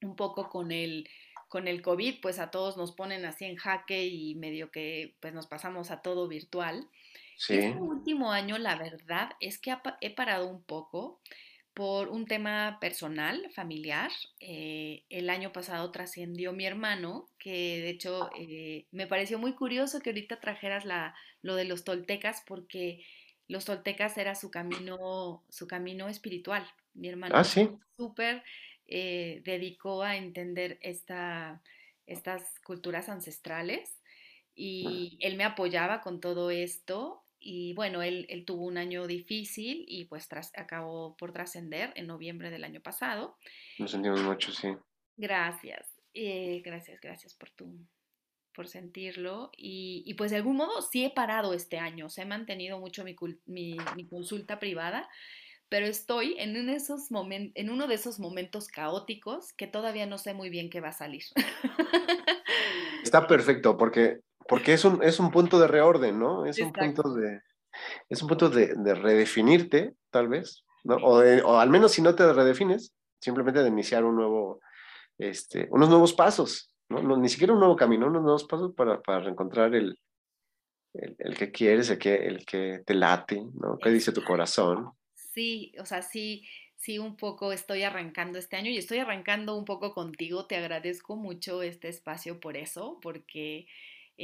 un 0.00 0.16
poco 0.16 0.48
con 0.48 0.72
el, 0.72 1.08
con 1.48 1.68
el 1.68 1.82
COVID, 1.82 2.20
pues 2.20 2.38
a 2.38 2.50
todos 2.50 2.76
nos 2.76 2.92
ponen 2.92 3.24
así 3.24 3.44
en 3.44 3.56
jaque 3.56 4.06
y 4.06 4.34
medio 4.34 4.70
que 4.70 5.16
pues 5.20 5.32
nos 5.32 5.46
pasamos 5.46 5.90
a 5.90 6.02
todo 6.02 6.28
virtual. 6.28 6.88
Sí. 7.36 7.54
Este 7.54 7.78
último 7.78 8.32
año, 8.32 8.58
la 8.58 8.76
verdad 8.76 9.30
es 9.40 9.58
que 9.58 9.76
he 10.00 10.14
parado 10.14 10.48
un 10.48 10.62
poco 10.62 11.20
por 11.74 12.08
un 12.08 12.26
tema 12.26 12.78
personal, 12.80 13.50
familiar. 13.54 14.10
Eh, 14.40 15.04
el 15.08 15.30
año 15.30 15.52
pasado 15.52 15.90
trascendió 15.90 16.52
mi 16.52 16.66
hermano, 16.66 17.28
que 17.38 17.80
de 17.80 17.90
hecho 17.90 18.30
eh, 18.38 18.86
me 18.90 19.06
pareció 19.06 19.38
muy 19.38 19.54
curioso 19.54 20.00
que 20.00 20.10
ahorita 20.10 20.40
trajeras 20.40 20.84
la, 20.84 21.14
lo 21.40 21.56
de 21.56 21.64
los 21.64 21.84
toltecas, 21.84 22.42
porque 22.46 23.04
los 23.48 23.64
toltecas 23.64 24.18
era 24.18 24.34
su 24.34 24.50
camino, 24.50 25.42
su 25.48 25.66
camino 25.66 26.08
espiritual. 26.08 26.66
Mi 26.94 27.08
hermano 27.08 27.34
ah, 27.36 27.44
¿sí? 27.44 27.70
súper 27.96 28.42
eh, 28.86 29.40
dedicó 29.44 30.02
a 30.02 30.16
entender 30.16 30.78
esta, 30.82 31.62
estas 32.06 32.60
culturas 32.60 33.08
ancestrales 33.08 33.98
y 34.54 35.16
él 35.20 35.36
me 35.36 35.44
apoyaba 35.44 36.02
con 36.02 36.20
todo 36.20 36.50
esto 36.50 37.21
y 37.42 37.74
bueno, 37.74 38.02
él, 38.02 38.26
él 38.28 38.44
tuvo 38.44 38.64
un 38.66 38.78
año 38.78 39.06
difícil 39.06 39.84
y 39.88 40.04
pues 40.06 40.28
acabó 40.54 41.16
por 41.16 41.32
trascender 41.32 41.92
en 41.96 42.06
noviembre 42.06 42.50
del 42.50 42.64
año 42.64 42.80
pasado. 42.80 43.36
Nos 43.78 43.90
sentimos 43.90 44.22
mucho, 44.22 44.52
sí. 44.52 44.68
Gracias, 45.16 46.00
eh, 46.14 46.62
gracias, 46.64 47.00
gracias 47.00 47.34
por 47.34 47.50
tu 47.50 47.86
por 48.54 48.68
sentirlo 48.68 49.50
y, 49.56 50.02
y, 50.04 50.12
pues 50.12 50.30
de 50.30 50.36
algún 50.36 50.56
modo 50.56 50.82
sí 50.82 51.06
he 51.06 51.10
parado 51.10 51.54
este 51.54 51.78
año, 51.78 52.10
se 52.10 52.20
he 52.20 52.26
mantenido 52.26 52.78
mucho 52.78 53.02
mi, 53.02 53.16
mi, 53.46 53.78
mi 53.96 54.06
consulta 54.06 54.58
privada 54.58 55.08
pero 55.72 55.86
estoy 55.86 56.34
en, 56.36 56.68
esos 56.68 57.08
en 57.10 57.70
uno 57.70 57.86
de 57.86 57.94
esos 57.94 58.20
momentos 58.20 58.68
caóticos 58.68 59.54
que 59.54 59.66
todavía 59.66 60.04
no 60.04 60.18
sé 60.18 60.34
muy 60.34 60.50
bien 60.50 60.68
qué 60.68 60.82
va 60.82 60.88
a 60.88 60.92
salir. 60.92 61.22
Está 63.02 63.26
perfecto, 63.26 63.78
porque, 63.78 64.20
porque 64.48 64.72
es, 64.72 64.84
un, 64.84 65.02
es 65.02 65.18
un 65.20 65.30
punto 65.30 65.58
de 65.58 65.68
reorden, 65.68 66.18
¿no? 66.18 66.46
Es 66.46 66.58
un 66.58 66.72
punto 66.72 67.14
de, 67.14 67.40
es 68.08 68.22
un 68.22 68.28
punto 68.28 68.50
de, 68.50 68.94
redefinirte, 68.94 69.94
tal 70.10 70.28
vez, 70.28 70.64
¿no? 70.84 70.96
O, 70.96 71.58
al 71.58 71.70
menos 71.70 71.92
si 71.92 72.02
no 72.02 72.14
te 72.14 72.32
redefines, 72.32 72.92
simplemente 73.20 73.62
de 73.62 73.68
iniciar 73.68 74.04
un 74.04 74.16
nuevo, 74.16 74.60
este, 75.18 75.68
unos 75.70 75.88
nuevos 75.88 76.12
pasos, 76.12 76.74
¿no? 76.88 77.16
ni 77.16 77.28
siquiera 77.28 77.52
un 77.52 77.60
nuevo 77.60 77.76
camino, 77.76 78.06
unos 78.06 78.22
nuevos 78.22 78.44
pasos 78.44 78.72
para, 78.74 79.00
para 79.00 79.20
reencontrar 79.20 79.74
el, 79.74 79.98
el, 80.94 81.36
que 81.36 81.50
quieres, 81.50 81.88
el 81.90 81.98
que, 81.98 82.14
el 82.14 82.44
que 82.44 82.82
te 82.84 82.94
late, 82.94 83.42
¿no? 83.54 83.78
¿Qué 83.78 83.90
dice 83.90 84.12
tu 84.12 84.22
corazón? 84.22 84.92
sí, 85.32 85.72
o 85.80 85.86
sea, 85.86 86.02
sí, 86.02 86.44
sí, 86.76 86.98
un 86.98 87.16
poco 87.16 87.52
estoy 87.52 87.82
arrancando 87.82 88.38
este 88.38 88.56
año 88.56 88.70
y 88.70 88.76
estoy 88.76 88.98
arrancando 88.98 89.56
un 89.56 89.64
poco 89.64 89.94
contigo. 89.94 90.46
Te 90.46 90.56
agradezco 90.56 91.16
mucho 91.16 91.62
este 91.62 91.88
espacio 91.88 92.40
por 92.40 92.56
eso, 92.56 92.98
porque 93.00 93.66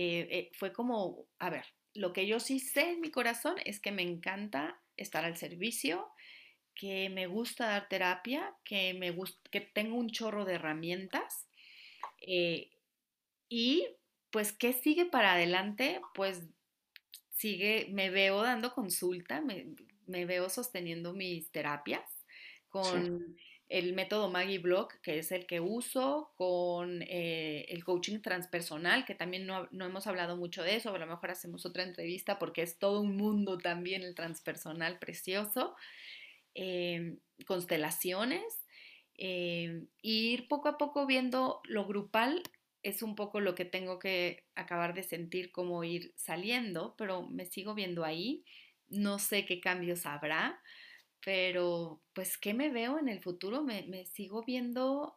eh, 0.00 0.28
eh, 0.30 0.50
fue 0.52 0.72
como, 0.72 1.26
a 1.40 1.50
ver, 1.50 1.64
lo 1.92 2.12
que 2.12 2.28
yo 2.28 2.38
sí 2.38 2.60
sé 2.60 2.92
en 2.92 3.00
mi 3.00 3.10
corazón 3.10 3.56
es 3.64 3.80
que 3.80 3.90
me 3.90 4.02
encanta 4.02 4.80
estar 4.96 5.24
al 5.24 5.36
servicio, 5.36 6.06
que 6.72 7.08
me 7.08 7.26
gusta 7.26 7.66
dar 7.66 7.88
terapia, 7.88 8.54
que, 8.62 8.94
me 8.94 9.12
que 9.50 9.60
tengo 9.60 9.96
un 9.96 10.08
chorro 10.08 10.44
de 10.44 10.54
herramientas. 10.54 11.48
Eh, 12.20 12.70
y 13.48 13.88
pues, 14.30 14.52
¿qué 14.52 14.72
sigue 14.72 15.04
para 15.06 15.32
adelante? 15.32 16.00
Pues 16.14 16.48
sigue, 17.32 17.88
me 17.90 18.10
veo 18.10 18.40
dando 18.42 18.72
consulta, 18.74 19.40
me, 19.40 19.74
me 20.06 20.26
veo 20.26 20.48
sosteniendo 20.48 21.12
mis 21.12 21.50
terapias 21.50 22.08
con 22.68 23.36
el 23.68 23.92
método 23.92 24.30
Maggie 24.30 24.58
Block, 24.58 24.94
que 25.02 25.18
es 25.18 25.30
el 25.30 25.46
que 25.46 25.60
uso, 25.60 26.32
con 26.36 27.02
eh, 27.02 27.66
el 27.68 27.84
coaching 27.84 28.20
transpersonal, 28.20 29.04
que 29.04 29.14
también 29.14 29.46
no, 29.46 29.68
hemos 29.70 30.06
hablado 30.06 30.36
mucho 30.36 30.62
de 30.62 30.76
eso, 30.76 30.94
a 30.94 30.98
lo 30.98 31.06
mejor 31.06 31.30
hacemos 31.30 31.66
otra 31.66 31.82
entrevista 31.82 32.38
porque 32.38 32.62
es 32.62 32.78
todo 32.78 33.00
un 33.00 33.16
mundo 33.16 33.58
también 33.58 34.02
el 34.02 34.14
transpersonal 34.14 34.98
precioso, 34.98 35.76
em, 36.54 37.18
constelaciones, 37.46 38.64
em, 39.16 39.88
ir 40.02 40.48
poco 40.48 40.68
a 40.68 40.78
poco 40.78 41.06
viendo 41.06 41.60
lo 41.64 41.86
grupal 41.86 42.42
es 42.82 43.02
un 43.02 43.16
poco 43.16 43.40
lo 43.40 43.54
que 43.54 43.64
tengo 43.64 43.98
que 43.98 44.44
acabar 44.54 44.94
de 44.94 45.02
sentir 45.02 45.50
como 45.52 45.84
ir 45.84 46.12
saliendo, 46.16 46.94
pero 46.96 47.28
me 47.28 47.44
sigo 47.44 47.74
viendo 47.74 48.04
ahí 48.04 48.44
no 48.88 49.18
sé 49.18 49.44
qué 49.44 49.60
cambios 49.60 50.06
habrá, 50.06 50.60
pero 51.24 52.00
pues 52.12 52.38
¿qué 52.38 52.54
me 52.54 52.70
veo 52.70 52.98
en 52.98 53.08
el 53.08 53.20
futuro? 53.20 53.62
Me, 53.62 54.06
sigo 54.06 54.44
viendo 54.44 55.14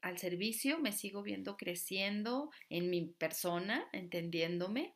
al 0.00 0.18
servicio, 0.18 0.78
me 0.78 0.92
sigo 0.92 1.22
viendo 1.22 1.56
creciendo 1.56 2.50
en 2.68 2.90
mi 2.90 3.06
persona, 3.06 3.88
entendiéndome. 3.92 4.94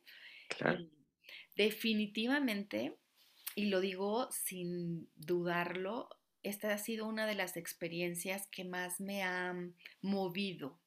definitivamente, 1.55 2.97
y 3.55 3.65
lo 3.65 3.81
digo 3.81 4.31
sin 4.31 5.09
dudarlo, 5.15 6.09
esta 6.43 6.73
ha 6.73 6.77
sido 6.77 7.05
una 7.05 7.27
de 7.27 7.35
las 7.35 7.57
experiencias 7.57 8.47
que 8.47 8.63
más 8.63 9.01
me 9.01 9.23
ha 9.23 9.53
movido. 10.01 10.79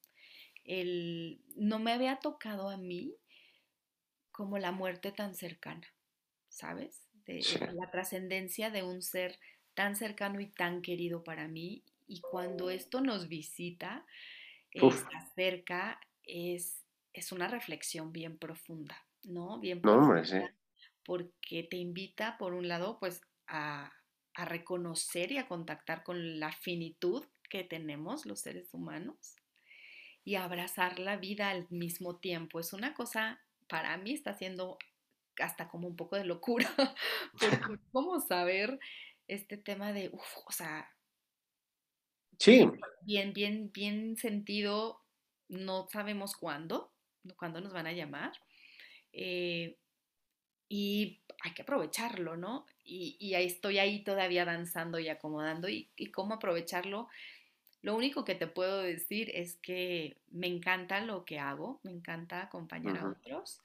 El, 0.63 1.41
no 1.55 1.79
me 1.79 1.91
había 1.91 2.17
tocado 2.17 2.69
a 2.69 2.77
mí 2.77 3.15
como 4.31 4.57
la 4.57 4.71
muerte 4.71 5.11
tan 5.11 5.35
cercana, 5.35 5.87
¿sabes? 6.49 7.07
De, 7.25 7.41
la 7.73 7.91
trascendencia 7.91 8.69
de 8.71 8.83
un 8.83 9.01
ser 9.01 9.39
tan 9.75 9.95
cercano 9.95 10.39
y 10.39 10.47
tan 10.47 10.81
querido 10.81 11.23
para 11.23 11.47
mí. 11.47 11.83
Y 12.07 12.21
cuando 12.21 12.69
esto 12.69 13.01
nos 13.01 13.27
visita, 13.27 14.05
está 14.71 15.31
cerca, 15.35 15.99
es, 16.23 16.83
es 17.13 17.31
una 17.31 17.47
reflexión 17.47 18.11
bien 18.11 18.37
profunda, 18.37 19.05
¿no? 19.23 19.59
Bien 19.59 19.81
profunda. 19.81 20.53
Porque 21.05 21.63
te 21.63 21.77
invita, 21.77 22.37
por 22.37 22.53
un 22.53 22.67
lado, 22.67 22.97
pues 22.99 23.21
a, 23.47 23.91
a 24.35 24.45
reconocer 24.45 25.31
y 25.31 25.37
a 25.37 25.47
contactar 25.47 26.03
con 26.03 26.39
la 26.39 26.51
finitud 26.51 27.25
que 27.49 27.63
tenemos 27.63 28.25
los 28.25 28.39
seres 28.41 28.73
humanos 28.73 29.35
y 30.25 30.35
abrazar 30.35 30.99
la 30.99 31.17
vida 31.17 31.49
al 31.49 31.67
mismo 31.69 32.17
tiempo. 32.17 32.59
Es 32.59 32.73
una 32.73 32.93
cosa, 32.93 33.41
para 33.67 33.95
mí 33.97 34.13
está 34.13 34.33
siendo 34.33 34.77
hasta 35.39 35.67
como 35.67 35.87
un 35.87 35.95
poco 35.95 36.15
de 36.15 36.25
locura, 36.25 36.69
porque 37.39 37.39
cómo 37.91 38.19
saber 38.21 38.79
este 39.27 39.57
tema 39.57 39.93
de, 39.93 40.09
uff, 40.09 40.37
o 40.45 40.51
sea, 40.51 40.89
sí. 42.39 42.69
bien, 43.01 43.33
bien, 43.33 43.71
bien 43.71 44.17
sentido, 44.17 45.01
no 45.47 45.87
sabemos 45.91 46.35
cuándo, 46.35 46.93
cuándo 47.37 47.61
nos 47.61 47.73
van 47.73 47.87
a 47.87 47.93
llamar. 47.93 48.33
Eh, 49.11 49.77
y 50.69 51.21
hay 51.43 51.53
que 51.53 51.61
aprovecharlo, 51.61 52.35
¿no? 52.35 52.65
Y, 52.83 53.33
ahí 53.35 53.45
estoy 53.45 53.77
ahí 53.77 54.03
todavía 54.03 54.43
danzando 54.43 54.97
y 54.97 55.07
acomodando 55.07 55.69
y, 55.69 55.87
cómo 56.11 56.35
aprovecharlo. 56.35 57.09
Lo 57.81 57.95
único 57.95 58.25
que 58.25 58.33
te 58.33 58.47
puedo 58.47 58.81
decir 58.81 59.29
es 59.35 59.57
que 59.57 60.17
me 60.31 60.47
encanta 60.47 61.01
lo 61.01 61.25
que 61.25 61.37
hago, 61.37 61.79
me 61.83 61.91
encanta 61.91 62.41
acompañar 62.41 62.97
a 62.97 63.09
otros. 63.09 63.61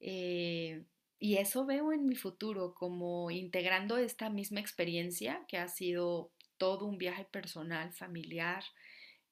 Eh, 0.00 0.84
y 1.18 1.36
eso 1.36 1.66
veo 1.66 1.92
en 1.92 2.06
mi 2.06 2.14
futuro, 2.14 2.74
como 2.74 3.30
integrando 3.30 3.96
esta 3.96 4.30
misma 4.30 4.60
experiencia 4.60 5.44
que 5.48 5.58
ha 5.58 5.68
sido 5.68 6.30
todo 6.58 6.86
un 6.86 6.98
viaje 6.98 7.24
personal, 7.24 7.92
familiar, 7.92 8.62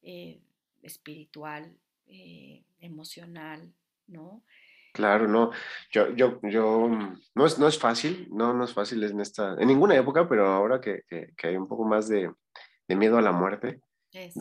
eh, 0.02 0.40
espiritual, 0.82 1.76
eh, 2.06 2.64
emocional, 2.80 3.72
¿no? 4.06 4.42
Claro, 4.92 5.28
no, 5.28 5.50
yo, 5.92 6.10
yo, 6.16 6.40
yo, 6.42 6.88
mm, 6.88 7.20
no 7.34 7.46
es, 7.46 7.58
no 7.58 7.68
es 7.68 7.78
fácil, 7.78 8.28
no, 8.30 8.54
no 8.54 8.64
es 8.64 8.72
fácil 8.72 9.02
en 9.04 9.20
esta, 9.20 9.54
en 9.58 9.68
ninguna 9.68 9.94
época, 9.94 10.28
pero 10.28 10.46
ahora 10.46 10.80
que, 10.80 11.02
que, 11.06 11.46
hay 11.46 11.56
un 11.56 11.68
poco 11.68 11.84
más 11.84 12.08
de, 12.08 12.32
de, 12.88 12.96
miedo 12.96 13.18
a 13.18 13.22
la 13.22 13.32
muerte, 13.32 13.80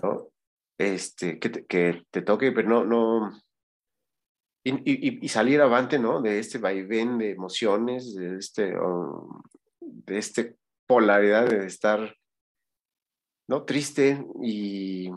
¿no? 0.01 0.29
Este, 0.77 1.39
que 1.39 1.49
te, 1.49 1.65
que 1.65 2.03
te 2.09 2.21
toque, 2.21 2.51
pero 2.51 2.69
no, 2.69 2.85
no, 2.85 3.31
y, 4.65 5.27
salir 5.29 5.61
avante, 5.61 5.99
¿no? 5.99 6.21
De 6.21 6.39
este 6.39 6.57
vaivén 6.57 7.19
de 7.19 7.31
emociones, 7.31 8.15
de 8.15 8.37
este, 8.37 8.73
de 9.79 10.17
este 10.17 10.57
polaridad 10.87 11.47
de 11.47 11.67
estar, 11.67 12.15
¿no? 13.47 13.63
Triste 13.63 14.25
y 14.41 15.11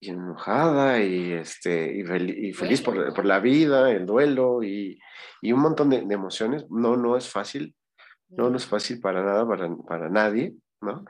enojada 0.00 1.02
y, 1.02 1.32
este, 1.32 1.94
y, 1.94 2.52
feliz 2.52 2.80
por, 2.80 3.24
la 3.24 3.38
vida, 3.40 3.90
el 3.90 4.06
duelo 4.06 4.62
y, 4.62 4.98
un 5.42 5.60
montón 5.60 5.90
de, 5.90 5.98
emociones. 5.98 6.64
No, 6.70 6.96
no 6.96 7.18
es 7.18 7.28
fácil, 7.28 7.76
no, 8.28 8.48
no 8.48 8.56
es 8.56 8.66
fácil 8.66 8.98
para 9.00 9.22
nada, 9.22 9.46
para, 9.46 9.74
para 9.76 10.08
nadie, 10.08 10.54
¿no? 10.80 11.04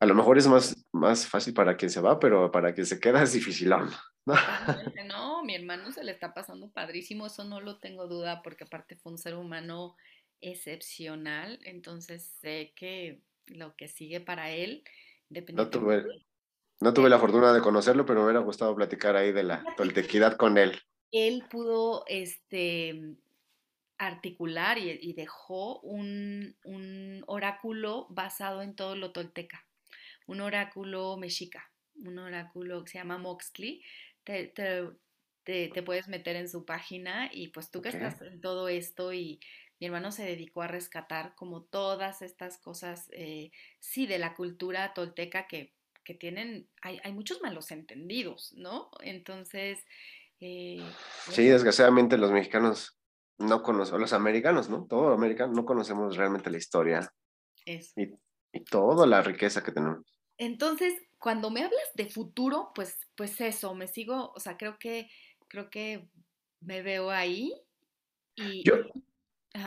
A 0.00 0.06
lo 0.06 0.14
mejor 0.14 0.36
es 0.36 0.46
más, 0.46 0.86
más 0.92 1.26
fácil 1.26 1.54
para 1.54 1.76
quien 1.76 1.90
se 1.90 2.00
va, 2.02 2.18
pero 2.18 2.50
para 2.50 2.74
quien 2.74 2.84
se 2.84 3.00
queda 3.00 3.22
es 3.22 3.32
difícil. 3.32 3.72
¿no? 5.04 5.04
no, 5.06 5.44
mi 5.44 5.54
hermano 5.54 5.92
se 5.92 6.04
le 6.04 6.12
está 6.12 6.32
pasando 6.34 6.70
padrísimo, 6.70 7.26
eso 7.26 7.44
no 7.44 7.60
lo 7.60 7.78
tengo 7.78 8.06
duda, 8.06 8.42
porque 8.42 8.64
aparte 8.64 8.96
fue 8.96 9.12
un 9.12 9.18
ser 9.18 9.34
humano 9.34 9.96
excepcional, 10.40 11.58
entonces 11.64 12.24
sé 12.40 12.72
que 12.76 13.20
lo 13.46 13.76
que 13.76 13.88
sigue 13.88 14.20
para 14.20 14.50
él, 14.50 14.84
depende 15.28 15.62
no 16.80 16.92
tuve 16.92 17.08
la 17.08 17.18
fortuna 17.18 17.52
de 17.52 17.60
conocerlo, 17.60 18.04
pero 18.04 18.20
me 18.20 18.26
hubiera 18.26 18.40
gustado 18.40 18.74
platicar 18.74 19.16
ahí 19.16 19.32
de 19.32 19.44
la 19.44 19.64
toltequidad 19.76 20.36
con 20.36 20.58
él. 20.58 20.78
Él 21.12 21.44
pudo 21.48 22.04
este, 22.08 23.16
articular 23.96 24.78
y, 24.78 25.12
dejó 25.12 25.80
un, 25.80 26.56
oráculo 27.26 28.06
basado 28.10 28.60
en 28.60 28.74
todo 28.74 28.96
lo 28.96 29.12
tolteca, 29.12 29.64
un 30.26 30.40
oráculo 30.40 31.16
mexica, 31.16 31.70
un 32.04 32.18
oráculo 32.18 32.84
que 32.84 32.90
se 32.90 32.98
llama 32.98 33.18
Moxley. 33.18 33.82
Te, 34.24 35.82
puedes 35.84 36.08
meter 36.08 36.36
en 36.36 36.48
su 36.48 36.64
página 36.64 37.30
y 37.32 37.48
pues 37.48 37.70
tú 37.70 37.82
que 37.82 37.90
estás 37.90 38.20
en 38.22 38.40
todo 38.40 38.68
esto 38.68 39.12
y 39.12 39.40
mi 39.78 39.86
hermano 39.86 40.10
se 40.12 40.24
dedicó 40.24 40.62
a 40.62 40.68
rescatar 40.68 41.34
como 41.34 41.64
todas 41.64 42.22
estas 42.22 42.58
cosas, 42.58 43.08
eh, 43.12 43.50
sí, 43.80 44.06
de 44.06 44.18
la 44.18 44.34
cultura 44.34 44.94
tolteca 44.94 45.46
que 45.46 45.74
que 46.04 46.14
tienen, 46.14 46.68
hay, 46.82 47.00
hay 47.02 47.12
muchos 47.12 47.40
malos 47.42 47.70
entendidos, 47.70 48.52
¿no? 48.56 48.90
Entonces... 49.00 49.84
Eh, 50.38 50.84
sí, 51.30 51.46
desgraciadamente 51.46 52.18
los 52.18 52.30
mexicanos 52.30 52.98
no 53.38 53.62
conocemos, 53.62 54.00
los 54.00 54.12
americanos, 54.12 54.68
¿no? 54.68 54.86
Todo 54.88 55.12
americano, 55.12 55.52
no 55.54 55.64
conocemos 55.64 56.16
realmente 56.16 56.50
la 56.50 56.58
historia. 56.58 57.12
Y, 57.64 58.10
y 58.52 58.64
toda 58.64 59.06
la 59.06 59.22
riqueza 59.22 59.64
que 59.64 59.72
tenemos. 59.72 60.04
Entonces, 60.36 60.94
cuando 61.24 61.48
me 61.48 61.64
hablas 61.64 61.90
de 61.94 62.04
futuro, 62.04 62.70
pues, 62.74 62.98
pues 63.14 63.40
eso, 63.40 63.74
me 63.74 63.86
sigo, 63.86 64.30
o 64.36 64.38
sea, 64.38 64.58
creo 64.58 64.78
que, 64.78 65.08
creo 65.48 65.70
que 65.70 66.10
me 66.60 66.82
veo 66.82 67.10
ahí. 67.10 67.50
Y, 68.34 68.62
yo, 68.62 68.74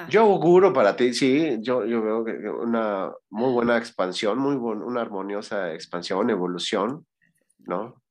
yo 0.08 0.22
auguro 0.22 0.72
para 0.72 0.96
ti, 0.96 1.16
sí, 1.16 1.58
yo, 1.62 1.84
yo 1.88 2.04
veo 2.04 2.62
una 2.62 3.12
muy 3.32 3.52
buena 3.54 3.76
expansión, 3.76 4.38
muy 4.38 4.56
una 4.56 5.02
armoniosa 5.02 5.74
expansión, 5.74 6.30
evolución, 6.30 7.08
¿no? 7.58 8.04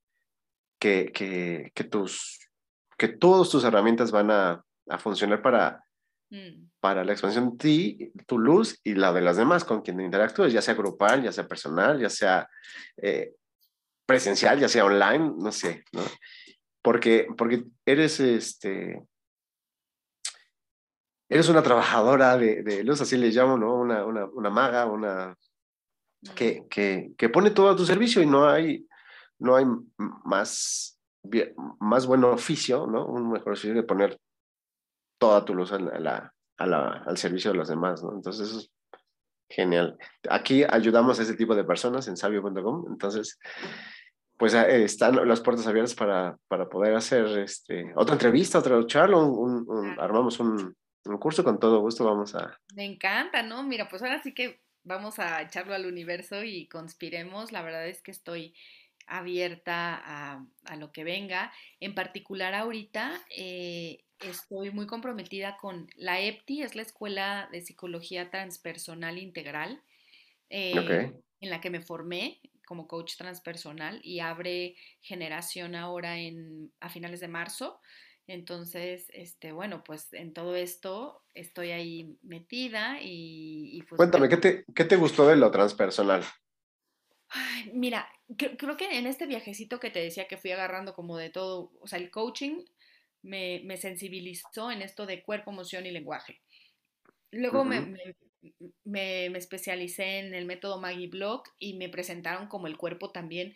Que, 0.80 1.12
que, 1.12 1.70
que, 1.72 1.84
tus, 1.84 2.40
que 2.99 3.07
todas 3.07 3.49
tus 3.49 3.62
herramientas 3.62 4.11
van 4.11 4.32
a, 4.32 4.64
a 4.88 4.99
funcionar 4.99 5.40
para, 5.40 5.86
mm. 6.30 6.70
para 6.80 7.04
la 7.04 7.12
expansión 7.12 7.50
de 7.50 7.56
ti, 7.56 8.12
tu 8.26 8.38
luz 8.38 8.80
y 8.84 8.94
la 8.94 9.12
de 9.12 9.20
las 9.20 9.36
demás 9.36 9.64
con 9.64 9.82
quien 9.82 10.00
interactúes, 10.00 10.52
ya 10.52 10.62
sea 10.62 10.74
grupal, 10.74 11.22
ya 11.22 11.32
sea 11.32 11.46
personal, 11.46 12.00
ya 12.00 12.10
sea 12.10 12.48
eh, 12.96 13.34
presencial, 14.06 14.58
ya 14.58 14.68
sea 14.68 14.84
online, 14.84 15.32
no 15.38 15.52
sé, 15.52 15.84
¿no? 15.92 16.02
Porque, 16.82 17.26
porque 17.36 17.64
eres 17.84 18.20
este 18.20 19.02
eres 21.28 21.48
una 21.48 21.62
trabajadora 21.62 22.36
de, 22.36 22.84
luz, 22.84 23.00
así 23.00 23.16
le 23.16 23.30
llamo, 23.30 23.58
¿no? 23.58 23.74
Una, 23.74 24.04
una, 24.04 24.26
una 24.26 24.50
maga, 24.50 24.86
una 24.86 25.36
que, 26.34 26.64
que, 26.70 27.12
que, 27.16 27.28
pone 27.28 27.50
todo 27.50 27.70
a 27.70 27.76
tu 27.76 27.84
servicio 27.84 28.22
y 28.22 28.26
no 28.26 28.48
hay, 28.48 28.86
no 29.38 29.56
hay 29.56 29.64
más, 30.24 30.98
más 31.80 32.06
buen 32.06 32.24
oficio, 32.24 32.86
¿no? 32.86 33.06
Un 33.06 33.32
mejor 33.32 33.54
oficio 33.54 33.74
de 33.74 33.82
poner 33.82 34.18
toda 35.18 35.44
tu 35.44 35.54
luz 35.54 35.72
a 35.72 35.78
la, 35.78 36.32
a 36.56 36.66
la, 36.66 37.02
al 37.06 37.16
servicio 37.16 37.52
de 37.52 37.58
los 37.58 37.68
demás, 37.68 38.02
¿no? 38.02 38.14
Entonces 38.14 38.48
eso 38.48 38.58
es 38.60 38.70
genial. 39.48 39.96
Aquí 40.28 40.64
ayudamos 40.68 41.18
a 41.18 41.22
ese 41.22 41.34
tipo 41.34 41.54
de 41.54 41.64
personas 41.64 42.08
en 42.08 42.16
sabio.com, 42.16 42.86
entonces 42.90 43.38
pues 44.36 44.52
eh, 44.54 44.84
están 44.84 45.26
las 45.26 45.40
puertas 45.40 45.66
abiertas 45.66 45.94
para, 45.94 46.36
para 46.48 46.68
poder 46.68 46.94
hacer 46.94 47.26
este, 47.38 47.92
otra 47.96 48.14
entrevista, 48.14 48.58
otra 48.58 48.84
charla, 48.86 49.16
un, 49.16 49.96
armamos 49.98 50.38
un, 50.40 50.76
un 51.04 51.18
curso 51.18 51.42
con 51.42 51.58
todo 51.58 51.80
gusto 51.80 52.04
vamos 52.04 52.34
a... 52.34 52.58
Me 52.74 52.84
encanta, 52.84 53.42
¿no? 53.42 53.62
Mira, 53.62 53.88
pues 53.88 54.02
ahora 54.02 54.22
sí 54.22 54.34
que 54.34 54.60
vamos 54.84 55.18
a 55.18 55.42
echarlo 55.42 55.74
al 55.74 55.86
universo 55.86 56.42
y 56.44 56.68
conspiremos. 56.68 57.52
La 57.52 57.62
verdad 57.62 57.86
es 57.86 58.02
que 58.02 58.10
estoy 58.10 58.54
abierta 59.06 60.00
a, 60.64 60.76
lo 60.76 60.92
que 60.92 61.04
venga. 61.04 61.52
En 61.80 61.94
particular 61.94 62.54
ahorita 62.54 63.12
eh, 63.36 64.04
estoy 64.20 64.70
muy 64.70 64.86
comprometida 64.86 65.56
con 65.56 65.88
la 65.96 66.20
EPTI, 66.20 66.62
es 66.62 66.76
la 66.76 66.82
Escuela 66.82 67.48
de 67.52 67.60
Psicología 67.60 68.30
Transpersonal 68.30 69.18
Integral, 69.18 69.82
eh, 70.50 71.12
en 71.40 71.50
la 71.50 71.60
que 71.60 71.70
me 71.70 71.80
formé 71.80 72.40
como 72.66 72.88
coach 72.88 73.16
transpersonal 73.16 74.00
y 74.02 74.20
abre 74.20 74.76
generación 75.00 75.74
ahora 75.74 76.18
en, 76.18 76.72
a 76.80 76.88
finales 76.88 77.20
de 77.20 77.28
marzo. 77.28 77.80
Entonces, 78.26 79.06
este, 79.14 79.52
bueno, 79.52 79.84
pues 79.84 80.12
en 80.12 80.32
todo 80.34 80.56
esto 80.56 81.22
estoy 81.32 81.70
ahí 81.70 82.18
metida 82.22 82.98
y... 83.00 83.82
pues, 83.88 83.96
Cuéntame, 83.96 84.28
¿qué 84.28 84.36
te, 84.36 84.64
¿qué 84.74 84.84
te 84.84 84.96
gustó 84.96 85.28
de 85.28 85.36
lo 85.36 85.50
transpersonal? 85.52 86.24
Ay, 87.28 87.70
mira, 87.72 88.08
creo, 88.36 88.76
que 88.76 88.98
en 88.98 89.06
este 89.06 89.26
viajecito 89.26 89.78
que 89.78 89.90
te 89.90 90.00
decía 90.00 90.26
que 90.26 90.36
fui 90.36 90.50
agarrando 90.50 90.94
como 90.94 91.16
de 91.16 91.30
todo, 91.30 91.72
o 91.80 91.86
sea, 91.86 91.98
el 91.98 92.10
coaching 92.10 92.64
me, 93.26 93.76
sensibilizó 93.76 94.70
en 94.70 94.82
esto 94.82 95.06
de 95.06 95.22
cuerpo, 95.22 95.50
emoción 95.50 95.86
y 95.86 95.90
lenguaje. 95.90 96.40
Luego 97.32 97.64
me, 97.64 97.94
me, 98.84 99.26
especialicé 99.36 100.20
en 100.20 100.34
el 100.34 100.46
método 100.46 100.80
Maggie 100.80 101.08
Block 101.08 101.48
y 101.58 101.74
me 101.74 101.88
presentaron 101.88 102.48
como 102.48 102.66
el 102.66 102.76
cuerpo 102.76 103.10
también, 103.10 103.54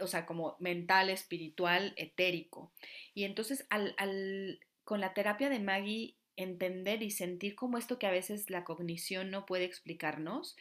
o 0.00 0.06
sea, 0.06 0.26
como 0.26 0.56
mental, 0.58 1.10
espiritual, 1.10 1.94
etérico. 1.96 2.72
Y 3.14 3.24
entonces 3.24 3.66
al, 3.70 3.94
al, 3.98 4.60
con 4.84 5.00
la 5.00 5.14
terapia 5.14 5.48
de 5.48 5.60
Maggie 5.60 6.16
entender 6.36 7.02
y 7.02 7.10
sentir 7.10 7.56
como 7.56 7.78
esto 7.78 7.98
que 7.98 8.06
a 8.06 8.12
veces 8.12 8.48
la 8.48 8.64
cognición 8.64 9.30
no 9.30 9.44
puede 9.44 9.64
explicarnos, 9.64 10.56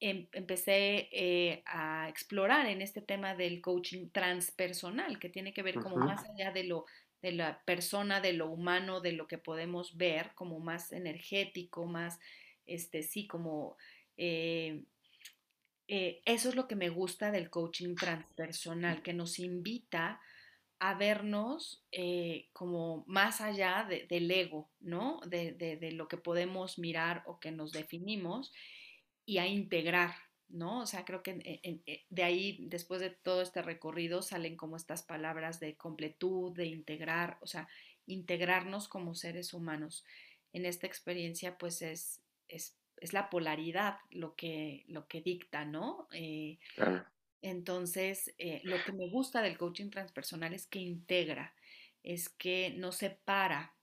em, 0.00 0.28
empecé 0.32 1.08
eh, 1.12 1.62
a 1.66 2.08
explorar 2.08 2.66
en 2.66 2.80
este 2.80 3.02
tema 3.02 3.34
del 3.34 3.60
coaching 3.60 4.08
transpersonal, 4.10 5.18
que 5.18 5.28
tiene 5.28 5.52
que 5.52 5.62
ver 5.62 5.74
como 5.74 5.96
más 5.96 6.24
allá 6.24 6.52
de 6.52 6.64
lo 6.64 6.86
de 7.22 7.32
la 7.32 7.62
persona, 7.64 8.20
de 8.20 8.32
lo 8.32 8.50
humano, 8.50 9.00
de 9.00 9.12
lo 9.12 9.26
que 9.26 9.38
podemos 9.38 9.96
ver, 9.96 10.32
como 10.34 10.58
más 10.60 10.92
energético, 10.92 11.86
más, 11.86 12.18
este, 12.66 13.02
sí, 13.02 13.26
como, 13.26 13.76
eh, 14.16 14.84
eh, 15.88 16.22
eso 16.24 16.48
es 16.48 16.54
lo 16.54 16.68
que 16.68 16.76
me 16.76 16.88
gusta 16.88 17.30
del 17.30 17.50
coaching 17.50 17.94
transpersonal, 17.94 19.02
que 19.02 19.12
nos 19.12 19.38
invita 19.38 20.20
a 20.80 20.94
vernos 20.94 21.84
eh, 21.92 22.48
como 22.54 23.04
más 23.06 23.42
allá 23.42 23.86
del 24.08 24.30
ego, 24.30 24.70
¿no? 24.80 25.20
De, 25.26 25.78
lo 25.92 26.08
que 26.08 26.16
podemos 26.16 26.78
mirar 26.78 27.22
o 27.26 27.38
que 27.38 27.50
nos 27.50 27.72
definimos 27.72 28.52
y 29.26 29.38
a 29.38 29.46
integrar, 29.46 30.14
¿no? 30.50 30.80
O 30.80 30.86
sea, 30.86 31.04
creo 31.04 31.22
que 31.22 31.82
de 32.08 32.22
ahí, 32.22 32.58
después 32.68 33.00
de 33.00 33.10
todo 33.10 33.42
este 33.42 33.62
recorrido, 33.62 34.22
salen 34.22 34.56
como 34.56 34.76
estas 34.76 35.02
palabras 35.02 35.60
de 35.60 35.76
completud, 35.76 36.52
de 36.52 36.66
integrar, 36.66 37.38
o 37.40 37.46
sea, 37.46 37.68
integrarnos 38.06 38.88
como 38.88 39.14
seres 39.14 39.52
humanos. 39.54 40.04
En 40.52 40.66
esta 40.66 40.86
experiencia, 40.86 41.58
pues 41.58 41.82
es, 41.82 42.22
es, 42.48 42.76
la 43.12 43.30
polaridad 43.30 43.98
lo 44.10 44.34
que, 44.34 44.84
lo 44.88 45.06
que 45.06 45.22
dicta, 45.22 45.64
¿no? 45.64 46.06
Eh, 46.12 46.58
claro. 46.74 47.04
Entonces, 47.42 48.34
eh, 48.38 48.60
lo 48.64 48.76
que 48.84 48.92
me 48.92 49.08
gusta 49.08 49.40
del 49.40 49.56
coaching 49.56 49.88
transpersonal 49.88 50.52
es 50.52 50.66
que 50.66 50.80
integra, 50.80 51.54
es 52.02 52.28
que 52.28 52.74
no 52.76 52.92
separa. 52.92 53.74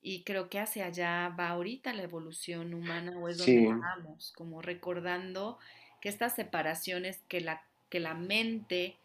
Y 0.00 0.24
creo 0.24 0.48
que 0.48 0.58
hacia 0.60 0.86
allá 0.86 1.28
va 1.28 1.50
ahorita 1.50 1.92
la 1.92 2.02
evolución 2.02 2.74
humana 2.74 3.18
o 3.18 3.28
es 3.28 3.38
donde 3.38 3.66
vamos, 3.68 4.32
como 4.32 4.62
recordando 4.62 5.58
que 6.00 6.08
estas 6.08 6.34
separaciones 6.34 7.20
que 7.28 7.40
la, 7.40 7.62
que 7.90 8.00
la 8.00 8.14
mente, 8.14 8.96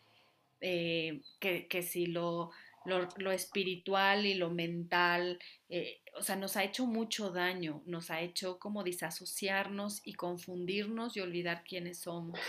eh, 0.62 1.22
que, 1.40 1.68
que 1.68 1.82
si 1.82 2.06
lo 2.06 2.52
lo, 2.86 3.32
espiritual 3.32 4.26
y 4.26 4.34
lo 4.34 4.50
mental, 4.50 5.40
eh, 5.70 6.02
o 6.18 6.22
sea, 6.22 6.36
nos 6.36 6.58
ha 6.58 6.64
hecho 6.64 6.86
mucho 6.86 7.32
daño, 7.32 7.82
nos 7.86 8.12
ha 8.12 8.22
hecho 8.22 8.60
como 8.60 8.84
disasociarnos 8.84 10.02
y 10.06 10.14
confundirnos 10.14 11.16
y 11.16 11.22
olvidar 11.22 11.64
quiénes 11.68 12.00
somos. 12.00 12.40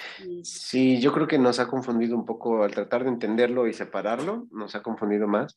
Sí, 0.42 1.00
yo 1.00 1.12
creo 1.12 1.26
que 1.26 1.38
nos 1.38 1.60
ha 1.60 1.68
confundido 1.68 2.16
un 2.16 2.26
poco 2.26 2.64
al 2.64 2.72
tratar 2.72 3.04
de 3.04 3.10
entenderlo 3.10 3.66
y 3.66 3.72
separarlo, 3.72 4.46
nos 4.50 4.74
ha 4.74 4.82
confundido 4.82 5.28
más, 5.28 5.56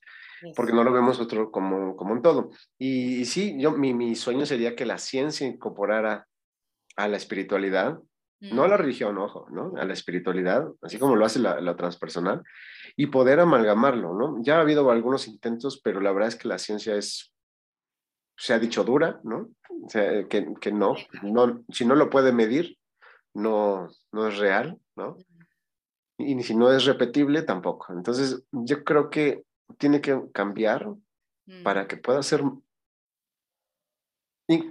porque 0.55 0.73
no 0.73 0.83
lo 0.83 0.93
vemos 0.93 1.19
otro 1.19 1.51
como, 1.51 1.95
como 1.95 2.13
un 2.13 2.21
todo. 2.21 2.51
Y, 2.77 3.25
sí, 3.25 3.55
yo, 3.59 3.71
mi, 3.71 3.93
mi, 3.93 4.15
sueño 4.15 4.45
sería 4.45 4.75
que 4.75 4.85
la 4.85 4.99
ciencia 4.99 5.47
incorporara 5.47 6.27
a 6.95 7.07
la 7.07 7.17
espiritualidad 7.17 7.99
no 8.39 8.63
a 8.63 8.67
la 8.67 8.77
religión, 8.77 9.17
ojo, 9.17 9.47
¿no? 9.49 9.73
A 9.77 9.85
la 9.85 9.93
espiritualidad, 9.93 10.67
así 10.81 10.99
como 10.99 11.15
lo 11.15 11.25
hace 11.25 11.39
la, 11.39 11.75
transpersonal, 11.75 12.43
y 12.95 13.07
poder 13.07 13.39
amalgamarlo, 13.39 14.13
¿no? 14.13 14.37
Ya 14.43 14.57
ha 14.57 14.61
habido 14.61 14.89
algunos 14.91 15.27
intentos, 15.27 15.81
pero 15.83 16.01
la 16.01 16.11
verdad 16.11 16.29
es 16.29 16.35
que 16.35 16.47
la 16.47 16.59
ciencia 16.59 16.95
es, 16.95 17.33
se 18.37 18.53
ha 18.53 18.59
dicho 18.59 18.83
dura, 18.83 19.19
¿no? 19.23 19.49
O 19.83 19.89
sea, 19.89 20.27
que, 20.27 20.53
que 20.61 20.71
no, 20.71 20.95
no, 21.23 21.63
si 21.69 21.85
no 21.85 21.95
lo 21.95 22.09
puede 22.09 22.31
medir, 22.31 22.77
no, 23.33 23.89
no 24.11 24.27
es 24.27 24.37
real, 24.37 24.77
¿no? 24.95 25.17
Y 26.19 26.41
si 26.43 26.55
no 26.55 26.71
es 26.71 26.85
repetible, 26.85 27.43
tampoco. 27.43 27.93
Entonces, 27.93 28.43
yo 28.51 28.83
creo 28.83 29.09
que 29.09 29.43
tiene 29.77 30.01
que 30.01 30.19
cambiar 30.33 30.87
para 31.63 31.87
que 31.87 31.97
pueda 31.97 32.23
ser 32.23 32.41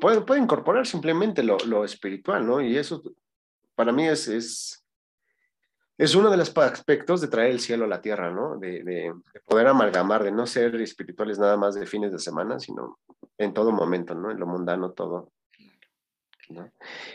puede, 0.01 0.23
puede, 0.23 0.41
incorporar 0.41 0.87
simplemente 0.87 1.43
lo, 1.43 1.59
lo, 1.67 1.85
espiritual, 1.85 2.47
¿no? 2.47 2.61
Y 2.61 2.77
eso 2.77 3.03
para 3.77 3.93
mí 3.93 4.09
es, 4.09 4.27
es, 4.27 4.85
es 5.99 6.15
uno 6.15 6.31
de 6.31 6.37
los 6.37 6.57
aspectos 6.57 7.21
de 7.21 7.29
traer 7.29 7.53
el 7.53 7.61
cielo 7.61 7.85
a 7.85 7.89
la 7.89 8.01
tierra, 8.01 8.31
¿no? 8.33 8.59
De, 8.59 9.15
poder 9.45 9.69
amalgamar, 9.69 10.25
de 10.25 10.33
no 10.33 10.47
ser 10.47 10.75
espirituales 10.77 11.39
nada 11.39 11.57
más 11.57 11.75
de 11.75 11.87
fines 11.87 12.11
de 12.11 12.19
semana, 12.19 12.59
sino 12.59 12.99
en 13.39 13.55
todo 13.55 13.71
momento, 13.71 14.15
¿no? 14.15 14.31
En 14.31 14.41
lo 14.41 14.47
mundano 14.47 14.93
todo. 14.93 15.31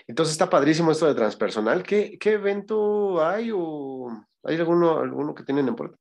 Entonces 0.08 0.34
está 0.34 0.50
padrísimo 0.50 0.92
esto 0.92 1.08
de 1.08 1.16
transpersonal. 1.16 1.84
¿Qué, 1.84 2.18
qué 2.20 2.34
evento 2.34 3.26
hay 3.26 3.52
o 3.54 4.08
hay 4.44 4.56
alguno, 4.58 5.00
alguno 5.00 5.34
que 5.34 5.44
tienen 5.44 5.68
en 5.68 5.76
puerta? 5.76 5.98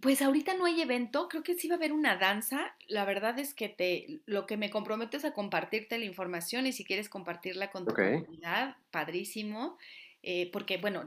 Pues 0.00 0.22
ahorita 0.22 0.54
no 0.54 0.66
hay 0.66 0.80
evento, 0.80 1.28
creo 1.28 1.42
que 1.42 1.56
sí 1.56 1.66
va 1.66 1.74
a 1.74 1.78
haber 1.78 1.92
una 1.92 2.16
danza. 2.16 2.76
La 2.86 3.04
verdad 3.04 3.38
es 3.40 3.54
que 3.54 3.68
te, 3.68 4.20
lo 4.24 4.46
que 4.46 4.56
me 4.56 4.70
comprometo 4.70 5.16
es 5.16 5.24
a 5.24 5.34
compartirte 5.34 5.98
la 5.98 6.04
información 6.04 6.66
y 6.66 6.72
si 6.72 6.84
quieres 6.84 7.08
compartirla 7.08 7.72
con 7.72 7.86
tu 7.86 7.92
comunidad, 7.92 8.76
padrísimo. 8.92 9.78
Eh, 10.22 10.50
porque, 10.52 10.76
bueno, 10.76 11.04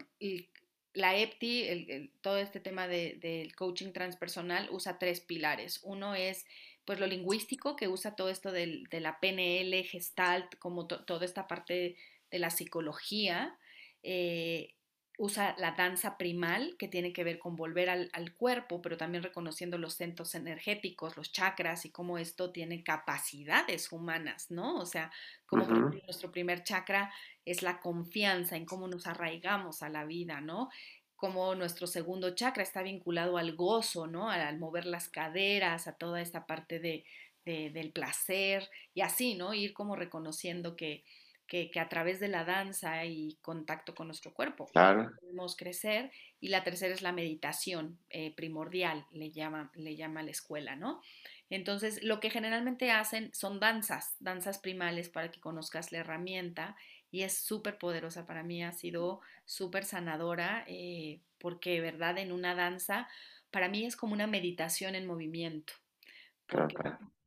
la 0.93 1.18
EPTI, 1.18 2.11
todo 2.22 2.38
este 2.38 2.59
tema 2.59 2.88
del 2.88 3.55
coaching 3.55 3.91
transpersonal 3.91 4.70
usa 4.72 4.99
tres 4.99 5.22
pilares. 5.22 5.80
Uno 5.84 6.16
es 6.16 6.45
pues 6.86 6.99
lo 6.99 7.07
lingüístico, 7.07 7.76
que 7.76 7.88
usa 7.88 8.16
todo 8.16 8.30
esto 8.30 8.51
de 8.51 8.99
la 8.99 9.20
PNL, 9.20 9.84
Gestalt, 9.86 10.55
como 10.59 10.88
toda 10.88 11.26
esta 11.26 11.47
parte 11.47 11.95
de 12.30 12.39
la 12.39 12.49
psicología. 12.49 13.57
Eh, 14.03 14.76
usa 15.18 15.55
la 15.59 15.72
danza 15.72 16.18
primal, 16.18 16.76
que 16.80 16.88
tiene 16.88 17.14
que 17.14 17.24
ver 17.24 17.38
con 17.38 17.55
volver 17.55 17.89
al, 17.89 18.34
cuerpo, 18.36 18.82
pero 18.82 18.97
también 18.97 19.24
reconociendo 19.24 19.78
los 19.78 19.93
centros 19.93 20.34
energéticos, 20.34 21.18
los 21.18 21.32
chakras 21.32 21.86
y 21.86 21.91
cómo 21.91 22.18
esto 22.18 22.51
tiene 22.51 22.84
capacidades 22.84 23.91
humanas, 23.91 24.49
¿no? 24.49 24.78
O 24.78 24.86
sea, 24.86 25.11
como 25.45 25.66
nuestro 25.66 26.32
primer 26.32 26.64
chakra 26.64 27.14
es 27.45 27.61
la 27.61 27.80
confianza 27.80 28.55
en 28.57 28.66
cómo 28.66 28.88
nos 28.88 29.05
arraigamos 29.05 29.84
a 29.84 29.89
la 29.89 30.03
vida, 30.05 30.41
¿no? 30.41 30.70
Como 31.16 31.53
nuestro 31.53 31.86
segundo 31.86 32.34
chakra 32.34 32.64
está 32.64 32.82
vinculado 32.82 33.38
al 33.38 33.55
gozo, 33.55 34.07
¿no? 34.07 34.32
Al, 34.32 34.57
mover 34.57 34.86
las 34.86 35.09
caderas, 35.09 35.88
a 35.88 35.95
toda 35.95 36.22
esta 36.22 36.47
parte 36.47 36.80
de, 36.80 37.05
del 37.45 37.91
placer 37.91 38.68
y 38.95 39.01
así, 39.01 39.36
¿no? 39.36 39.53
Ir 39.53 39.74
como 39.74 39.95
reconociendo 39.95 40.76
que 40.76 41.03
que, 41.48 41.72
a 41.80 41.89
través 41.89 42.20
de 42.20 42.28
la 42.28 42.46
danza 42.46 43.06
y 43.06 43.38
contacto 43.41 43.94
con 43.94 44.08
nuestro 44.08 44.34
cuerpo 44.34 44.70
podemos 44.74 45.56
crecer. 45.56 46.12
Y 46.39 46.50
la 46.50 46.64
tercera 46.64 46.94
es 46.94 47.02
la 47.02 47.12
meditación 47.12 48.00
eh, 48.10 48.34
primordial, 48.36 49.06
le 49.12 49.32
llama, 49.32 49.72
le 49.76 49.96
llama 49.96 50.24
la 50.24 50.32
escuela, 50.32 50.76
¿no? 50.76 51.02
Entonces, 51.50 52.02
lo 52.02 52.20
que 52.20 52.32
generalmente 52.32 52.89
hacen 52.89 53.34
son 53.34 53.60
danzas, 53.60 54.16
danzas 54.20 54.58
primales 54.58 55.10
para 55.10 55.30
que 55.30 55.39
conozcas 55.39 55.91
la 55.91 56.00
herramienta 56.00 56.76
y 57.12 57.22
es 57.22 57.38
súper 57.38 57.78
poderosa 57.78 58.26
para 58.26 58.41
mí, 58.41 58.64
ha 58.64 58.72
sido 58.72 59.22
súper 59.46 59.86
sanadora 59.86 60.66
eh, 60.68 61.22
porque, 61.38 61.80
¿verdad? 61.80 62.18
En 62.18 62.32
una 62.32 62.56
danza, 62.56 63.08
para 63.52 63.70
mí 63.70 63.86
es 63.86 63.96
como 63.96 64.14
una 64.14 64.26
meditación 64.26 64.96
en 64.96 65.06
movimiento. 65.06 65.74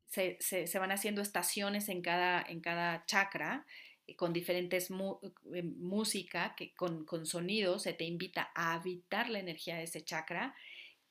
Se, 0.06 0.38
se, 0.40 0.78
van 0.78 0.90
haciendo 0.90 1.20
estaciones 1.22 1.88
en 1.88 2.02
cada, 2.02 2.42
en 2.42 2.60
cada 2.60 3.04
chakra 3.06 3.66
con 4.14 4.32
diferentes 4.32 4.90
eh, 4.90 5.62
música, 5.62 6.54
que 6.56 6.74
con, 6.74 7.04
con 7.04 7.26
sonidos, 7.26 7.82
se 7.82 7.92
te 7.92 8.04
invita 8.04 8.50
a 8.54 8.74
habitar 8.74 9.28
la 9.28 9.40
energía 9.40 9.76
de 9.76 9.84
ese 9.84 10.04
chakra 10.04 10.54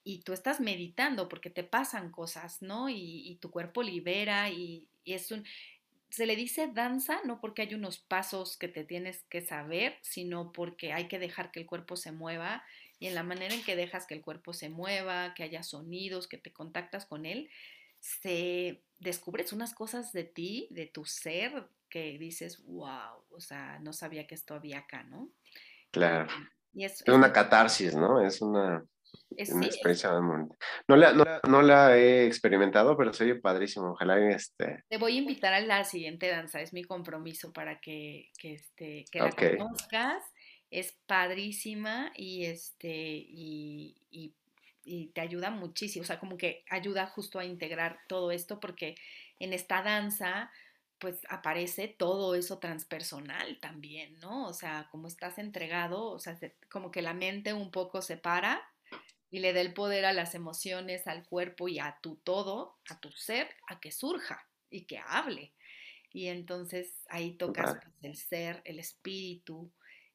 y 0.07 0.19
tú 0.19 0.33
estás 0.33 0.61
meditando 0.61 1.27
porque 1.27 1.49
te 1.49 1.63
pasan 1.63 2.11
cosas, 2.11 2.61
¿no? 2.61 2.89
Y, 2.89 3.37
tu 3.41 3.49
cuerpo 3.49 3.83
libera 3.83 4.49
y, 4.49 4.87
es 5.03 5.31
un... 5.31 5.43
Se 6.09 6.27
le 6.27 6.35
dice 6.35 6.69
danza 6.71 7.19
no 7.25 7.41
porque 7.41 7.63
hay 7.63 7.73
unos 7.73 7.97
pasos 7.97 8.55
que 8.55 8.67
te 8.67 8.85
tienes 8.85 9.23
que 9.23 9.41
saber, 9.41 9.97
sino 10.01 10.53
porque 10.53 10.93
hay 10.93 11.07
que 11.07 11.19
dejar 11.19 11.51
que 11.51 11.59
el 11.59 11.65
cuerpo 11.65 11.97
se 11.97 12.11
mueva 12.11 12.63
y 12.99 13.07
en 13.07 13.15
la 13.15 13.23
manera 13.23 13.53
en 13.53 13.63
que 13.63 13.75
dejas 13.75 14.05
que 14.05 14.13
el 14.13 14.21
cuerpo 14.21 14.53
se 14.53 14.69
mueva, 14.69 15.33
que 15.33 15.43
haya 15.43 15.63
sonidos, 15.63 16.27
que 16.27 16.37
te 16.37 16.53
contactas 16.53 17.05
con 17.05 17.25
él, 17.25 17.49
se 17.99 18.83
descubres 18.99 19.51
unas 19.51 19.73
cosas 19.73 20.13
de 20.13 20.23
ti, 20.23 20.67
de 20.69 20.85
tu 20.85 21.05
ser, 21.05 21.67
que 21.95 22.17
dices, 22.17 22.61
wow, 22.65 23.23
o 23.29 23.39
sea, 23.39 23.79
no 23.79 23.93
sabía 23.93 24.27
que 24.27 24.35
esto 24.35 24.53
había 24.53 24.79
acá, 24.79 25.03
¿no? 25.03 25.31
Claro. 25.91 26.27
es, 26.73 27.01
una 27.07 27.31
catarsis, 27.31 27.95
¿no? 27.95 28.19
Es 28.19 28.41
una, 28.41 28.85
experiencia 29.37 30.11
no 30.11 30.97
la, 30.97 31.39
no, 31.47 31.61
la, 31.61 31.97
he 31.97 32.27
experimentado, 32.27 32.97
pero 32.97 33.13
soy 33.13 33.39
padrísimo. 33.39 33.91
Ojalá 33.91 34.19
este. 34.29 34.83
Te 34.89 34.97
voy 34.97 35.15
a 35.15 35.21
invitar 35.21 35.53
a 35.53 35.61
la 35.61 35.85
siguiente 35.85 36.27
danza, 36.27 36.59
es 36.59 36.73
mi 36.73 36.83
compromiso 36.83 37.53
para 37.53 37.79
que, 37.79 38.29
que, 38.37 38.55
este, 38.55 39.05
que 39.09 39.19
la 39.19 39.31
conozcas 39.31 40.21
es 40.69 40.97
padrísima 41.05 42.11
y 42.13 42.43
este 42.43 42.89
y, 42.91 43.95
y 44.83 45.07
te 45.13 45.21
ayuda 45.21 45.49
muchísimo, 45.49 46.03
o 46.03 46.05
sea, 46.05 46.19
como 46.19 46.35
que 46.35 46.65
ayuda 46.69 47.07
justo 47.07 47.39
a 47.39 47.45
integrar 47.45 47.99
todo 48.09 48.31
esto 48.31 48.59
porque 48.59 48.95
en 49.39 49.53
esta 49.53 49.81
danza 49.81 50.51
pues 50.99 51.19
aparece 51.29 51.87
todo 51.87 52.35
eso 52.35 52.59
transpersonal 52.59 53.59
también, 53.59 54.19
¿no? 54.19 54.47
O 54.47 54.53
sea, 54.53 54.87
como 54.91 55.07
estás 55.07 55.37
entregado, 55.37 56.05
o 56.05 56.19
sea, 56.19 56.37
como 56.69 56.91
que 56.91 57.01
la 57.01 57.13
mente 57.13 57.53
un 57.53 57.71
poco 57.71 58.01
se 58.01 58.17
para 58.17 58.61
y 59.29 59.39
le 59.39 59.53
da 59.53 59.61
el 59.61 59.73
poder 59.73 60.05
a 60.05 60.13
las 60.13 60.35
emociones, 60.35 61.07
al 61.07 61.25
cuerpo 61.25 61.67
y 61.67 61.79
a 61.79 61.97
tu 62.01 62.15
todo, 62.17 62.77
a 62.89 62.99
tu 62.99 63.11
ser, 63.11 63.49
a 63.67 63.79
que 63.79 63.91
surja 63.91 64.47
y 64.69 64.85
que 64.85 64.99
hable. 64.99 65.53
Y 66.11 66.27
entonces 66.27 66.93
ahí 67.09 67.33
tocas 67.33 67.75
pues, 67.75 67.93
el 68.01 68.15
ser, 68.15 68.61
el 68.63 68.79
espíritu, 68.79 69.69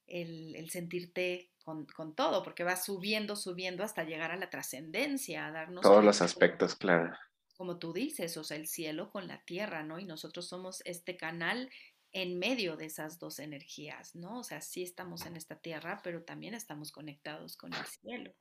el, 0.06 0.70
sentirte 0.70 1.50
con, 1.62 2.14
todo, 2.16 2.42
porque 2.42 2.64
vas 2.64 2.84
subiendo, 2.84 3.36
subiendo 3.36 3.84
hasta 3.84 4.04
llegar 4.04 4.30
a 4.32 4.36
la 4.36 4.48
trascendencia, 4.48 5.46
a 5.46 5.52
darnos... 5.52 5.82
Todos 5.82 6.02
los 6.02 6.22
aspectos, 6.22 6.74
claro 6.74 7.14
como 7.60 7.76
tú 7.76 7.92
dices, 7.92 8.38
o 8.38 8.42
sea, 8.42 8.56
el 8.56 8.66
cielo 8.66 9.10
con 9.10 9.28
la 9.28 9.44
tierra, 9.44 9.82
¿no? 9.82 9.98
Y 9.98 10.06
nosotros 10.06 10.48
somos 10.48 10.80
este 10.86 11.18
canal 11.18 11.68
en 12.10 12.38
medio 12.38 12.74
de 12.78 12.86
esas 12.86 13.18
dos 13.18 13.38
energías, 13.38 14.14
¿no? 14.14 14.38
O 14.38 14.42
sea, 14.42 14.62
sí 14.62 14.82
estamos 14.82 15.26
en 15.26 15.36
esta 15.36 15.56
tierra, 15.56 16.00
pero 16.02 16.22
también 16.22 16.54
estamos 16.54 16.90
conectados 16.90 17.58
con 17.58 17.74
el 17.74 17.84
cielo. 17.84 18.32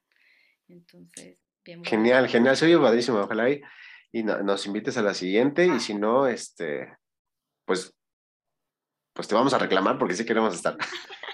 Entonces, 0.70 1.43
bien. 1.65 1.84
Genial, 1.84 2.30
genial, 2.30 2.55
soy 2.55 2.78
padrísimo, 2.78 3.20
ojalá 3.20 3.49
y, 3.49 3.61
y 4.13 4.24
nos 4.24 4.65
invites 4.65 4.95
a 4.95 5.01
la 5.01 5.13
siguiente 5.13 5.67
y 5.67 5.82
si 5.82 5.95
no, 5.95 6.26
este, 6.26 6.88
pues, 7.65 7.93
pues 9.11 9.28
te 9.28 9.36
vamos 9.36 9.53
a 9.53 9.57
reclamar 9.57 9.97
porque 9.97 10.15
sí 10.15 10.24
queremos 10.24 10.55
estar. 10.55 10.78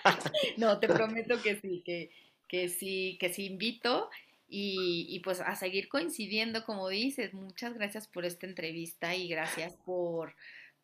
no, 0.58 0.80
te 0.80 0.88
prometo 0.88 1.40
que 1.40 1.58
sí, 1.58 1.84
que, 1.86 2.10
que 2.48 2.68
sí, 2.68 3.16
que 3.20 3.32
sí 3.32 3.46
invito 3.46 4.10
y, 4.48 5.20
pues 5.24 5.42
a 5.42 5.56
seguir 5.56 5.90
coincidiendo, 5.90 6.66
como 6.66 6.90
dices. 6.90 7.34
Muchas 7.34 7.74
gracias 7.74 8.08
por 8.08 8.26
esta 8.26 8.46
entrevista 8.46 9.16
y 9.16 9.28
gracias 9.28 9.76
por, 9.86 10.36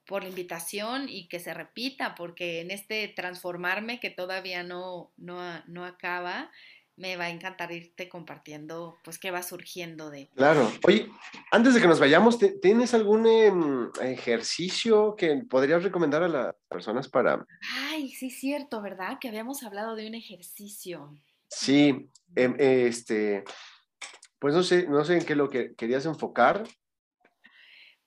por 0.05 0.23
la 0.23 0.29
invitación 0.29 1.07
y 1.07 1.27
que 1.27 1.39
se 1.39 1.53
repita, 1.53 2.15
porque 2.15 2.61
en 2.61 2.71
este 2.71 3.07
transformarme 3.07 3.99
que 3.99 4.09
todavía 4.09 4.63
no, 4.63 5.11
no, 5.17 5.39
no 5.67 5.85
acaba, 5.85 6.51
me 6.97 7.15
va 7.15 7.25
a 7.25 7.29
encantar 7.29 7.71
irte 7.71 8.09
compartiendo, 8.09 8.99
pues, 9.03 9.17
qué 9.17 9.31
va 9.31 9.41
surgiendo 9.41 10.09
de... 10.09 10.29
Claro. 10.35 10.71
Oye, 10.83 11.09
antes 11.51 11.73
de 11.73 11.81
que 11.81 11.87
nos 11.87 11.99
vayamos, 11.99 12.37
¿tienes 12.61 12.93
algún 12.93 13.25
em, 13.25 13.89
ejercicio 14.01 15.15
que 15.15 15.43
podrías 15.49 15.83
recomendar 15.83 16.21
a 16.21 16.27
las 16.27 16.55
personas 16.69 17.07
para... 17.07 17.45
Ay, 17.89 18.09
sí, 18.09 18.29
cierto, 18.29 18.81
¿verdad? 18.81 19.17
Que 19.19 19.29
habíamos 19.29 19.63
hablado 19.63 19.95
de 19.95 20.07
un 20.07 20.15
ejercicio. 20.15 21.15
Sí, 21.51 22.09
em, 22.35 22.55
este, 22.57 23.43
pues 24.39 24.55
no 24.55 24.63
sé, 24.63 24.87
no 24.87 25.03
sé 25.03 25.17
en 25.17 25.25
qué 25.25 25.35
lo 25.35 25.49
que 25.49 25.75
querías 25.75 26.05
enfocar. 26.05 26.63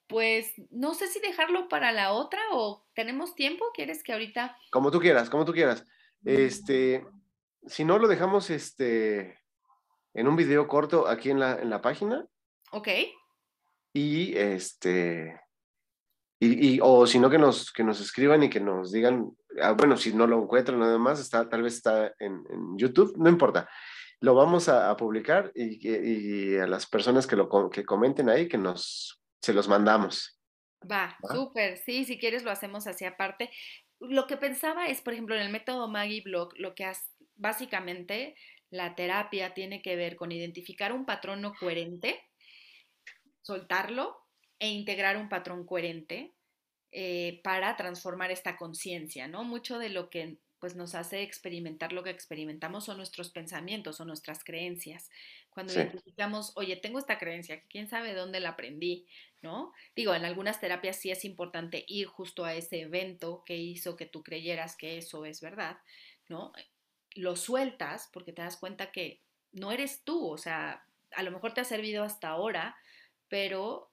Pues 0.07 0.53
no 0.70 0.95
sé 0.95 1.09
si 1.09 1.20
dejarlo 1.20 1.68
para 1.68 1.92
la 1.92 2.12
otra 2.12 2.40
o 2.53 2.86
tenemos 2.95 3.34
tiempo, 3.34 3.66
¿quieres 3.74 4.03
que 4.03 4.12
ahorita? 4.12 4.57
Como 4.70 4.90
tú 4.90 4.99
quieras, 4.99 5.28
como 5.28 5.45
tú 5.45 5.53
quieras. 5.53 5.84
Este, 6.24 7.07
si 7.66 7.84
no 7.84 7.99
lo 7.99 8.09
dejamos 8.09 8.49
este 8.49 9.38
en 10.14 10.26
un 10.26 10.36
video 10.36 10.66
corto 10.66 11.07
aquí 11.07 11.30
en 11.30 11.38
la, 11.38 11.61
en 11.61 11.68
la 11.68 11.82
página. 11.82 12.26
Ok. 12.72 12.88
Y 13.92 14.36
este, 14.36 15.38
y, 16.41 16.78
o 16.82 17.07
si 17.07 17.18
no, 17.18 17.30
que 17.30 17.39
nos, 17.39 17.72
que 17.72 17.85
nos 17.85 18.01
escriban 18.01 18.43
y 18.43 18.51
que 18.51 18.61
nos 18.61 18.93
digan, 18.93 19.30
ah, 19.62 19.72
bueno, 19.72 19.97
si 19.97 20.12
no 20.12 20.26
lo 20.26 20.43
encuentran 20.43 20.78
nada 20.78 20.99
más, 20.99 21.20
está, 21.20 21.49
tal 21.49 21.62
vez 21.62 21.74
está 21.74 22.12
en, 22.18 22.45
YouTube, 22.76 23.14
no 23.16 23.28
importa. 23.28 23.68
Lo 24.20 24.35
vamos 24.35 24.68
a, 24.68 24.97
publicar 24.97 25.53
y, 25.55 26.57
a 26.57 26.66
las 26.66 26.87
personas 26.87 27.26
que 27.26 27.37
lo 27.37 27.70
que 27.70 27.85
comenten 27.85 28.28
ahí, 28.28 28.49
que 28.49 28.59
nos 28.59 29.20
se 29.41 29.53
los 29.53 29.68
mandamos. 29.68 30.41
Va, 30.91 31.16
súper, 31.32 31.78
sí, 31.78 32.05
si 32.05 32.18
quieres 32.18 32.45
lo 32.45 32.51
hacemos 32.51 32.87
así 32.87 33.05
aparte. 33.05 33.51
Lo 34.01 34.26
que 34.26 34.37
pensaba 34.37 34.87
es, 34.87 35.03
por 35.03 35.12
ejemplo, 35.12 35.35
en 35.35 35.43
el 35.43 35.53
método 35.53 35.89
Maggie 35.89 36.22
Blog, 36.22 36.53
lo 36.59 36.74
que 36.74 36.85
has, 36.85 37.11
básicamente 37.37 38.37
la 38.70 38.95
terapia 38.95 39.55
tiene 39.55 39.82
que 39.82 39.97
ver 39.97 40.16
con 40.16 40.32
identificar 40.32 40.93
un 40.93 41.05
patrón 41.05 41.43
no 41.43 41.55
coherente, 41.55 42.20
soltarlo 43.43 44.24
e 44.59 44.68
integrar 44.68 45.16
un 45.16 45.28
patrón 45.28 45.66
coherente 45.66 46.32
eh, 46.92 47.40
para 47.42 47.76
transformar 47.76 48.30
esta 48.30 48.57
conciencia, 48.57 49.26
¿no? 49.26 49.44
Mucho 49.44 49.78
de 49.78 49.88
lo 49.88 50.11
que 50.11 50.38
pues 50.64 50.76
nos 50.76 50.94
hace 50.94 51.20
experimentar 51.20 51.92
lo 51.92 52.02
que 52.02 52.09
experimentamos 52.09 52.86
son 52.86 52.96
nuestros 52.96 53.30
pensamientos 53.30 54.00
o 54.00 54.07
nuestras 54.07 54.44
creencias. 54.44 55.11
Cuando 55.50 55.74
identificamos, 55.74 56.52
oye, 56.57 56.76
tengo 56.76 56.98
esta 56.98 57.18
creencia, 57.18 57.61
quién 57.68 57.86
sabe 57.86 58.14
dónde 58.14 58.40
la 58.40 58.50
aprendí, 58.50 59.07
¿no? 59.42 59.74
Digo, 59.94 60.14
en 60.14 60.24
algunas 60.24 60.61
terapias 60.61 60.96
sí 60.96 61.11
es 61.11 61.26
importante 61.26 61.84
ir 61.86 62.07
justo 62.07 62.46
a 62.46 62.55
ese 62.55 62.80
evento 62.80 63.42
que 63.44 63.59
hizo 63.59 63.94
que 63.94 64.07
tú 64.07 64.22
creyeras 64.22 64.74
que 64.74 64.96
eso 64.96 65.26
es 65.26 65.42
verdad, 65.42 65.76
¿no? 66.30 66.52
Lo 67.14 67.36
sueltas 67.36 68.09
porque 68.11 68.32
te 68.32 68.40
das 68.40 68.57
cuenta 68.57 68.90
que 68.90 69.20
no 69.52 69.70
eres 69.70 70.02
tú, 70.02 70.30
o 70.30 70.38
sea, 70.38 70.86
a 71.11 71.22
lo 71.22 71.30
mejor 71.30 71.52
te 71.52 71.61
ha 71.61 71.64
servido 71.64 72.05
hasta 72.05 72.28
ahora, 72.28 72.76
pero 73.28 73.90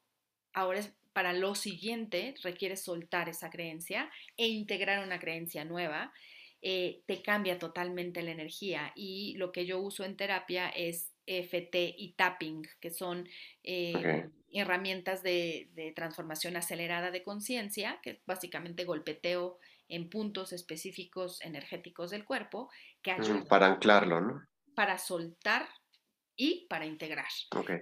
ahora 0.54 0.80
es 0.80 0.94
para 1.14 1.34
lo 1.34 1.56
siguiente, 1.56 2.36
requieres 2.44 2.84
soltar 2.84 3.30
esa 3.30 3.50
creencia 3.50 4.10
e 4.38 4.48
integrar 4.48 5.06
una 5.06 5.20
creencia 5.20 5.66
nueva. 5.66 6.14
Eh, 6.62 7.02
te 7.08 7.22
cambia 7.24 7.58
totalmente 7.58 8.22
la 8.22 8.32
energía 8.32 8.92
y 8.96 9.36
lo 9.38 9.52
que 9.52 9.66
yo 9.66 9.80
uso 9.80 10.06
en 10.06 10.16
terapia 10.16 10.70
es 10.70 11.12
FT 11.26 11.96
y 11.98 12.14
tapping, 12.14 12.68
que 12.80 12.92
son 12.92 13.28
eh, 13.64 14.30
herramientas 14.52 15.24
de, 15.24 15.94
transformación 15.96 16.56
acelerada 16.58 17.10
de 17.12 17.24
conciencia, 17.24 18.00
que 18.04 18.12
es 18.12 18.26
básicamente 18.26 18.86
golpeteo 18.86 19.58
en 19.88 20.10
puntos 20.10 20.54
específicos 20.54 21.42
energéticos 21.42 22.12
del 22.12 22.26
cuerpo, 22.26 22.70
que 23.02 23.12
ayudan 23.12 23.46
para 23.46 23.68
anclarlo, 23.68 24.22
¿no? 24.22 24.48
Para 24.76 24.98
soltar 24.98 25.68
y 26.36 26.66
para 26.70 26.86
integrar. 26.86 27.28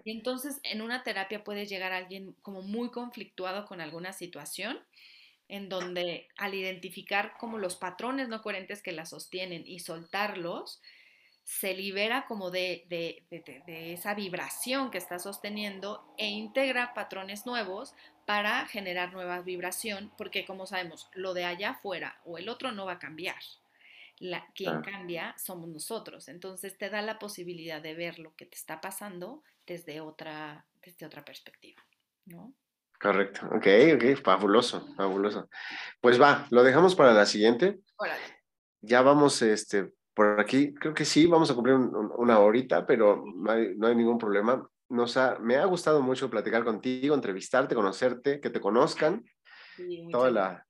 Y 0.03 0.11
entonces 0.11 0.59
en 0.63 0.81
una 0.81 1.03
terapia 1.03 1.43
puede 1.43 1.65
llegar 1.65 1.91
alguien 1.91 2.33
como 2.41 2.61
muy 2.61 2.91
conflictuado 2.91 3.65
con 3.65 3.81
alguna 3.81 4.13
situación 4.13 4.79
en 5.47 5.67
donde 5.67 6.27
al 6.37 6.53
identificar 6.53 7.33
como 7.37 7.57
los 7.57 7.75
patrones 7.75 8.29
no 8.29 8.41
coherentes 8.41 8.83
que 8.83 8.91
la 8.91 9.05
sostienen 9.05 9.63
y 9.65 9.79
soltarlos, 9.79 10.79
se 11.43 11.73
libera 11.73 12.27
como 12.27 12.51
de, 12.51 12.85
de, 12.89 13.23
de, 13.31 13.93
esa 13.93 14.13
vibración 14.13 14.91
que 14.91 14.99
está 14.99 15.17
sosteniendo 15.17 16.13
e 16.19 16.27
integra 16.27 16.93
patrones 16.93 17.47
nuevos 17.47 17.95
para 18.27 18.67
generar 18.67 19.11
nueva 19.11 19.41
vibración, 19.41 20.11
porque 20.15 20.45
como 20.45 20.67
sabemos, 20.67 21.09
lo 21.13 21.33
de 21.33 21.45
allá 21.45 21.71
afuera 21.71 22.21
o 22.23 22.37
el 22.37 22.49
otro 22.49 22.71
no 22.71 22.85
va 22.85 22.93
a 22.93 22.99
cambiar 22.99 23.39
la, 24.19 24.45
quien 24.53 24.81
cambia 24.81 25.33
somos 25.37 25.69
nosotros. 25.69 26.27
Entonces 26.27 26.77
te 26.77 26.89
da 26.89 27.01
la 27.01 27.19
posibilidad 27.19 27.81
de 27.81 27.95
ver 27.95 28.19
lo 28.19 28.35
que 28.35 28.45
te 28.45 28.55
está 28.55 28.81
pasando 28.81 29.43
desde 29.65 30.01
otra, 30.01 30.65
desde 30.83 31.05
otra 31.05 31.23
perspectiva, 31.23 31.81
¿no? 32.25 32.53
Correcto, 32.99 33.47
ok, 33.53 33.67
ok, 33.95 34.21
fabuloso, 34.21 34.93
fabuloso. 34.95 35.49
Pues 36.01 36.21
va, 36.21 36.45
lo 36.49 36.63
dejamos 36.63 36.95
para 36.95 37.13
la 37.13 37.25
siguiente. 37.25 37.79
Ya 38.81 39.01
vamos, 39.01 39.41
este, 39.41 39.93
por 40.13 40.37
aquí, 40.39 40.73
creo 40.73 40.93
que 40.93 41.05
sí, 41.05 41.25
vamos 41.25 41.49
a 41.49 41.55
cumplir 41.55 41.75
una 41.75 42.39
horita, 42.39 42.85
pero 42.85 43.23
no 43.25 43.51
hay, 43.51 43.95
ningún 43.95 44.17
problema. 44.17 44.69
Nos 44.89 45.17
me 45.39 45.55
ha 45.55 45.63
gustado 45.63 46.01
mucho 46.01 46.29
platicar 46.29 46.65
contigo, 46.65 47.15
entrevistarte, 47.15 47.73
conocerte, 47.73 48.41
que 48.41 48.49
te 48.49 48.59
conozcan, 48.59 49.23
toda 50.11 50.29
la, 50.29 50.67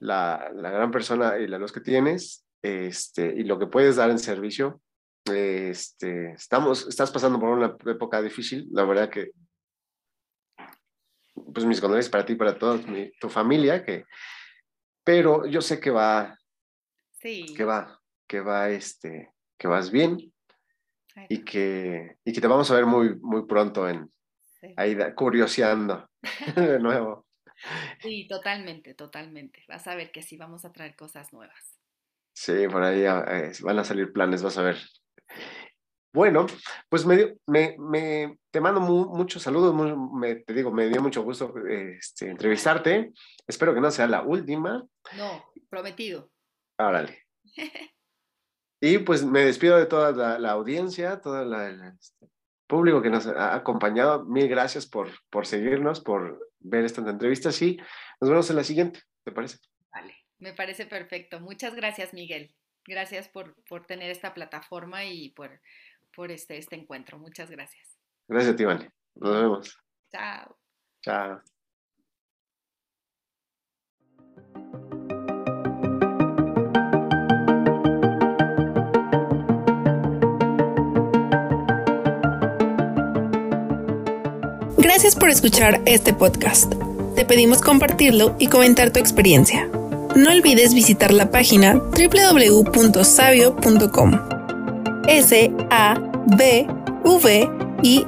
la, 0.00 0.50
la, 0.52 0.70
gran 0.70 0.90
persona 0.90 1.38
y 1.38 1.46
la 1.46 1.56
luz 1.56 1.72
que 1.72 1.80
tienes 1.80 2.44
este, 2.62 3.34
y 3.36 3.44
lo 3.44 3.58
que 3.58 3.66
puedes 3.66 3.96
dar 3.96 4.10
en 4.10 4.18
servicio. 4.18 4.80
Este, 5.24 6.32
estamos, 6.32 6.88
estás 6.88 7.10
pasando 7.10 7.38
por 7.38 7.50
una 7.50 7.76
época 7.86 8.22
difícil, 8.22 8.68
la 8.72 8.84
verdad 8.84 9.10
que, 9.10 9.32
pues 11.52 11.66
mis 11.66 11.80
condolencias 11.80 12.10
para 12.10 12.24
ti, 12.24 12.34
para 12.34 12.58
toda 12.58 12.80
tu 13.20 13.28
familia, 13.28 13.84
que, 13.84 14.04
pero 15.04 15.46
yo 15.46 15.60
sé 15.60 15.78
que 15.78 15.90
va, 15.90 16.36
sí. 17.20 17.54
que 17.54 17.64
va, 17.64 18.00
que 18.26 18.40
va, 18.40 18.70
este, 18.70 19.32
que 19.58 19.68
vas 19.68 19.90
bien 19.90 20.32
y 21.28 21.44
que, 21.44 22.16
y 22.24 22.32
que 22.32 22.40
te 22.40 22.46
vamos 22.46 22.70
a 22.70 22.74
ver 22.74 22.86
muy, 22.86 23.18
muy 23.20 23.46
pronto 23.46 23.88
en, 23.88 24.10
ahí 24.76 24.96
curioseando 25.14 26.08
de 26.56 26.78
nuevo. 26.78 27.26
Sí, 28.00 28.26
totalmente, 28.26 28.94
totalmente. 28.94 29.64
Vas 29.68 29.86
a 29.86 29.94
ver 29.94 30.10
que 30.10 30.22
sí 30.22 30.36
vamos 30.36 30.64
a 30.64 30.72
traer 30.72 30.96
cosas 30.96 31.32
nuevas. 31.32 31.79
Sí, 32.32 32.68
por 32.68 32.82
ahí 32.82 33.04
ah, 33.04 33.24
eh, 33.28 33.52
van 33.62 33.78
a 33.78 33.84
salir 33.84 34.12
planes, 34.12 34.42
vas 34.42 34.58
a 34.58 34.62
ver. 34.62 34.78
Bueno, 36.12 36.46
pues 36.88 37.06
me, 37.06 37.36
me, 37.46 38.38
te 38.50 38.60
mando 38.60 38.80
muchos 38.80 39.42
saludos, 39.42 39.74
me, 40.12 40.36
te 40.36 40.52
digo, 40.52 40.72
me 40.72 40.88
dio 40.88 41.00
mucho 41.00 41.22
gusto 41.22 41.54
este, 41.68 42.30
entrevistarte. 42.30 43.12
Espero 43.46 43.74
que 43.74 43.80
no 43.80 43.90
sea 43.90 44.08
la 44.08 44.22
última. 44.22 44.84
No, 45.16 45.44
prometido. 45.68 46.30
Árale. 46.78 47.26
Y 48.82 48.96
pues 48.96 49.22
me 49.22 49.44
despido 49.44 49.76
de 49.76 49.84
toda 49.84 50.38
la, 50.38 50.50
audiencia, 50.52 51.20
todo 51.20 51.42
el 51.42 51.82
este, 51.98 52.30
público 52.66 53.02
que 53.02 53.10
nos 53.10 53.26
ha 53.26 53.54
acompañado. 53.54 54.24
Mil 54.24 54.48
gracias 54.48 54.86
por, 54.86 55.10
por 55.28 55.46
seguirnos, 55.46 56.00
por 56.00 56.48
ver 56.60 56.86
estas 56.86 57.06
entrevistas 57.06 57.60
y 57.60 57.76
nos 58.22 58.30
vemos 58.30 58.48
en 58.48 58.56
la 58.56 58.64
siguiente, 58.64 59.02
¿te 59.22 59.32
parece? 59.32 59.58
Me 60.40 60.54
parece 60.54 60.86
perfecto. 60.86 61.38
Muchas 61.38 61.74
gracias, 61.74 62.12
Miguel. 62.12 62.54
Gracias 62.86 63.28
por, 63.28 63.54
por 63.68 63.86
tener 63.86 64.10
esta 64.10 64.34
plataforma 64.34 65.04
y 65.04 65.30
por, 65.30 65.60
por 66.14 66.30
este, 66.30 66.56
este 66.56 66.76
encuentro. 66.76 67.18
Muchas 67.18 67.50
gracias. 67.50 67.98
Gracias 68.26 68.54
a 68.54 68.56
ti, 68.56 68.64
Vale. 68.64 68.90
Nos 69.16 69.40
vemos. 69.40 69.78
Chao. 70.10 70.56
Chao. 71.02 71.42
Gracias 84.78 85.14
por 85.14 85.28
escuchar 85.30 85.80
este 85.86 86.12
podcast. 86.12 86.72
Te 87.14 87.24
pedimos 87.24 87.60
compartirlo 87.60 88.34
y 88.38 88.48
comentar 88.48 88.92
tu 88.92 88.98
experiencia. 88.98 89.70
No 90.16 90.30
olvides 90.30 90.74
visitar 90.74 91.12
la 91.12 91.30
página 91.30 91.74
www.sabio.com. 91.74 93.50
S 95.06 95.52
A 95.70 95.94
B 96.36 96.66
I 97.82 98.04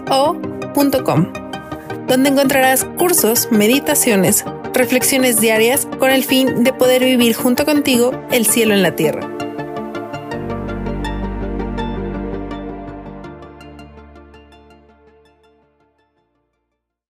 donde 2.09 2.29
encontrarás 2.29 2.85
cursos, 2.99 3.49
meditaciones, 3.51 4.45
reflexiones 4.75 5.41
diarias 5.41 5.87
con 5.99 6.11
el 6.11 6.25
fin 6.25 6.65
de 6.65 6.73
poder 6.73 7.05
vivir 7.05 7.35
junto 7.35 7.65
contigo 7.65 8.13
el 8.31 8.47
cielo 8.47 8.75
en 8.75 8.83
la 8.83 8.95
tierra. 8.97 9.32